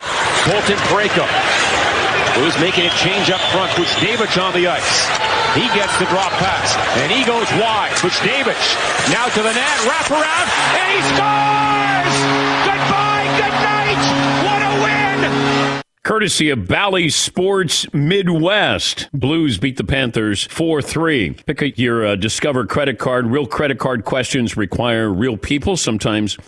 Colton 0.00 0.78
Parayko, 0.88 1.26
who's 2.40 2.58
making 2.60 2.86
a 2.86 2.90
change 2.90 3.30
up 3.30 3.40
front, 3.52 3.70
Davidge 4.00 4.38
on 4.38 4.54
the 4.54 4.66
ice. 4.66 5.06
He 5.54 5.66
gets 5.76 5.98
the 5.98 6.06
drop 6.06 6.32
pass, 6.32 6.76
and 6.98 7.10
he 7.10 7.24
goes 7.24 7.50
wide. 7.60 7.92
Davidge 8.24 8.76
now 9.10 9.26
to 9.26 9.42
the 9.42 9.52
net, 9.52 9.86
wrap 9.86 10.10
around, 10.10 10.48
and 10.78 10.88
he 10.92 11.00
scores! 11.14 12.67
Courtesy 16.08 16.48
of 16.48 16.66
Bally 16.66 17.10
Sports 17.10 17.86
Midwest. 17.92 19.10
Blues 19.12 19.58
beat 19.58 19.76
the 19.76 19.84
Panthers 19.84 20.44
4 20.44 20.80
3. 20.80 21.34
Pick 21.44 21.62
up 21.62 21.76
your 21.76 22.06
uh, 22.06 22.16
Discover 22.16 22.64
credit 22.64 22.98
card. 22.98 23.26
Real 23.26 23.46
credit 23.46 23.78
card 23.78 24.06
questions 24.06 24.56
require 24.56 25.12
real 25.12 25.36
people. 25.36 25.76
Sometimes 25.76 26.38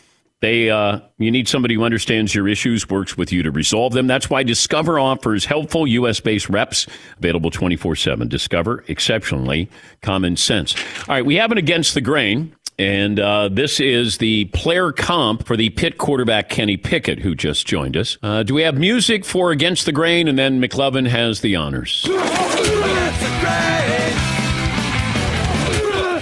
they, 0.40 0.70
uh, 0.70 1.00
you 1.18 1.30
need 1.30 1.46
somebody 1.46 1.74
who 1.74 1.84
understands 1.84 2.34
your 2.34 2.48
issues, 2.48 2.88
works 2.88 3.18
with 3.18 3.30
you 3.30 3.42
to 3.42 3.50
resolve 3.50 3.92
them. 3.92 4.06
That's 4.06 4.30
why 4.30 4.44
Discover 4.44 4.98
offers 4.98 5.44
helpful 5.44 5.86
U.S. 5.86 6.20
based 6.20 6.48
reps 6.48 6.86
available 7.18 7.50
24 7.50 7.96
7. 7.96 8.28
Discover 8.28 8.82
exceptionally 8.88 9.68
common 10.00 10.38
sense. 10.38 10.74
All 11.00 11.16
right, 11.16 11.26
we 11.26 11.34
have 11.34 11.52
an 11.52 11.58
against 11.58 11.92
the 11.92 12.00
grain. 12.00 12.56
And 12.80 13.20
uh, 13.20 13.50
this 13.50 13.78
is 13.78 14.16
the 14.16 14.46
player 14.46 14.90
comp 14.90 15.46
for 15.46 15.54
the 15.54 15.68
Pitt 15.68 15.98
quarterback 15.98 16.48
Kenny 16.48 16.78
Pickett, 16.78 17.18
who 17.18 17.34
just 17.34 17.66
joined 17.66 17.94
us. 17.94 18.16
Uh, 18.22 18.42
do 18.42 18.54
we 18.54 18.62
have 18.62 18.78
music 18.78 19.26
for 19.26 19.50
Against 19.50 19.84
the 19.84 19.92
Grain? 19.92 20.26
And 20.26 20.38
then 20.38 20.62
McLovin 20.62 21.06
has 21.06 21.42
the 21.42 21.56
honors. 21.56 22.06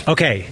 Okay. 0.09 0.48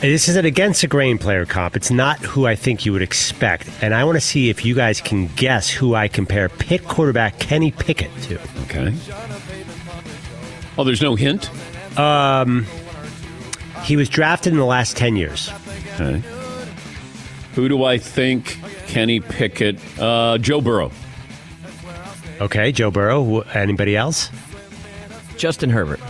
This 0.00 0.28
is 0.28 0.36
an 0.36 0.44
against 0.44 0.82
the 0.82 0.86
grain 0.86 1.16
player 1.16 1.46
comp. 1.46 1.76
It's 1.76 1.90
not 1.90 2.18
who 2.20 2.46
I 2.46 2.54
think 2.54 2.84
you 2.84 2.92
would 2.92 3.00
expect. 3.00 3.70
And 3.80 3.94
I 3.94 4.04
want 4.04 4.16
to 4.16 4.20
see 4.20 4.50
if 4.50 4.66
you 4.66 4.74
guys 4.74 5.00
can 5.00 5.28
guess 5.28 5.70
who 5.70 5.94
I 5.94 6.08
compare 6.08 6.50
Pitt 6.50 6.84
quarterback 6.84 7.38
Kenny 7.38 7.72
Pickett 7.72 8.10
to. 8.24 8.38
Okay. 8.64 8.94
Oh, 10.76 10.84
there's 10.84 11.02
no 11.02 11.14
hint? 11.14 11.50
Um, 11.98 12.66
he 13.84 13.96
was 13.96 14.08
drafted 14.08 14.52
in 14.52 14.58
the 14.58 14.64
last 14.64 14.96
10 14.96 15.16
years. 15.16 15.50
Okay. 15.94 16.22
Who 17.54 17.68
do 17.68 17.84
I 17.84 17.98
think 17.98 18.58
Kenny 18.86 19.20
Pickett? 19.20 19.78
Uh, 19.98 20.38
Joe 20.38 20.60
Burrow. 20.60 20.90
Okay, 22.40 22.70
Joe 22.72 22.90
Burrow. 22.90 23.40
Anybody 23.40 23.96
else? 23.96 24.30
Justin 25.36 25.70
Herbert. 25.70 26.00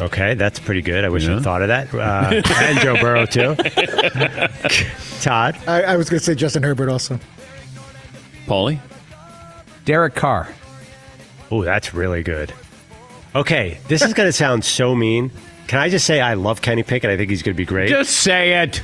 Okay, 0.00 0.34
that's 0.34 0.60
pretty 0.60 0.82
good. 0.82 1.04
I 1.04 1.08
wish 1.08 1.24
Yeah. 1.24 1.36
I'd 1.38 1.42
thought 1.42 1.62
of 1.62 1.68
that. 1.68 1.92
Uh, 1.92 2.42
and 2.62 2.78
Joe 2.78 2.96
Burrow, 3.00 3.26
too. 3.26 3.56
Todd. 5.20 5.58
I, 5.66 5.82
I 5.82 5.96
was 5.96 6.08
going 6.08 6.20
to 6.20 6.24
say 6.24 6.36
Justin 6.36 6.62
Herbert 6.62 6.88
also. 6.88 7.18
Paulie? 8.46 8.78
Derek 9.84 10.14
Carr. 10.14 10.48
Oh, 11.50 11.64
that's 11.64 11.92
really 11.94 12.22
good. 12.22 12.52
Okay, 13.34 13.78
this 13.88 14.02
is 14.02 14.14
going 14.14 14.28
to 14.28 14.32
sound 14.32 14.64
so 14.64 14.94
mean. 14.94 15.32
Can 15.68 15.78
I 15.78 15.90
just 15.90 16.06
say 16.06 16.20
I 16.20 16.34
love 16.34 16.62
Kenny 16.62 16.82
Pickett? 16.82 17.10
I 17.10 17.16
think 17.16 17.28
he's 17.30 17.42
going 17.42 17.54
to 17.54 17.56
be 17.56 17.66
great. 17.66 17.90
Just 17.90 18.16
say 18.16 18.62
it. 18.62 18.82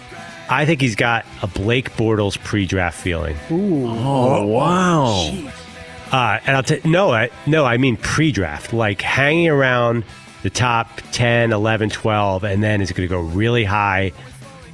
I 0.51 0.67
think 0.67 0.83
he's 0.83 0.95
got 0.95 1.25
a 1.43 1.47
Blake 1.47 1.91
Bortles 1.93 2.39
pre-draft 2.39 3.01
feeling. 3.01 3.37
Ooh. 3.51 3.87
Oh, 3.89 4.47
wow. 4.47 5.51
Uh, 6.13 6.39
and 6.47 6.57
I'll 6.57 6.63
tell 6.63 6.79
no, 6.85 7.11
I, 7.11 7.31
no, 7.47 7.65
I 7.65 7.79
mean 7.79 7.97
pre-draft, 7.97 8.75
like 8.75 9.01
hanging 9.01 9.49
around 9.49 10.05
the 10.43 10.51
top 10.51 11.01
10, 11.13 11.53
11, 11.53 11.89
12, 11.89 12.45
and 12.45 12.63
then 12.63 12.83
is 12.83 12.93
going 12.93 13.09
to 13.09 13.13
go 13.13 13.21
really 13.21 13.65
high 13.65 14.13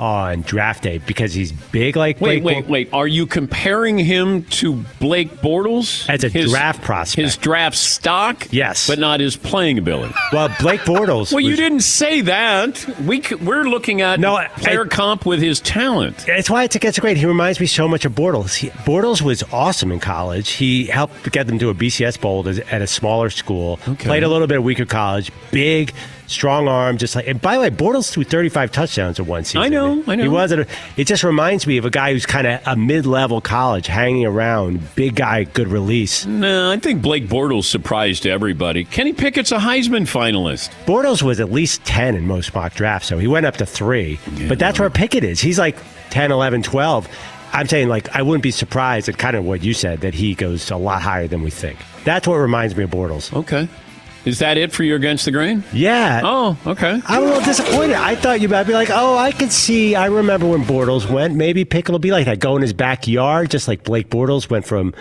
on 0.01 0.41
draft 0.43 0.83
day 0.83 0.99
because 0.99 1.35
he's 1.35 1.53
big 1.53 1.95
like 1.95 2.21
Wait, 2.21 2.43
Blake 2.43 2.57
wait, 2.57 2.63
Bor- 2.67 2.73
wait. 2.73 2.89
Are 2.93 3.07
you 3.07 3.27
comparing 3.27 3.99
him 3.99 4.45
to 4.45 4.83
Blake 4.99 5.31
Bortles? 5.43 6.09
As 6.09 6.25
a 6.25 6.29
His- 6.31 6.51
draft 6.51 6.83
prospect. 6.83 7.23
His 7.25 7.37
draft 7.37 7.77
stock? 7.77 8.49
Yes. 8.51 8.87
But 8.87 8.99
not 8.99 9.21
his 9.21 9.37
playing 9.37 9.79
ability. 9.79 10.15
Well, 10.33 10.49
Blake 10.59 10.81
Bortles. 10.81 11.31
Well, 11.33 11.41
you 11.41 11.55
didn't 11.55 11.81
say 11.81 12.23
that. 12.23 12.85
We, 13.05 13.23
we're 13.43 13.65
looking 13.65 14.01
at 14.01 14.19
No, 14.19 14.41
player 14.57 14.87
I- 14.87 14.89
comp 14.89 15.27
with 15.27 15.43
his 15.43 15.61
talent. 15.61 16.25
That's 16.27 16.49
why 16.49 16.65
it's 16.65 16.77
against 16.77 17.01
great. 17.01 17.19
He 17.19 17.27
reminds 17.27 17.61
me 17.61 17.67
so 17.67 17.87
much 17.87 18.05
of 18.07 18.13
Bortles. 18.13 18.55
He, 18.57 18.71
Bortles 18.71 19.21
was 19.21 19.43
awesome 19.53 19.93
in 19.93 20.01
college. 20.01 20.51
He 20.53 20.87
helped 20.87 21.31
get 21.31 21.47
them 21.47 21.59
to 21.59 21.69
a 21.69 21.75
BCS 21.75 22.19
bowl 22.21 22.49
at 22.49 22.59
at 22.73 22.81
a 22.81 22.87
smaller 22.87 23.29
school. 23.29 23.79
Okay. 23.87 24.07
Played 24.07 24.23
a 24.23 24.29
little 24.29 24.47
bit 24.47 24.57
of 24.59 24.65
weaker 24.65 24.87
college. 24.87 25.31
Big, 25.51 25.93
strong 26.31 26.69
arm. 26.69 26.97
Just 26.97 27.15
like. 27.17 27.27
And 27.27 27.41
by 27.41 27.55
the 27.55 27.61
way, 27.61 27.71
Bortles 27.71 28.11
threw 28.11 28.25
35 28.25 28.73
touchdowns 28.73 29.19
in 29.19 29.27
one 29.27 29.45
season. 29.45 29.63
I 29.63 29.69
know, 29.69 30.03
I 30.07 30.17
know. 30.17 30.23
He 30.23 30.29
wasn't. 30.29 30.69
It 30.97 31.07
just 31.07 31.25
reminds 31.25 31.67
me 31.67 31.77
of 31.77 31.85
a 31.85 31.91
guy 31.91 32.13
who's 32.13 32.27
kind 32.27 32.47
of 32.47 32.61
a 32.67 32.77
mid-level 32.77 33.41
college, 33.41 33.87
hanging 33.87 34.25
around. 34.25 34.95
Big 34.95 35.17
guy, 35.17 35.45
good 35.45 35.69
release. 35.69 36.27
No, 36.27 36.71
I 36.71 36.79
think 36.79 37.03
Blake 37.03 37.27
Bortles 37.27 37.65
surprised 37.65 38.27
everybody. 38.27 38.85
Kenny 38.85 39.13
Pickett's 39.13 39.53
a 39.53 39.59
Heisman 39.59 40.03
finalist. 40.03 40.71
Bortles 40.87 41.23
was 41.23 41.41
at 41.41 41.51
least 41.51 41.85
10 41.85 42.15
in 42.15 42.27
most 42.27 42.55
mock 42.55 42.75
drafts, 42.75 43.09
so 43.09 43.19
he 43.19 43.27
went 43.27 43.47
up 43.47 43.57
to 43.59 43.67
three. 43.67 44.19
But 44.49 44.59
that's 44.59 44.79
where 44.79 44.91
Pickett 44.91 45.25
is. 45.25 45.41
He's 45.41 45.59
like 45.59 45.77
10, 46.11 46.33
11, 46.33 46.63
12. 46.63 47.09
I'm 47.53 47.67
saying, 47.67 47.89
like, 47.89 48.15
I 48.15 48.23
wouldn't 48.23 48.45
be 48.45 48.53
surprised 48.53 49.09
at 49.09 49.19
kind 49.19 49.35
of 49.35 49.45
what 49.45 49.65
you 49.65 49.75
said, 49.75 50.03
that 50.03 50.15
he 50.15 50.35
goes 50.37 50.71
a 50.71 50.77
lot 50.77 51.03
higher 51.03 51.27
than 51.27 51.43
we 51.43 51.51
think. 51.51 51.79
That's 52.05 52.29
what 52.29 52.37
reminds 52.37 52.77
me 52.77 52.85
of 52.85 52.91
Bortles. 52.91 53.33
Okay. 53.37 53.69
Is 54.25 54.39
that 54.41 54.59
it 54.59 54.71
for 54.71 54.85
your 54.85 54.97
against 54.97 55.25
the 55.25 55.31
grain? 55.31 55.65
Yeah. 55.73 56.21
Oh, 56.23 56.59
okay. 56.67 57.01
I'm 57.07 57.23
a 57.23 57.27
little 57.27 57.43
disappointed. 57.43 57.97
I 57.97 58.17
thought 58.17 58.41
you 58.41 58.49
might 58.49 58.65
be 58.65 58.75
like, 58.75 58.91
oh, 58.91 59.17
I 59.17 59.33
could 59.33 59.51
see. 59.51 59.95
I 59.95 60.07
remember 60.07 60.47
when 60.47 60.63
Bortles 60.63 61.11
went. 61.11 61.35
Maybe 61.35 61.65
Pickett 61.65 61.91
will 61.91 61.99
be 61.99 62.11
like 62.11 62.27
that. 62.27 62.39
Go 62.39 62.55
in 62.57 62.63
his 62.63 62.75
backyard, 62.75 63.51
just 63.51 63.67
like 63.67 63.83
Blake 63.83 64.11
Bortles 64.11 64.51
went 64.51 64.67
from 64.67 64.93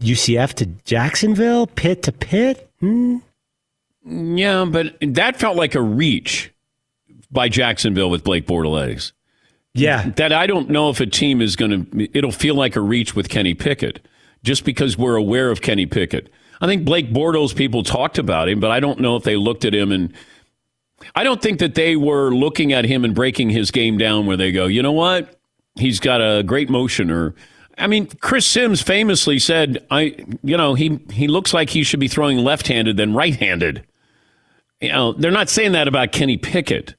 UCF 0.00 0.52
to 0.54 0.66
Jacksonville, 0.66 1.66
Pitt 1.66 2.02
to 2.02 2.12
Pitt. 2.12 2.70
Hmm. 2.80 3.18
Yeah, 4.04 4.66
but 4.66 4.96
that 5.00 5.38
felt 5.38 5.56
like 5.56 5.74
a 5.74 5.80
reach 5.80 6.52
by 7.30 7.48
Jacksonville 7.48 8.10
with 8.10 8.24
Blake 8.24 8.46
Bortles. 8.46 9.12
Yeah. 9.74 10.10
That 10.16 10.32
I 10.32 10.46
don't 10.46 10.68
know 10.68 10.90
if 10.90 11.00
a 11.00 11.06
team 11.06 11.40
is 11.40 11.56
going 11.56 11.86
to, 11.86 12.08
it'll 12.16 12.32
feel 12.32 12.54
like 12.54 12.76
a 12.76 12.80
reach 12.80 13.16
with 13.16 13.28
Kenny 13.28 13.54
Pickett 13.54 14.06
just 14.42 14.64
because 14.64 14.98
we're 14.98 15.16
aware 15.16 15.50
of 15.50 15.62
Kenny 15.62 15.86
Pickett. 15.86 16.30
I 16.62 16.66
think 16.66 16.84
Blake 16.84 17.12
Bortles 17.12 17.54
people 17.54 17.82
talked 17.82 18.18
about 18.18 18.48
him, 18.48 18.60
but 18.60 18.70
I 18.70 18.78
don't 18.78 19.00
know 19.00 19.16
if 19.16 19.24
they 19.24 19.34
looked 19.34 19.64
at 19.64 19.74
him 19.74 19.90
and 19.90 20.14
I 21.16 21.24
don't 21.24 21.42
think 21.42 21.58
that 21.58 21.74
they 21.74 21.96
were 21.96 22.30
looking 22.30 22.72
at 22.72 22.84
him 22.84 23.04
and 23.04 23.16
breaking 23.16 23.50
his 23.50 23.72
game 23.72 23.98
down 23.98 24.26
where 24.26 24.36
they 24.36 24.52
go, 24.52 24.66
you 24.66 24.80
know 24.80 24.92
what? 24.92 25.40
He's 25.74 25.98
got 25.98 26.20
a 26.20 26.44
great 26.44 26.70
motion 26.70 27.10
or 27.10 27.34
I 27.78 27.88
mean, 27.88 28.06
Chris 28.06 28.46
Sims 28.46 28.80
famously 28.80 29.40
said, 29.40 29.84
I 29.90 30.14
you 30.44 30.56
know, 30.56 30.74
he 30.74 31.00
he 31.10 31.26
looks 31.26 31.52
like 31.52 31.70
he 31.70 31.82
should 31.82 32.00
be 32.00 32.06
throwing 32.06 32.38
left-handed 32.38 32.96
than 32.96 33.12
right-handed. 33.12 33.84
You 34.80 34.90
know, 34.90 35.12
they're 35.14 35.30
not 35.32 35.48
saying 35.48 35.72
that 35.72 35.88
about 35.88 36.12
Kenny 36.12 36.36
Pickett. 36.36 36.94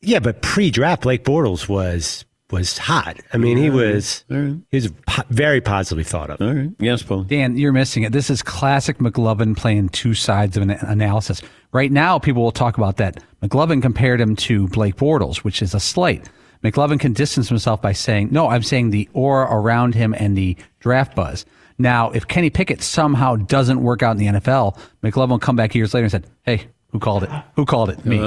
Yeah, 0.00 0.20
but 0.20 0.40
pre-draft, 0.40 1.02
Blake 1.02 1.24
Bortles 1.24 1.68
was 1.68 2.24
was 2.50 2.78
hot. 2.78 3.18
I 3.32 3.38
mean, 3.38 3.56
he 3.56 3.70
was 3.70 4.24
he 4.28 4.60
was 4.72 4.92
po- 5.06 5.24
very 5.30 5.60
positively 5.60 6.04
thought 6.04 6.30
of. 6.30 6.40
All 6.40 6.54
right. 6.54 6.70
Yes, 6.78 7.02
Paul. 7.02 7.24
Dan, 7.24 7.56
you're 7.56 7.72
missing 7.72 8.04
it. 8.04 8.12
This 8.12 8.30
is 8.30 8.42
classic 8.42 8.98
McLovin 8.98 9.56
playing 9.56 9.88
two 9.90 10.14
sides 10.14 10.56
of 10.56 10.62
an 10.62 10.70
analysis. 10.70 11.42
Right 11.72 11.90
now, 11.90 12.18
people 12.18 12.42
will 12.42 12.52
talk 12.52 12.78
about 12.78 12.98
that. 12.98 13.22
McLovin 13.42 13.82
compared 13.82 14.20
him 14.20 14.36
to 14.36 14.68
Blake 14.68 14.96
Bortles, 14.96 15.38
which 15.38 15.60
is 15.60 15.74
a 15.74 15.80
slight. 15.80 16.28
McLovin 16.62 16.98
can 16.98 17.12
distance 17.12 17.48
himself 17.48 17.82
by 17.82 17.92
saying, 17.92 18.28
no, 18.30 18.48
I'm 18.48 18.62
saying 18.62 18.90
the 18.90 19.08
aura 19.12 19.46
around 19.50 19.94
him 19.94 20.14
and 20.16 20.36
the 20.36 20.56
draft 20.80 21.14
buzz. 21.14 21.44
Now, 21.78 22.10
if 22.12 22.26
Kenny 22.26 22.48
Pickett 22.48 22.82
somehow 22.82 23.36
doesn't 23.36 23.82
work 23.82 24.02
out 24.02 24.12
in 24.12 24.16
the 24.16 24.40
NFL, 24.40 24.78
McLovin 25.02 25.28
will 25.30 25.38
come 25.38 25.56
back 25.56 25.74
years 25.74 25.92
later 25.92 26.04
and 26.04 26.10
said, 26.12 26.26
hey, 26.44 26.68
Who 26.92 27.00
called 27.00 27.24
it? 27.24 27.30
Who 27.56 27.66
called 27.66 27.90
it? 27.90 28.04
Me. 28.06 28.18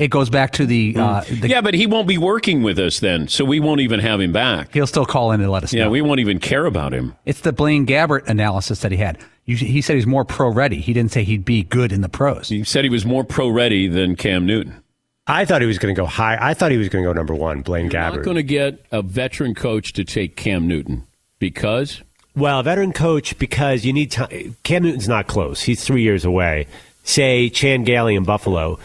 it 0.00 0.08
goes 0.08 0.30
back 0.30 0.52
to 0.52 0.66
the, 0.66 0.94
uh, 0.98 1.20
the. 1.30 1.48
yeah, 1.48 1.60
but 1.60 1.74
he 1.74 1.86
won't 1.86 2.08
be 2.08 2.18
working 2.18 2.62
with 2.62 2.78
us 2.78 2.98
then, 2.98 3.28
so 3.28 3.44
we 3.44 3.60
won't 3.60 3.80
even 3.80 4.00
have 4.00 4.20
him 4.20 4.32
back. 4.32 4.72
He'll 4.72 4.86
still 4.86 5.06
call 5.06 5.30
in 5.32 5.40
and 5.40 5.50
let 5.50 5.62
us 5.62 5.72
Yeah, 5.72 5.80
know. 5.84 5.86
Yeah, 5.86 5.90
we 5.92 6.00
won't 6.00 6.18
even 6.20 6.40
care 6.40 6.66
about 6.66 6.92
him. 6.92 7.14
It's 7.24 7.40
the 7.40 7.52
Blaine 7.52 7.86
Gabbert 7.86 8.26
analysis 8.26 8.80
that 8.80 8.90
he 8.90 8.98
had. 8.98 9.18
You, 9.44 9.56
he 9.56 9.80
said 9.80 9.94
he's 9.94 10.06
more 10.08 10.24
pro 10.24 10.48
ready. 10.48 10.80
He 10.80 10.92
didn't 10.92 11.12
say 11.12 11.22
he'd 11.22 11.44
be 11.44 11.62
good 11.62 11.92
in 11.92 12.00
the 12.00 12.08
pros. 12.08 12.48
He 12.48 12.64
said 12.64 12.82
he 12.84 12.90
was 12.90 13.04
more 13.06 13.22
pro 13.22 13.48
ready 13.48 13.86
than 13.86 14.16
Cam 14.16 14.44
Newton. 14.44 14.82
I 15.28 15.44
thought 15.44 15.60
he 15.60 15.66
was 15.68 15.78
going 15.78 15.94
to 15.94 16.00
go 16.00 16.06
high. 16.06 16.36
I 16.40 16.54
thought 16.54 16.70
he 16.72 16.76
was 16.78 16.88
going 16.88 17.04
to 17.04 17.08
go 17.08 17.12
number 17.12 17.34
one, 17.34 17.62
Blaine 17.62 17.88
Not 17.88 18.14
Gabbert. 18.14 18.24
going 18.24 18.36
to 18.36 18.42
get 18.42 18.84
a 18.90 19.02
veteran 19.02 19.54
coach 19.54 19.92
to 19.92 20.04
take 20.04 20.36
Cam 20.36 20.66
Newton 20.66 21.06
because 21.38 22.02
Well, 22.34 22.62
veteran 22.62 22.92
coach 22.92 23.38
because 23.38 23.84
you 23.84 23.92
need 23.92 24.10
time. 24.10 24.56
Cam 24.62 24.82
Newton's 24.82 25.08
not 25.08 25.26
close. 25.26 25.62
He's 25.62 25.84
three 25.84 26.02
years 26.02 26.24
away. 26.24 26.66
Say 27.06 27.48
Chan 27.50 27.84
Gailey 27.84 28.16
in 28.16 28.24
Buffalo. 28.24 28.78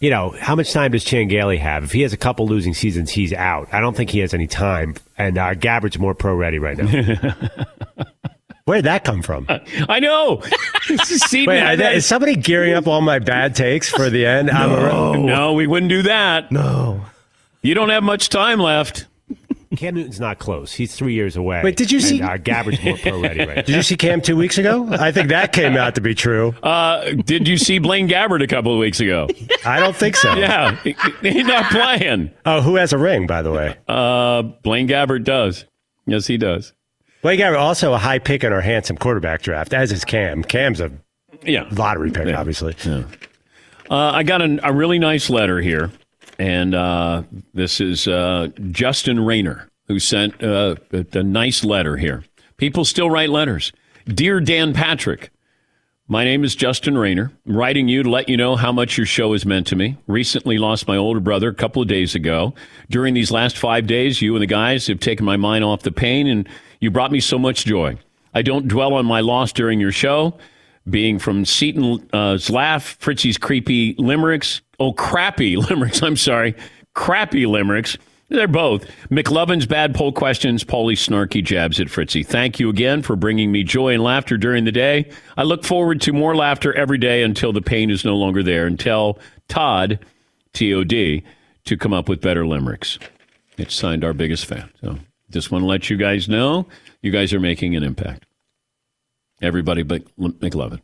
You 0.00 0.10
know 0.10 0.34
how 0.38 0.54
much 0.54 0.72
time 0.72 0.90
does 0.92 1.04
Chan 1.04 1.28
Gailey 1.28 1.56
have? 1.58 1.84
If 1.84 1.92
he 1.92 2.02
has 2.02 2.12
a 2.12 2.16
couple 2.16 2.46
losing 2.46 2.74
seasons, 2.74 3.10
he's 3.10 3.32
out. 3.32 3.68
I 3.72 3.80
don't 3.80 3.96
think 3.96 4.10
he 4.10 4.18
has 4.18 4.34
any 4.34 4.46
time. 4.46 4.94
And 5.16 5.38
uh, 5.38 5.54
Gabbert's 5.54 5.98
more 5.98 6.14
pro 6.14 6.34
ready 6.34 6.58
right 6.58 6.76
now. 6.76 6.86
Where'd 8.64 8.84
that 8.84 9.02
come 9.04 9.22
from? 9.22 9.46
I 9.88 9.98
know. 10.00 10.42
See, 11.04 11.46
Wait, 11.46 11.60
now 11.60 11.72
are 11.72 11.76
that- 11.76 11.94
is 11.94 12.04
somebody 12.04 12.36
gearing 12.36 12.74
up 12.74 12.86
all 12.86 13.00
my 13.00 13.18
bad 13.18 13.54
takes 13.54 13.88
for 13.88 14.10
the 14.10 14.26
end? 14.26 14.48
No, 14.48 15.14
no, 15.14 15.52
we 15.54 15.66
wouldn't 15.66 15.88
do 15.90 16.02
that. 16.02 16.52
No. 16.52 17.00
You 17.62 17.74
don't 17.74 17.88
have 17.90 18.02
much 18.02 18.28
time 18.28 18.58
left. 18.60 19.06
Cam 19.78 19.94
Newton's 19.94 20.18
not 20.18 20.40
close. 20.40 20.72
He's 20.72 20.94
three 20.96 21.14
years 21.14 21.36
away. 21.36 21.60
Wait, 21.62 21.76
did 21.76 21.92
you 21.92 21.98
and, 21.98 22.06
see- 22.06 22.20
Uh, 22.20 22.36
Gabbert's 22.36 22.82
more 22.82 22.96
pro 22.98 23.20
ready 23.22 23.38
right 23.40 23.48
now. 23.58 23.62
Did 23.62 23.76
you 23.76 23.82
see 23.82 23.96
Cam 23.96 24.20
two 24.20 24.36
weeks 24.36 24.58
ago? 24.58 24.88
I 24.90 25.12
think 25.12 25.28
that 25.28 25.52
came 25.52 25.76
out 25.76 25.94
to 25.94 26.00
be 26.00 26.16
true. 26.16 26.52
Uh, 26.64 27.12
did 27.24 27.46
you 27.46 27.56
see 27.56 27.78
Blaine 27.78 28.08
Gabbert 28.08 28.42
a 28.42 28.48
couple 28.48 28.72
of 28.72 28.80
weeks 28.80 28.98
ago? 28.98 29.28
I 29.64 29.78
don't 29.78 29.94
think 29.94 30.16
so. 30.16 30.34
Yeah, 30.34 30.74
he- 30.82 30.96
he's 31.22 31.46
not 31.46 31.70
playing. 31.70 32.32
Oh, 32.44 32.60
who 32.60 32.74
has 32.74 32.92
a 32.92 32.98
ring, 32.98 33.28
by 33.28 33.42
the 33.42 33.52
way? 33.52 33.76
Uh, 33.86 34.42
Blaine 34.42 34.88
Gabbert 34.88 35.22
does. 35.22 35.64
Yes, 36.06 36.26
he 36.26 36.36
does. 36.38 36.72
Blake 37.22 37.38
Gabbert 37.38 37.58
also 37.60 37.92
a 37.94 37.98
high 37.98 38.18
pick 38.18 38.42
in 38.42 38.52
our 38.52 38.60
handsome 38.60 38.96
quarterback 38.96 39.42
draft, 39.42 39.72
as 39.72 39.92
is 39.92 40.04
Cam. 40.04 40.42
Cam's 40.42 40.80
a 40.80 40.90
Yeah. 41.44 41.68
lottery 41.70 42.10
pick, 42.10 42.34
obviously. 42.34 42.74
Uh, 42.88 43.04
I 43.90 44.22
got 44.24 44.42
an, 44.42 44.58
a 44.62 44.72
really 44.72 44.98
nice 44.98 45.30
letter 45.30 45.60
here, 45.60 45.90
and 46.38 46.74
uh, 46.74 47.22
this 47.54 47.80
is 47.80 48.06
uh, 48.06 48.48
Justin 48.70 49.20
Rayner 49.24 49.67
who 49.88 49.98
sent 49.98 50.42
uh, 50.42 50.76
a, 50.92 51.06
a 51.12 51.22
nice 51.22 51.64
letter 51.64 51.96
here. 51.96 52.24
People 52.56 52.84
still 52.84 53.10
write 53.10 53.30
letters. 53.30 53.72
Dear 54.06 54.40
Dan 54.40 54.72
Patrick, 54.72 55.30
my 56.06 56.24
name 56.24 56.44
is 56.44 56.54
Justin 56.54 56.96
Rayner. 56.96 57.32
I'm 57.46 57.56
writing 57.56 57.88
you 57.88 58.02
to 58.02 58.10
let 58.10 58.28
you 58.28 58.36
know 58.36 58.56
how 58.56 58.72
much 58.72 58.96
your 58.96 59.06
show 59.06 59.32
has 59.32 59.44
meant 59.44 59.66
to 59.68 59.76
me. 59.76 59.96
Recently 60.06 60.58
lost 60.58 60.88
my 60.88 60.96
older 60.96 61.20
brother 61.20 61.48
a 61.48 61.54
couple 61.54 61.82
of 61.82 61.88
days 61.88 62.14
ago. 62.14 62.54
During 62.88 63.14
these 63.14 63.30
last 63.30 63.58
five 63.58 63.86
days, 63.86 64.22
you 64.22 64.34
and 64.34 64.42
the 64.42 64.46
guys 64.46 64.86
have 64.86 65.00
taken 65.00 65.26
my 65.26 65.36
mind 65.36 65.64
off 65.64 65.82
the 65.82 65.92
pain, 65.92 66.26
and 66.26 66.48
you 66.80 66.90
brought 66.90 67.12
me 67.12 67.20
so 67.20 67.38
much 67.38 67.64
joy. 67.64 67.98
I 68.34 68.42
don't 68.42 68.68
dwell 68.68 68.94
on 68.94 69.06
my 69.06 69.20
loss 69.20 69.52
during 69.52 69.80
your 69.80 69.92
show 69.92 70.38
being 70.90 71.18
from 71.18 71.44
Seton's 71.44 72.50
laugh, 72.50 72.96
Fritzy's 73.00 73.38
creepy 73.38 73.94
limericks. 73.98 74.60
Oh, 74.78 74.92
crappy 74.92 75.56
limericks. 75.68 76.02
I'm 76.02 76.16
sorry. 76.16 76.54
Crappy 76.94 77.46
limericks. 77.46 77.96
They're 78.30 78.46
both. 78.46 78.84
McLovin's 79.08 79.64
bad 79.64 79.94
poll 79.94 80.12
questions, 80.12 80.62
Paulie's 80.62 81.06
snarky 81.06 81.42
jabs 81.42 81.80
at 81.80 81.88
Fritzy. 81.88 82.22
Thank 82.22 82.60
you 82.60 82.68
again 82.68 83.02
for 83.02 83.16
bringing 83.16 83.50
me 83.50 83.62
joy 83.62 83.94
and 83.94 84.02
laughter 84.02 84.36
during 84.36 84.64
the 84.64 84.72
day. 84.72 85.10
I 85.38 85.44
look 85.44 85.64
forward 85.64 86.02
to 86.02 86.12
more 86.12 86.36
laughter 86.36 86.74
every 86.74 86.98
day 86.98 87.22
until 87.22 87.54
the 87.54 87.62
pain 87.62 87.90
is 87.90 88.04
no 88.04 88.16
longer 88.16 88.42
there 88.42 88.66
and 88.66 88.78
tell 88.78 89.18
Todd, 89.48 90.04
T 90.52 90.74
O 90.74 90.84
D, 90.84 91.22
to 91.64 91.76
come 91.78 91.94
up 91.94 92.06
with 92.08 92.20
better 92.20 92.46
limericks. 92.46 92.98
It's 93.56 93.74
signed 93.74 94.04
our 94.04 94.12
biggest 94.12 94.44
fan. 94.44 94.70
So 94.82 94.98
just 95.30 95.50
want 95.50 95.62
to 95.62 95.66
let 95.66 95.88
you 95.88 95.96
guys 95.96 96.28
know 96.28 96.68
you 97.00 97.10
guys 97.10 97.32
are 97.32 97.40
making 97.40 97.76
an 97.76 97.82
impact. 97.82 98.26
Everybody 99.40 99.84
but 99.84 100.04
McLovin. 100.18 100.80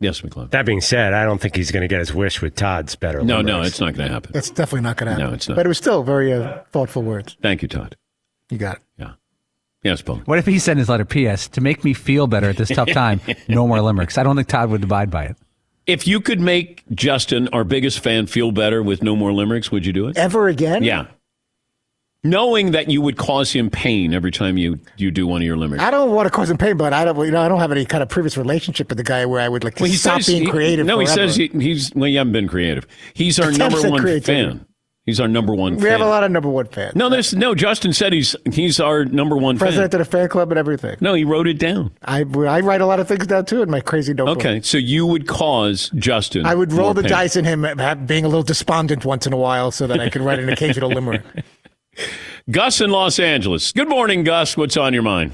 Yes, 0.00 0.20
McLovin. 0.20 0.50
That 0.50 0.64
being 0.64 0.80
said, 0.80 1.12
I 1.12 1.24
don't 1.24 1.40
think 1.40 1.56
he's 1.56 1.72
going 1.72 1.80
to 1.82 1.88
get 1.88 1.98
his 1.98 2.14
wish 2.14 2.40
with 2.40 2.54
Todd's 2.54 2.94
better. 2.94 3.22
No, 3.22 3.40
no, 3.40 3.62
it's 3.62 3.80
not 3.80 3.94
going 3.94 4.08
to 4.08 4.14
happen. 4.14 4.30
That's 4.32 4.50
definitely 4.50 4.82
not 4.82 4.96
going 4.96 5.06
to 5.06 5.12
happen. 5.12 5.26
No, 5.26 5.34
it's 5.34 5.48
not. 5.48 5.56
But 5.56 5.66
it 5.66 5.68
was 5.68 5.78
still 5.78 6.04
very 6.04 6.32
uh, 6.32 6.60
thoughtful 6.70 7.02
words. 7.02 7.36
Thank 7.42 7.62
you, 7.62 7.68
Todd. 7.68 7.96
You 8.48 8.58
got 8.58 8.76
it. 8.76 8.82
Yeah. 8.96 9.12
Yes, 9.82 10.00
Paul. 10.02 10.22
What 10.24 10.38
if 10.38 10.46
he 10.46 10.58
sent 10.60 10.78
his 10.78 10.88
letter 10.88 11.04
P.S. 11.04 11.48
to 11.48 11.60
make 11.60 11.82
me 11.84 11.94
feel 11.94 12.26
better 12.28 12.48
at 12.48 12.56
this 12.56 12.68
tough 12.68 12.90
time? 12.90 13.20
no 13.48 13.66
more 13.66 13.80
limericks. 13.80 14.18
I 14.18 14.22
don't 14.22 14.36
think 14.36 14.48
Todd 14.48 14.70
would 14.70 14.84
abide 14.84 15.10
by 15.10 15.24
it. 15.24 15.36
If 15.86 16.06
you 16.06 16.20
could 16.20 16.40
make 16.40 16.84
Justin, 16.92 17.48
our 17.48 17.64
biggest 17.64 18.00
fan, 18.00 18.26
feel 18.26 18.52
better 18.52 18.82
with 18.82 19.02
no 19.02 19.16
more 19.16 19.32
limericks, 19.32 19.72
would 19.72 19.86
you 19.86 19.92
do 19.92 20.06
it? 20.08 20.16
Ever 20.18 20.46
again? 20.48 20.84
Yeah. 20.84 21.06
Knowing 22.28 22.72
that 22.72 22.90
you 22.90 23.00
would 23.00 23.16
cause 23.16 23.52
him 23.52 23.70
pain 23.70 24.12
every 24.14 24.30
time 24.30 24.58
you, 24.58 24.78
you 24.96 25.10
do 25.10 25.26
one 25.26 25.40
of 25.42 25.46
your 25.46 25.56
limericks. 25.56 25.82
I 25.82 25.90
don't 25.90 26.10
want 26.12 26.26
to 26.26 26.30
cause 26.30 26.50
him 26.50 26.58
pain, 26.58 26.76
but 26.76 26.92
I 26.92 27.04
don't. 27.04 27.16
You 27.24 27.30
know, 27.30 27.40
I 27.42 27.48
don't 27.48 27.60
have 27.60 27.72
any 27.72 27.84
kind 27.84 28.02
of 28.02 28.08
previous 28.08 28.36
relationship 28.36 28.88
with 28.88 28.98
the 28.98 29.04
guy 29.04 29.24
where 29.26 29.40
I 29.40 29.48
would 29.48 29.64
like 29.64 29.78
Well, 29.80 29.90
stop 29.92 30.24
being 30.26 30.44
he- 30.44 30.50
creative. 30.50 30.86
no, 30.86 30.98
he 30.98 31.06
says 31.06 31.36
he, 31.36 31.48
he's 31.48 31.92
well. 31.94 32.08
You 32.08 32.18
haven't 32.18 32.32
been 32.32 32.48
creative. 32.48 32.86
He's 33.14 33.38
our 33.38 33.50
number 33.52 33.80
one 33.88 34.00
creativity. 34.00 34.50
fan. 34.58 34.64
He's 35.06 35.20
our 35.20 35.28
number 35.28 35.54
one. 35.54 35.76
we 35.76 35.80
fan. 35.84 35.92
have 35.92 36.00
a 36.02 36.04
lot 36.06 36.22
of 36.22 36.30
number 36.30 36.50
one 36.50 36.66
fans. 36.66 36.94
No, 36.94 37.08
there's 37.08 37.32
no. 37.34 37.54
Justin 37.54 37.94
said 37.94 38.12
he's 38.12 38.36
he's 38.52 38.78
our 38.78 39.06
number 39.06 39.38
one 39.38 39.56
President 39.56 39.90
fan. 39.90 40.02
of 40.02 40.06
the 40.06 40.10
fan 40.18 40.28
club 40.28 40.50
and 40.52 40.58
everything. 40.58 40.96
No, 41.00 41.14
he 41.14 41.24
wrote 41.24 41.46
it 41.48 41.58
down. 41.58 41.92
I, 42.02 42.18
I 42.46 42.60
write 42.60 42.82
a 42.82 42.86
lot 42.86 43.00
of 43.00 43.08
things 43.08 43.26
down 43.26 43.46
too 43.46 43.62
in 43.62 43.70
my 43.70 43.80
crazy 43.80 44.12
notebook. 44.12 44.36
Okay, 44.36 44.60
so 44.60 44.76
you 44.76 45.06
would 45.06 45.26
cause 45.26 45.90
Justin. 45.94 46.44
I 46.44 46.54
would 46.54 46.74
roll 46.74 46.92
the 46.92 47.00
pain. 47.00 47.10
dice 47.10 47.36
in 47.36 47.46
him 47.46 47.64
uh, 47.64 47.94
being 47.94 48.26
a 48.26 48.28
little 48.28 48.42
despondent 48.42 49.06
once 49.06 49.26
in 49.26 49.32
a 49.32 49.38
while 49.38 49.70
so 49.70 49.86
that 49.86 49.98
I 49.98 50.10
could 50.10 50.20
write 50.20 50.40
an 50.40 50.50
occasional 50.50 50.90
limerick. 50.90 51.22
Gus 52.50 52.80
in 52.80 52.90
Los 52.90 53.18
Angeles. 53.18 53.72
Good 53.72 53.88
morning, 53.88 54.24
Gus. 54.24 54.56
What's 54.56 54.76
on 54.76 54.94
your 54.94 55.02
mind? 55.02 55.32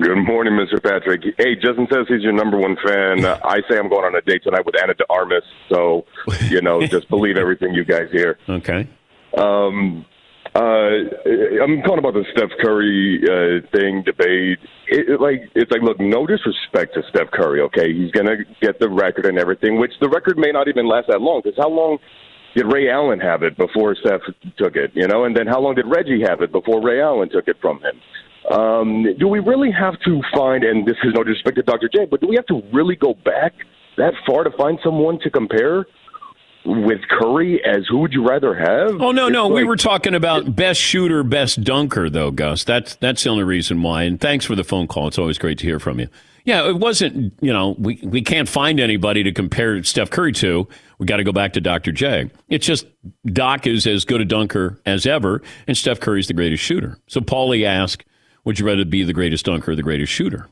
Good 0.00 0.18
morning, 0.18 0.52
Mr. 0.52 0.82
Patrick. 0.82 1.22
Hey, 1.38 1.56
Justin 1.56 1.88
says 1.92 2.06
he's 2.08 2.22
your 2.22 2.32
number 2.32 2.56
one 2.56 2.76
fan. 2.86 3.24
Uh, 3.24 3.40
I 3.44 3.56
say 3.68 3.78
I'm 3.78 3.88
going 3.88 4.04
on 4.04 4.14
a 4.14 4.20
date 4.20 4.42
tonight 4.44 4.64
with 4.64 4.80
Ana 4.80 4.94
de 4.94 5.04
Armas, 5.10 5.42
so 5.68 6.06
you 6.50 6.62
know, 6.62 6.86
just 6.86 7.08
believe 7.08 7.36
everything 7.40 7.74
you 7.74 7.84
guys 7.84 8.08
hear. 8.12 8.38
Okay. 8.48 8.86
Um, 9.36 10.06
uh, 10.54 10.60
I'm 11.62 11.82
calling 11.82 11.98
about 11.98 12.14
the 12.14 12.24
Steph 12.32 12.50
Curry 12.60 13.20
uh, 13.24 13.66
thing 13.76 14.02
debate. 14.04 14.58
It, 14.88 15.10
it, 15.10 15.20
like 15.20 15.50
it's 15.54 15.70
like, 15.70 15.82
look, 15.82 15.98
no 16.00 16.26
disrespect 16.26 16.94
to 16.94 17.02
Steph 17.10 17.30
Curry. 17.32 17.60
Okay, 17.62 17.92
he's 17.92 18.10
gonna 18.12 18.36
get 18.62 18.78
the 18.78 18.88
record 18.88 19.26
and 19.26 19.38
everything, 19.38 19.78
which 19.78 19.92
the 20.00 20.08
record 20.08 20.38
may 20.38 20.52
not 20.52 20.68
even 20.68 20.86
last 20.86 21.08
that 21.08 21.20
long. 21.20 21.42
Because 21.42 21.58
how 21.58 21.68
long 21.68 21.98
did 22.58 22.72
Ray 22.72 22.90
Allen 22.90 23.20
have 23.20 23.44
it 23.44 23.56
before 23.56 23.94
Steph 23.94 24.20
took 24.56 24.74
it? 24.74 24.90
You 24.94 25.06
know, 25.06 25.24
and 25.24 25.36
then 25.36 25.46
how 25.46 25.60
long 25.60 25.76
did 25.76 25.86
Reggie 25.86 26.22
have 26.26 26.42
it 26.42 26.50
before 26.50 26.82
Ray 26.82 27.00
Allen 27.00 27.28
took 27.30 27.46
it 27.46 27.56
from 27.60 27.80
him? 27.80 28.00
Um, 28.52 29.06
do 29.16 29.28
we 29.28 29.38
really 29.38 29.70
have 29.70 29.94
to 30.04 30.20
find? 30.34 30.64
And 30.64 30.84
this 30.84 30.96
is 31.04 31.14
no 31.14 31.22
disrespect 31.22 31.56
to 31.56 31.62
Dr. 31.62 31.88
J, 31.88 32.06
but 32.10 32.20
do 32.20 32.26
we 32.26 32.34
have 32.34 32.46
to 32.46 32.60
really 32.72 32.96
go 32.96 33.14
back 33.24 33.52
that 33.96 34.12
far 34.26 34.42
to 34.42 34.50
find 34.56 34.78
someone 34.82 35.20
to 35.20 35.30
compare? 35.30 35.86
With 36.64 37.00
Curry, 37.08 37.64
as 37.64 37.86
who 37.88 37.98
would 37.98 38.12
you 38.12 38.28
rather 38.28 38.54
have? 38.54 39.00
Oh 39.00 39.12
no, 39.12 39.28
no, 39.28 39.46
It's 39.46 39.54
we 39.54 39.64
were 39.64 39.76
talking 39.76 40.14
about 40.14 40.54
best 40.54 40.78
shooter, 40.78 41.22
best 41.22 41.62
dunker, 41.62 42.10
though, 42.10 42.30
Gus. 42.30 42.64
That's 42.64 42.96
that's 42.96 43.22
the 43.22 43.30
only 43.30 43.44
reason 43.44 43.80
why. 43.80 44.02
And 44.02 44.20
thanks 44.20 44.44
for 44.44 44.54
the 44.54 44.64
phone 44.64 44.86
call. 44.86 45.06
It's 45.06 45.18
always 45.18 45.38
great 45.38 45.58
to 45.58 45.64
hear 45.64 45.78
from 45.78 46.00
you. 46.00 46.08
Yeah, 46.44 46.68
it 46.68 46.76
wasn't. 46.76 47.32
You 47.40 47.52
know, 47.52 47.76
we 47.78 48.00
we 48.02 48.20
can't 48.22 48.48
find 48.48 48.80
anybody 48.80 49.22
to 49.22 49.32
compare 49.32 49.82
Steph 49.84 50.10
Curry 50.10 50.32
to. 50.32 50.68
We 50.98 51.06
got 51.06 51.18
to 51.18 51.24
go 51.24 51.32
back 51.32 51.52
to 51.52 51.60
Dr. 51.60 51.92
J. 51.92 52.28
It's 52.48 52.66
just 52.66 52.86
Doc 53.26 53.66
is 53.66 53.86
as 53.86 54.04
good 54.04 54.20
a 54.20 54.24
dunker 54.24 54.80
as 54.84 55.06
ever, 55.06 55.42
and 55.68 55.76
Steph 55.76 56.00
Curry's 56.00 56.26
the 56.26 56.34
greatest 56.34 56.62
shooter. 56.62 56.98
So 57.06 57.20
Paulie 57.20 57.64
asked, 57.64 58.04
"Would 58.44 58.58
you 58.58 58.66
rather 58.66 58.84
be 58.84 59.04
the 59.04 59.12
greatest 59.12 59.44
dunker 59.46 59.70
or 59.72 59.76
the 59.76 59.82
greatest 59.82 60.12
shooter?" 60.12 60.48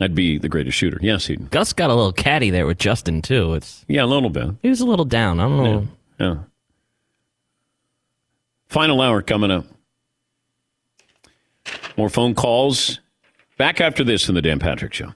I'd 0.00 0.16
be 0.16 0.36
the 0.36 0.48
greatest 0.48 0.76
shooter. 0.76 0.98
Yes, 1.00 1.30
Eden. 1.30 1.46
Gus 1.52 1.72
got 1.72 1.90
a 1.90 1.94
little 1.94 2.12
catty 2.12 2.50
there 2.50 2.66
with 2.66 2.78
Justin 2.78 3.22
too. 3.22 3.54
It's 3.54 3.84
Yeah, 3.86 4.02
a 4.02 4.06
little 4.06 4.30
bit. 4.30 4.50
he 4.62 4.68
was 4.68 4.80
a 4.80 4.86
little 4.86 5.04
down. 5.04 5.38
I 5.38 5.44
don't 5.44 5.62
know. 5.62 5.88
Yeah. 6.18 6.36
Final 8.68 9.00
hour 9.00 9.22
coming 9.22 9.50
up. 9.52 9.66
More 11.96 12.08
phone 12.08 12.34
calls. 12.34 12.98
Back 13.58 13.80
after 13.80 14.02
this 14.02 14.28
in 14.28 14.34
the 14.34 14.42
Dan 14.42 14.58
Patrick 14.58 14.92
Show. 14.94 15.12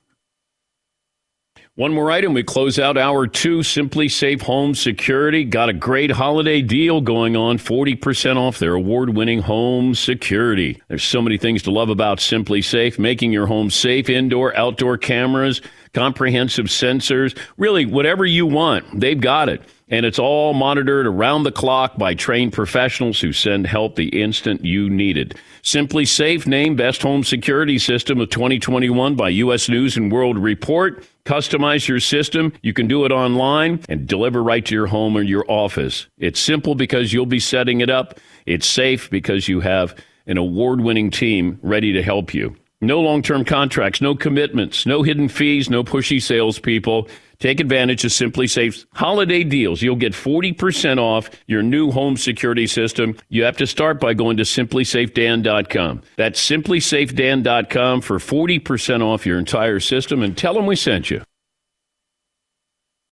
One 1.76 1.92
more 1.92 2.10
item. 2.10 2.32
We 2.32 2.42
close 2.42 2.78
out 2.78 2.96
hour 2.96 3.26
two. 3.26 3.58
SimpliSafe 3.58 4.40
Home 4.40 4.74
Security 4.74 5.44
got 5.44 5.68
a 5.68 5.74
great 5.74 6.10
holiday 6.10 6.62
deal 6.62 7.02
going 7.02 7.36
on 7.36 7.58
40% 7.58 8.38
off 8.38 8.58
their 8.58 8.72
award 8.72 9.14
winning 9.14 9.40
home 9.42 9.94
security. 9.94 10.80
There's 10.88 11.04
so 11.04 11.20
many 11.20 11.36
things 11.36 11.62
to 11.64 11.70
love 11.70 11.90
about 11.90 12.16
SimpliSafe, 12.16 12.98
making 12.98 13.30
your 13.30 13.46
home 13.46 13.68
safe, 13.68 14.08
indoor, 14.08 14.56
outdoor 14.56 14.96
cameras, 14.96 15.60
comprehensive 15.92 16.64
sensors, 16.66 17.38
really 17.58 17.84
whatever 17.84 18.24
you 18.24 18.46
want. 18.46 18.98
They've 18.98 19.20
got 19.20 19.50
it. 19.50 19.60
And 19.89 20.05
it's 20.05 20.18
all 20.18 20.53
monitored 20.53 21.07
around 21.07 21.45
the 21.45 21.53
clock 21.53 21.97
by 21.97 22.14
trained 22.14 22.53
professionals 22.53 23.20
who 23.20 23.32
send 23.32 23.68
help 23.68 23.95
the 23.95 24.09
instant 24.20 24.64
you 24.64 24.91
need 24.91 25.16
it. 25.16 25.37
SimpliSafe 25.62 26.45
named 26.45 26.76
Best 26.76 27.03
Home 27.03 27.22
Security 27.22 27.78
System 27.78 28.20
of 28.20 28.30
2021 28.30 29.14
by 29.14 29.28
U.S. 29.28 29.68
News 29.68 29.97
and 29.97 30.11
World 30.11 30.39
Report. 30.39 31.07
Customize 31.24 31.87
your 31.87 32.01
system. 32.01 32.53
You 32.62 32.72
can 32.72 32.89
do 32.89 33.05
it 33.05 33.12
online 33.12 33.80
and 33.89 34.09
deliver 34.09 34.43
right 34.43 34.64
to 34.66 34.74
your 34.74 34.89
home 34.89 35.16
or 35.16 35.22
your 35.22 35.45
office. 35.49 36.09
It's 36.18 36.41
simple 36.41 36.74
because 36.74 37.12
you'll 37.12 37.24
be 37.24 37.39
setting 37.39 37.80
it 37.80 37.91
up. 37.91 38.18
It's 38.45 38.66
safe 38.66 39.09
because 39.09 39.47
you 39.47 39.61
have 39.61 39.95
an 40.26 40.37
award 40.37 40.80
winning 40.80 41.12
team 41.12 41.61
ready 41.62 41.93
to 41.93 42.03
help 42.03 42.34
you. 42.34 42.57
No 42.80 43.01
long 43.01 43.22
term 43.22 43.45
contracts, 43.45 44.01
no 44.01 44.14
commitments, 44.14 44.84
no 44.84 45.03
hidden 45.03 45.28
fees, 45.28 45.70
no 45.70 45.82
pushy 45.82 46.20
salespeople. 46.20 47.09
Take 47.39 47.61
advantage 47.61 48.05
of 48.05 48.11
SimpliSafe's 48.11 48.87
holiday 48.95 49.45
deals. 49.45 49.82
You'll 49.82 49.97
get 49.97 50.12
40% 50.12 50.99
off 50.99 51.30
your 51.47 51.62
new 51.62 51.91
home 51.91 52.16
security 52.16 52.66
system. 52.66 53.16
You 53.28 53.45
have 53.45 53.57
to 53.59 53.66
start 53.66 54.01
by 54.01 54.14
going 54.14 54.37
to 54.39 54.45
simplysafedan.com. 54.45 56.03
That's 56.16 56.51
simplysafedan.com 56.51 58.01
for 58.01 58.18
40% 58.18 59.03
off 59.03 59.26
your 59.26 59.39
entire 59.39 59.80
system 59.80 60.22
and 60.22 60.37
tell 60.37 60.55
them 60.55 60.66
we 60.66 60.76
sent 60.76 61.11
you. 61.11 61.22